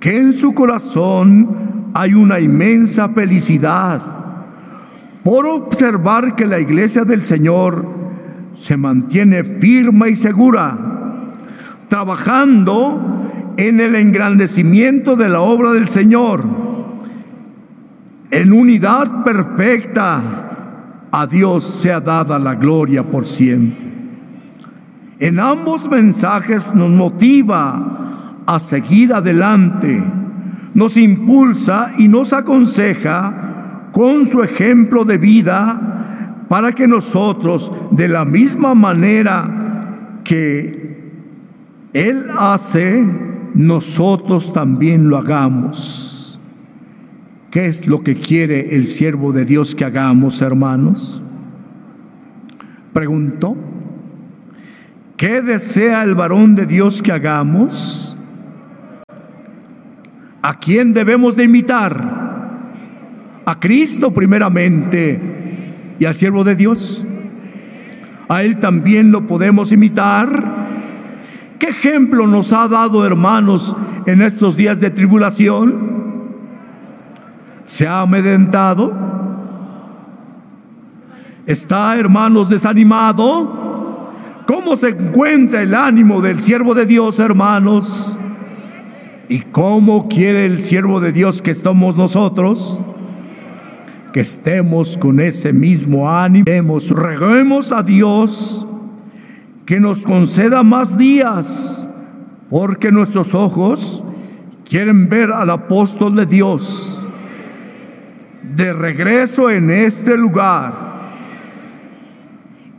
que 0.00 0.16
en 0.16 0.32
su 0.32 0.54
corazón 0.54 1.90
hay 1.94 2.14
una 2.14 2.38
inmensa 2.38 3.08
felicidad 3.08 4.00
por 5.24 5.46
observar 5.46 6.34
que 6.36 6.46
la 6.46 6.60
iglesia 6.60 7.04
del 7.04 7.22
Señor 7.22 7.86
se 8.52 8.76
mantiene 8.76 9.42
firme 9.60 10.10
y 10.10 10.14
segura 10.14 10.88
trabajando 11.88 13.54
en 13.56 13.80
el 13.80 13.94
engrandecimiento 13.96 15.16
de 15.16 15.28
la 15.28 15.40
obra 15.40 15.72
del 15.72 15.88
Señor, 15.88 16.44
en 18.30 18.52
unidad 18.52 19.24
perfecta. 19.24 20.44
A 21.10 21.26
Dios 21.26 21.64
sea 21.64 22.00
dada 22.00 22.38
la 22.38 22.54
gloria 22.54 23.02
por 23.02 23.24
siempre. 23.24 23.87
En 25.20 25.40
ambos 25.40 25.88
mensajes 25.88 26.72
nos 26.74 26.90
motiva 26.90 28.42
a 28.46 28.58
seguir 28.58 29.12
adelante, 29.12 30.02
nos 30.74 30.96
impulsa 30.96 31.92
y 31.98 32.06
nos 32.06 32.32
aconseja 32.32 33.90
con 33.92 34.24
su 34.24 34.42
ejemplo 34.42 35.04
de 35.04 35.18
vida 35.18 36.44
para 36.48 36.72
que 36.72 36.86
nosotros, 36.86 37.70
de 37.90 38.08
la 38.08 38.24
misma 38.24 38.74
manera 38.74 40.20
que 40.24 41.12
él 41.92 42.26
hace, 42.38 43.04
nosotros 43.54 44.52
también 44.52 45.08
lo 45.08 45.16
hagamos. 45.16 46.40
¿Qué 47.50 47.66
es 47.66 47.86
lo 47.86 48.02
que 48.02 48.16
quiere 48.16 48.76
el 48.76 48.86
siervo 48.86 49.32
de 49.32 49.44
Dios 49.44 49.74
que 49.74 49.84
hagamos, 49.84 50.40
hermanos? 50.42 51.22
Preguntó. 52.92 53.56
¿Qué 55.18 55.42
desea 55.42 56.02
el 56.02 56.14
varón 56.14 56.54
de 56.54 56.64
Dios 56.64 57.02
que 57.02 57.12
hagamos? 57.12 58.16
¿A 60.40 60.58
quién 60.58 60.94
debemos 60.94 61.36
de 61.36 61.44
imitar? 61.44 62.16
A 63.44 63.60
Cristo 63.60 64.14
primeramente 64.14 65.20
y 65.98 66.06
al 66.06 66.14
siervo 66.14 66.42
de 66.44 66.56
Dios. 66.56 67.06
A 68.30 68.42
Él 68.42 68.58
también 68.58 69.12
lo 69.12 69.26
podemos 69.26 69.72
imitar 69.72 70.58
¿Qué 71.58 71.70
ejemplo 71.70 72.26
nos 72.26 72.52
ha 72.52 72.68
dado, 72.68 73.04
hermanos, 73.04 73.76
en 74.06 74.22
estos 74.22 74.56
días 74.56 74.78
de 74.80 74.90
tribulación? 74.90 76.28
¿Se 77.64 77.86
ha 77.86 78.02
amedrentado? 78.02 78.96
¿Está, 81.46 81.98
hermanos, 81.98 82.48
desanimado? 82.48 83.57
¿Cómo 84.48 84.76
se 84.76 84.88
encuentra 84.88 85.60
el 85.60 85.74
ánimo 85.74 86.22
del 86.22 86.40
siervo 86.40 86.74
de 86.74 86.86
Dios, 86.86 87.18
hermanos? 87.18 88.18
¿Y 89.28 89.40
cómo 89.40 90.08
quiere 90.08 90.46
el 90.46 90.60
siervo 90.60 91.00
de 91.00 91.12
Dios 91.12 91.42
que 91.42 91.50
estamos 91.50 91.98
nosotros? 91.98 92.80
Que 94.14 94.20
estemos 94.20 94.96
con 94.96 95.20
ese 95.20 95.52
mismo 95.52 96.10
ánimo. 96.10 96.78
Reguemos 96.78 97.72
a 97.72 97.82
Dios 97.82 98.66
que 99.66 99.80
nos 99.80 100.02
conceda 100.06 100.62
más 100.62 100.96
días, 100.96 101.86
porque 102.48 102.90
nuestros 102.90 103.34
ojos 103.34 104.02
quieren 104.64 105.10
ver 105.10 105.30
al 105.30 105.50
apóstol 105.50 106.16
de 106.16 106.24
Dios 106.24 107.02
de 108.56 108.72
regreso 108.72 109.50
en 109.50 109.70
este 109.70 110.16
lugar. 110.16 110.88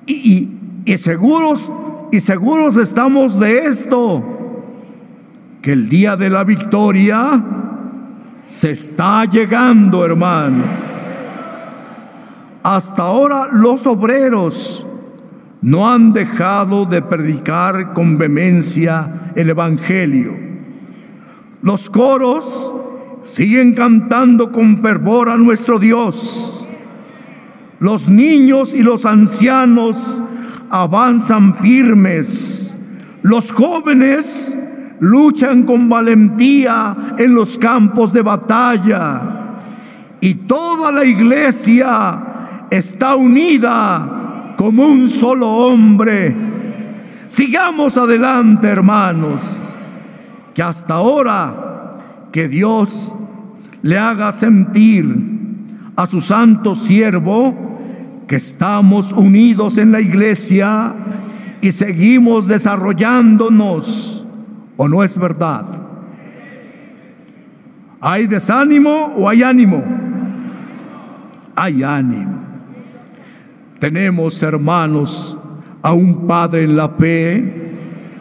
Y, 0.08 0.14
y, 0.34 0.59
seguros, 0.98 1.72
y 2.12 2.20
seguros 2.20 2.76
estamos 2.78 3.40
de 3.40 3.66
esto, 3.66 4.24
que 5.62 5.74
el 5.74 5.90
día 5.90 6.16
de 6.16 6.30
la 6.30 6.44
victoria 6.44 7.44
se 8.44 8.72
está 8.72 9.26
llegando, 9.26 10.06
hermano. 10.06 10.64
Hasta 12.64 13.04
ahora 13.04 13.48
los 13.52 13.86
obreros 13.86 14.86
no 15.62 15.90
han 15.90 16.14
dejado 16.14 16.86
de 16.86 17.02
predicar 17.02 17.94
con 17.94 18.18
vehemencia 18.18 19.32
el 19.36 19.50
Evangelio. 19.50 20.34
Los 21.62 21.90
coros 21.90 22.74
siguen 23.22 23.74
cantando 23.76 24.52
con 24.52 24.82
fervor 24.82 25.30
a 25.30 25.38
nuestro 25.38 25.78
Dios. 25.78 26.68
Los 27.80 28.08
niños 28.08 28.74
y 28.74 28.82
los 28.82 29.06
ancianos 29.06 30.24
avanzan 30.70 31.56
firmes. 31.60 32.78
Los 33.22 33.52
jóvenes 33.52 34.58
luchan 35.00 35.64
con 35.64 35.90
valentía 35.90 37.16
en 37.18 37.34
los 37.34 37.58
campos 37.58 38.14
de 38.14 38.22
batalla. 38.22 39.22
Y 40.22 40.36
toda 40.36 40.92
la 40.92 41.06
iglesia 41.06 42.68
está 42.70 43.16
unida 43.16 44.56
como 44.58 44.86
un 44.86 45.08
solo 45.08 45.48
hombre. 45.48 46.36
Sigamos 47.28 47.98
adelante, 47.98 48.68
hermanos, 48.68 49.62
que 50.54 50.64
hasta 50.64 50.96
ahora 50.96 52.28
que 52.32 52.48
Dios 52.48 53.16
le 53.82 53.98
haga 53.98 54.32
sentir 54.32 55.40
a 55.96 56.06
su 56.06 56.20
santo 56.20 56.76
siervo 56.76 57.69
que 58.30 58.36
estamos 58.36 59.12
unidos 59.12 59.80
en 59.80 59.92
la 59.92 60.00
iglesia 60.00 60.94
y 61.62 61.72
seguimos 61.72 62.48
desarrollándonos, 62.48 64.24
¿o 64.78 64.88
no 64.88 65.04
es 65.04 65.18
verdad? 65.18 65.66
¿Hay 68.00 68.28
desánimo 68.28 69.16
o 69.18 69.28
hay 69.28 69.42
ánimo? 69.42 69.84
Hay 71.56 71.82
ánimo. 71.82 72.40
Tenemos, 73.80 74.44
hermanos, 74.44 75.38
a 75.82 75.94
un 75.94 76.28
Padre 76.28 76.66
en 76.66 76.78
la 76.78 76.90
fe 76.90 77.72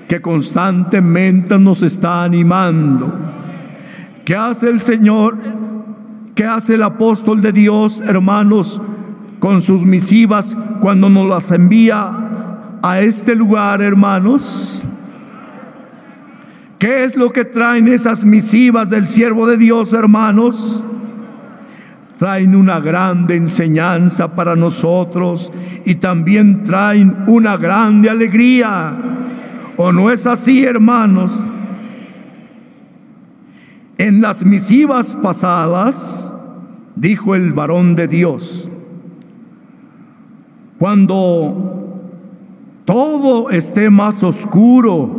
que 0.09 0.23
constantemente 0.23 1.59
nos 1.59 1.83
está 1.83 2.25
animando. 2.25 3.13
¿Qué 4.25 4.35
hace 4.35 4.71
el 4.71 4.81
Señor? 4.81 5.37
¿Qué 6.35 6.47
hace 6.47 6.77
el 6.77 6.83
apóstol 6.83 7.43
de 7.43 7.53
Dios, 7.53 8.01
hermanos? 8.01 8.81
Con 9.39 9.62
sus 9.62 9.84
misivas 9.84 10.57
cuando 10.80 11.09
nos 11.09 11.26
las 11.26 11.51
envía 11.51 12.11
a 12.82 13.01
este 13.01 13.34
lugar, 13.34 13.82
hermanos? 13.82 14.84
¿Qué 16.78 17.05
es 17.05 17.16
lo 17.16 17.30
que 17.30 17.45
traen 17.45 17.89
esas 17.89 18.24
misivas 18.24 18.89
del 18.89 19.09
siervo 19.09 19.47
de 19.47 19.57
Dios, 19.57 19.93
hermanos? 19.93 20.86
Traen 22.18 22.55
una 22.55 22.80
grande 22.80 23.36
enseñanza 23.36 24.34
para 24.34 24.55
nosotros 24.55 25.53
y 25.84 25.97
también 25.97 26.62
traen 26.64 27.24
una 27.26 27.57
grande 27.57 28.11
alegría. 28.11 28.97
¿O 29.76 29.93
no 29.93 30.11
es 30.11 30.26
así, 30.26 30.64
hermanos? 30.64 31.45
En 33.99 34.20
las 34.20 34.45
misivas 34.45 35.16
pasadas, 35.16 36.36
dijo 36.95 37.34
el 37.34 37.53
varón 37.53 37.97
de 37.97 38.07
Dios, 38.07 38.70
cuando 40.79 41.89
todo 42.85 43.51
esté 43.51 43.91
más 43.91 44.22
oscuro 44.22 45.18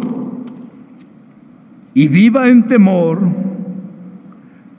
y 1.94 2.08
viva 2.08 2.48
en 2.48 2.66
temor, 2.66 3.20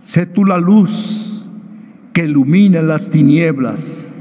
sé 0.01 0.25
tú 0.27 0.45
la 0.45 0.57
luz 0.57 1.51
que 2.15 2.25
ilumina 2.25 2.81
las 2.81 3.11
tinieblas. 3.11 4.17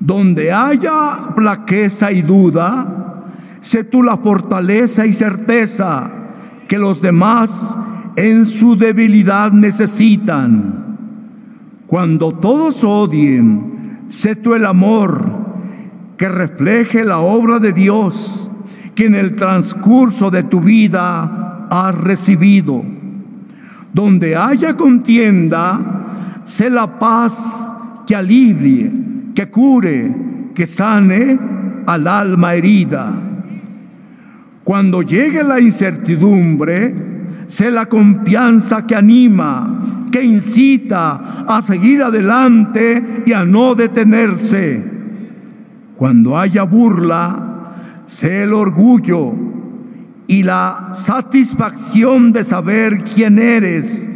Donde 0.00 0.50
haya 0.50 1.34
plaqueza 1.36 2.10
y 2.10 2.22
duda, 2.22 3.24
sé 3.60 3.84
tú 3.84 4.02
la 4.02 4.16
fortaleza 4.16 5.04
y 5.04 5.12
certeza 5.12 6.10
que 6.68 6.78
los 6.78 7.02
demás 7.02 7.78
en 8.16 8.46
su 8.46 8.76
debilidad 8.76 9.52
necesitan. 9.52 10.96
Cuando 11.86 12.32
todos 12.32 12.82
odien, 12.82 13.77
Sé 14.08 14.36
tú 14.36 14.54
el 14.54 14.64
amor 14.64 15.22
que 16.16 16.28
refleje 16.28 17.04
la 17.04 17.18
obra 17.18 17.58
de 17.58 17.72
Dios 17.72 18.50
que 18.94 19.06
en 19.06 19.14
el 19.14 19.36
transcurso 19.36 20.30
de 20.30 20.42
tu 20.42 20.60
vida 20.60 21.66
has 21.70 21.94
recibido. 21.96 22.82
Donde 23.92 24.34
haya 24.34 24.76
contienda, 24.76 26.40
sé 26.44 26.68
la 26.70 26.98
paz 26.98 27.72
que 28.06 28.16
alivie, 28.16 28.90
que 29.34 29.48
cure, 29.48 30.14
que 30.54 30.66
sane 30.66 31.38
al 31.86 32.06
alma 32.08 32.54
herida. 32.54 33.14
Cuando 34.64 35.02
llegue 35.02 35.42
la 35.44 35.60
incertidumbre, 35.60 36.94
sé 37.48 37.70
la 37.70 37.86
confianza 37.86 38.86
que 38.86 38.94
anima, 38.94 40.04
que 40.12 40.22
incita 40.22 41.44
a 41.48 41.60
seguir 41.62 42.02
adelante 42.02 43.22
y 43.26 43.32
a 43.32 43.44
no 43.44 43.74
detenerse. 43.74 44.82
Cuando 45.96 46.38
haya 46.38 46.62
burla, 46.62 48.04
sé 48.06 48.44
el 48.44 48.52
orgullo 48.52 49.32
y 50.26 50.42
la 50.42 50.90
satisfacción 50.92 52.32
de 52.32 52.44
saber 52.44 53.02
quién 53.04 53.38
eres 53.38 54.08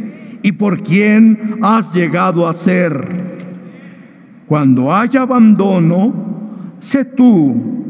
y 0.43 0.51
por 0.51 0.83
quién 0.83 1.57
has 1.63 1.91
llegado 1.93 2.47
a 2.47 2.53
ser. 2.53 3.33
Cuando 4.45 4.93
haya 4.93 5.23
abandono, 5.23 6.13
sé 6.79 7.03
tú 7.03 7.83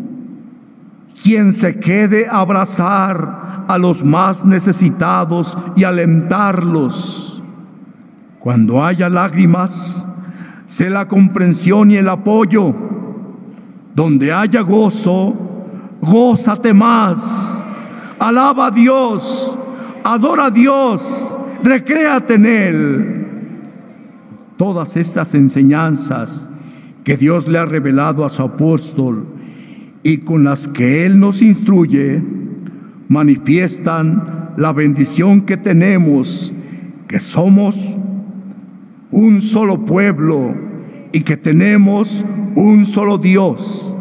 quien 1.22 1.52
se 1.52 1.80
quede 1.80 2.28
a 2.28 2.40
abrazar 2.40 3.43
a 3.68 3.78
los 3.78 4.04
más 4.04 4.46
necesitados 4.46 5.58
y 5.76 5.84
alentarlos 5.84 7.34
cuando 8.44 8.84
haya 8.84 9.08
lágrimas, 9.08 10.06
sé 10.68 10.90
la 10.90 11.08
comprensión 11.08 11.92
y 11.92 11.96
el 11.96 12.10
apoyo. 12.10 12.76
Donde 13.96 14.34
haya 14.34 14.60
gozo, 14.60 15.34
gózate 16.02 16.74
más. 16.74 17.66
Alaba 18.20 18.68
a 18.68 18.72
Dios, 18.72 19.58
adora 20.04 20.48
a 20.48 20.52
Dios, 20.52 21.40
recréate 21.64 22.34
en 22.34 22.46
Él. 22.46 23.28
Todas 24.58 24.98
estas 24.98 25.34
enseñanzas 25.36 26.50
que 27.06 27.16
Dios 27.16 27.48
le 27.48 27.60
ha 27.60 27.66
revelado 27.66 28.26
a 28.26 28.30
su 28.30 28.42
apóstol 28.42 29.26
y 30.04 30.18
con 30.18 30.44
las 30.44 30.68
que 30.68 31.06
Él 31.06 31.18
nos 31.18 31.42
instruye, 31.42 32.22
manifiestan 33.14 34.54
la 34.58 34.74
bendición 34.74 35.42
que 35.42 35.56
tenemos, 35.56 36.52
que 37.08 37.20
somos 37.20 37.98
un 39.12 39.40
solo 39.40 39.86
pueblo 39.86 40.56
y 41.12 41.22
que 41.22 41.38
tenemos 41.38 42.26
un 42.56 42.86
solo 42.86 43.20
Dios. 43.20 43.98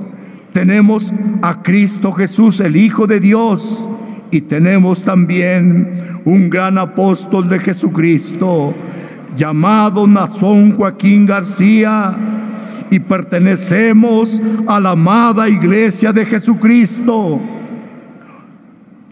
Tenemos 0.55 1.13
a 1.43 1.63
Cristo 1.63 2.13
Jesús, 2.13 2.61
el 2.61 2.75
Hijo 2.75 3.07
de 3.07 3.21
Dios, 3.21 3.91
y 4.31 4.41
tenemos 4.41 5.03
también 5.03 6.21
un 6.25 6.49
gran 6.49 6.79
apóstol 6.79 7.51
de 7.51 7.61
Jesucristo 7.61 8.75
llamado 9.37 10.07
Nazón 10.07 10.73
Joaquín 10.73 11.27
García 11.27 12.17
y 12.91 12.99
pertenecemos 12.99 14.43
a 14.67 14.81
la 14.81 14.91
amada 14.91 15.49
iglesia 15.49 16.13
de 16.13 16.25
Jesucristo. 16.25 17.41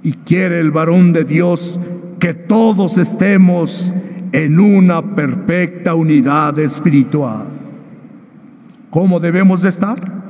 Y 0.02 0.12
quiere 0.12 0.60
el 0.60 0.70
varón 0.70 1.12
de 1.12 1.24
Dios 1.24 1.78
que 2.18 2.34
todos 2.34 2.98
estemos 2.98 3.94
en 4.32 4.60
una 4.60 5.02
perfecta 5.02 5.94
unidad 5.94 6.58
espiritual. 6.58 7.44
¿Cómo 8.90 9.20
debemos 9.20 9.62
de 9.62 9.68
estar? 9.68 10.20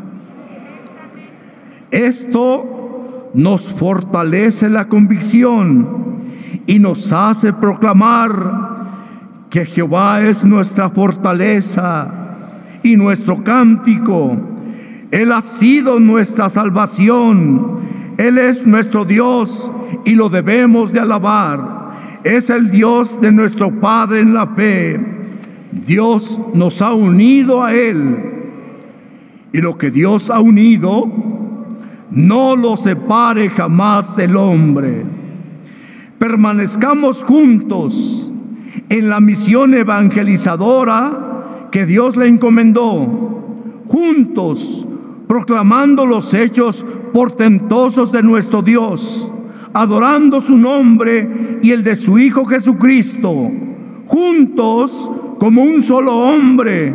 Esto 1.90 3.30
nos 3.34 3.62
fortalece 3.62 4.68
la 4.68 4.88
convicción 4.88 6.00
y 6.66 6.78
nos 6.78 7.12
hace 7.12 7.52
proclamar 7.52 8.70
que 9.50 9.66
Jehová 9.66 10.22
es 10.22 10.44
nuestra 10.44 10.90
fortaleza 10.90 12.08
y 12.82 12.96
nuestro 12.96 13.42
cántico. 13.42 14.36
Él 15.10 15.32
ha 15.32 15.40
sido 15.40 15.98
nuestra 15.98 16.48
salvación. 16.48 17.80
Él 18.20 18.36
es 18.36 18.66
nuestro 18.66 19.06
Dios 19.06 19.72
y 20.04 20.14
lo 20.14 20.28
debemos 20.28 20.92
de 20.92 21.00
alabar 21.00 21.80
es 22.24 22.50
el 22.50 22.70
Dios 22.70 23.18
de 23.20 23.32
nuestro 23.32 23.70
Padre 23.80 24.20
en 24.20 24.34
la 24.34 24.46
fe. 24.48 25.00
Dios 25.72 26.40
nos 26.52 26.82
ha 26.82 26.92
unido 26.92 27.62
a 27.62 27.72
Él. 27.72 28.16
Y 29.52 29.60
lo 29.60 29.78
que 29.78 29.90
Dios 29.90 30.30
ha 30.30 30.40
unido, 30.40 31.10
no 32.10 32.56
lo 32.56 32.76
separe 32.76 33.48
jamás 33.50 34.18
el 34.18 34.36
hombre. 34.36 35.04
Permanezcamos 36.18 37.24
juntos 37.24 38.32
en 38.88 39.08
la 39.08 39.20
misión 39.20 39.74
evangelizadora 39.74 41.68
que 41.72 41.86
Dios 41.86 42.16
le 42.16 42.28
encomendó. 42.28 43.82
Juntos, 43.86 44.86
proclamando 45.26 46.04
los 46.04 46.34
hechos 46.34 46.84
portentosos 47.12 48.12
de 48.12 48.22
nuestro 48.22 48.62
Dios 48.62 49.32
adorando 49.72 50.40
su 50.40 50.56
nombre 50.56 51.58
y 51.62 51.70
el 51.70 51.84
de 51.84 51.94
su 51.94 52.18
Hijo 52.18 52.44
Jesucristo, 52.44 53.52
juntos 54.06 55.08
como 55.38 55.62
un 55.62 55.80
solo 55.80 56.12
hombre, 56.12 56.92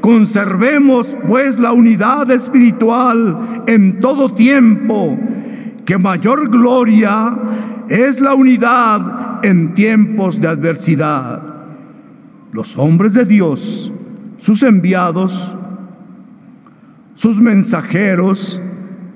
Conservemos 0.00 1.16
pues 1.26 1.58
la 1.58 1.72
unidad 1.72 2.30
espiritual 2.30 3.64
en 3.66 3.98
todo 3.98 4.32
tiempo, 4.32 5.18
que 5.84 5.98
mayor 5.98 6.48
gloria 6.48 7.36
es 7.88 8.20
la 8.20 8.34
unidad 8.34 9.44
en 9.44 9.74
tiempos 9.74 10.40
de 10.40 10.48
adversidad. 10.48 11.42
Los 12.52 12.78
hombres 12.78 13.14
de 13.14 13.24
Dios, 13.24 13.92
sus 14.38 14.62
enviados, 14.62 15.56
sus 17.14 17.40
mensajeros, 17.40 18.62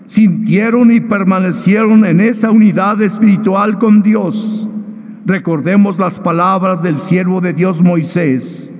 sintieron 0.07 0.93
y 0.93 1.01
permanecieron 1.01 2.05
en 2.05 2.21
esa 2.21 2.51
unidad 2.51 3.01
espiritual 3.03 3.79
con 3.79 4.03
Dios. 4.03 4.69
Recordemos 5.25 5.99
las 5.99 6.19
palabras 6.19 6.83
del 6.83 6.99
siervo 6.99 7.41
de 7.41 7.53
Dios 7.53 7.81
Moisés. 7.83 8.75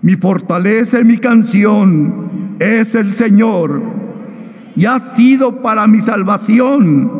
Mi 0.00 0.14
fortaleza 0.16 1.00
y 1.00 1.04
mi 1.04 1.18
canción 1.18 2.56
es 2.58 2.94
el 2.94 3.12
Señor 3.12 3.82
y 4.76 4.86
ha 4.86 4.98
sido 5.00 5.60
para 5.60 5.86
mi 5.86 6.00
salvación. 6.00 7.10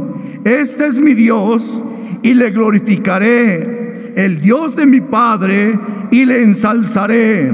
Este 0.44 0.86
es 0.86 0.98
mi 0.98 1.14
Dios 1.14 1.82
y 2.22 2.34
le 2.34 2.50
glorificaré, 2.50 4.12
el 4.16 4.40
Dios 4.40 4.76
de 4.76 4.86
mi 4.86 5.00
Padre, 5.00 5.78
y 6.10 6.24
le 6.24 6.42
ensalzaré. 6.42 7.52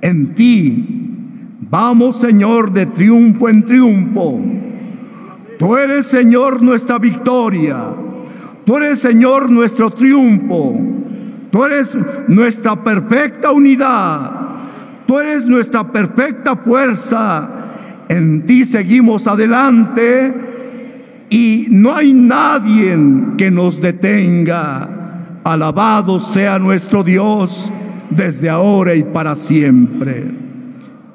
En 0.00 0.34
ti 0.34 0.97
vamos, 1.70 2.18
Señor, 2.18 2.72
de 2.72 2.86
triunfo 2.86 3.48
en 3.48 3.64
triunfo. 3.64 4.40
Tú 5.58 5.76
eres, 5.76 6.06
Señor, 6.06 6.62
nuestra 6.62 6.98
victoria. 6.98 7.88
Tú 8.64 8.76
eres, 8.76 9.00
Señor, 9.00 9.50
nuestro 9.50 9.90
triunfo. 9.90 10.78
Tú 11.50 11.64
eres 11.64 11.96
nuestra 12.28 12.82
perfecta 12.82 13.50
unidad. 13.50 14.30
Tú 15.06 15.18
eres 15.18 15.46
nuestra 15.46 15.90
perfecta 15.90 16.54
fuerza. 16.54 17.48
En 18.08 18.46
ti 18.46 18.64
seguimos 18.64 19.26
adelante 19.26 20.34
y 21.30 21.66
no 21.70 21.94
hay 21.94 22.12
nadie 22.12 22.96
que 23.36 23.50
nos 23.50 23.80
detenga. 23.80 25.40
Alabado 25.44 26.18
sea 26.18 26.58
nuestro 26.58 27.02
Dios 27.02 27.72
desde 28.10 28.48
ahora 28.48 28.94
y 28.94 29.02
para 29.02 29.34
siempre. 29.34 30.47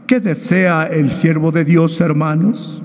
¿Qué 0.07 0.19
desea 0.19 0.83
el 0.83 1.11
siervo 1.11 1.51
de 1.51 1.63
Dios, 1.63 2.01
hermanos? 2.01 2.83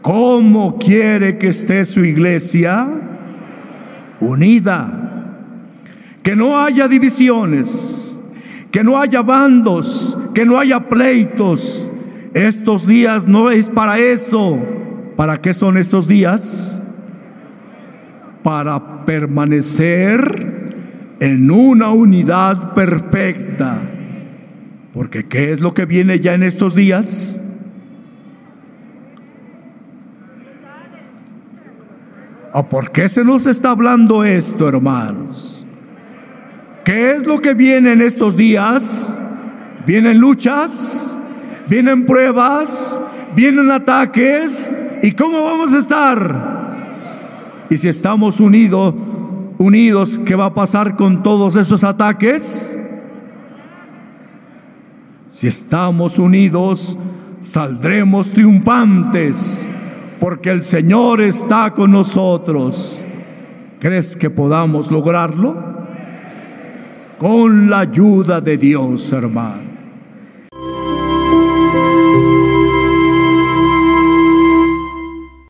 ¿Cómo 0.00 0.78
quiere 0.78 1.36
que 1.36 1.48
esté 1.48 1.84
su 1.84 2.04
iglesia? 2.04 2.86
Unida. 4.20 5.02
Que 6.22 6.36
no 6.36 6.56
haya 6.56 6.86
divisiones, 6.86 8.22
que 8.70 8.84
no 8.84 9.00
haya 9.00 9.22
bandos, 9.22 10.16
que 10.32 10.46
no 10.46 10.58
haya 10.58 10.88
pleitos. 10.88 11.92
Estos 12.32 12.86
días 12.86 13.26
no 13.26 13.50
es 13.50 13.68
para 13.68 13.98
eso. 13.98 14.56
¿Para 15.16 15.40
qué 15.40 15.52
son 15.52 15.76
estos 15.76 16.06
días? 16.06 16.84
Para 18.44 19.04
permanecer 19.04 21.16
en 21.18 21.50
una 21.50 21.90
unidad 21.90 22.74
perfecta. 22.74 23.94
Porque 24.96 25.26
¿qué 25.26 25.52
es 25.52 25.60
lo 25.60 25.74
que 25.74 25.84
viene 25.84 26.20
ya 26.20 26.32
en 26.32 26.42
estos 26.42 26.74
días? 26.74 27.38
¿O 32.54 32.66
por 32.66 32.90
qué 32.92 33.06
se 33.06 33.22
nos 33.22 33.46
está 33.46 33.72
hablando 33.72 34.24
esto, 34.24 34.66
hermanos? 34.66 35.66
¿Qué 36.86 37.12
es 37.12 37.26
lo 37.26 37.42
que 37.42 37.52
viene 37.52 37.92
en 37.92 38.00
estos 38.00 38.38
días? 38.38 39.20
Vienen 39.86 40.18
luchas, 40.18 41.20
vienen 41.68 42.06
pruebas, 42.06 42.98
vienen 43.34 43.70
ataques. 43.70 44.72
¿Y 45.02 45.12
cómo 45.12 45.44
vamos 45.44 45.74
a 45.74 45.78
estar? 45.78 47.66
Y 47.68 47.76
si 47.76 47.90
estamos 47.90 48.40
unidos, 48.40 48.94
unidos, 49.58 50.18
¿qué 50.24 50.34
va 50.34 50.46
a 50.46 50.54
pasar 50.54 50.96
con 50.96 51.22
todos 51.22 51.54
esos 51.54 51.84
ataques? 51.84 52.78
Si 55.36 55.48
estamos 55.48 56.18
unidos, 56.18 56.98
saldremos 57.40 58.30
triunfantes 58.30 59.70
porque 60.18 60.48
el 60.48 60.62
Señor 60.62 61.20
está 61.20 61.72
con 61.72 61.92
nosotros. 61.92 63.06
¿Crees 63.78 64.16
que 64.16 64.30
podamos 64.30 64.90
lograrlo? 64.90 65.54
Con 67.18 67.68
la 67.68 67.80
ayuda 67.80 68.40
de 68.40 68.56
Dios, 68.56 69.12
hermano. 69.12 69.65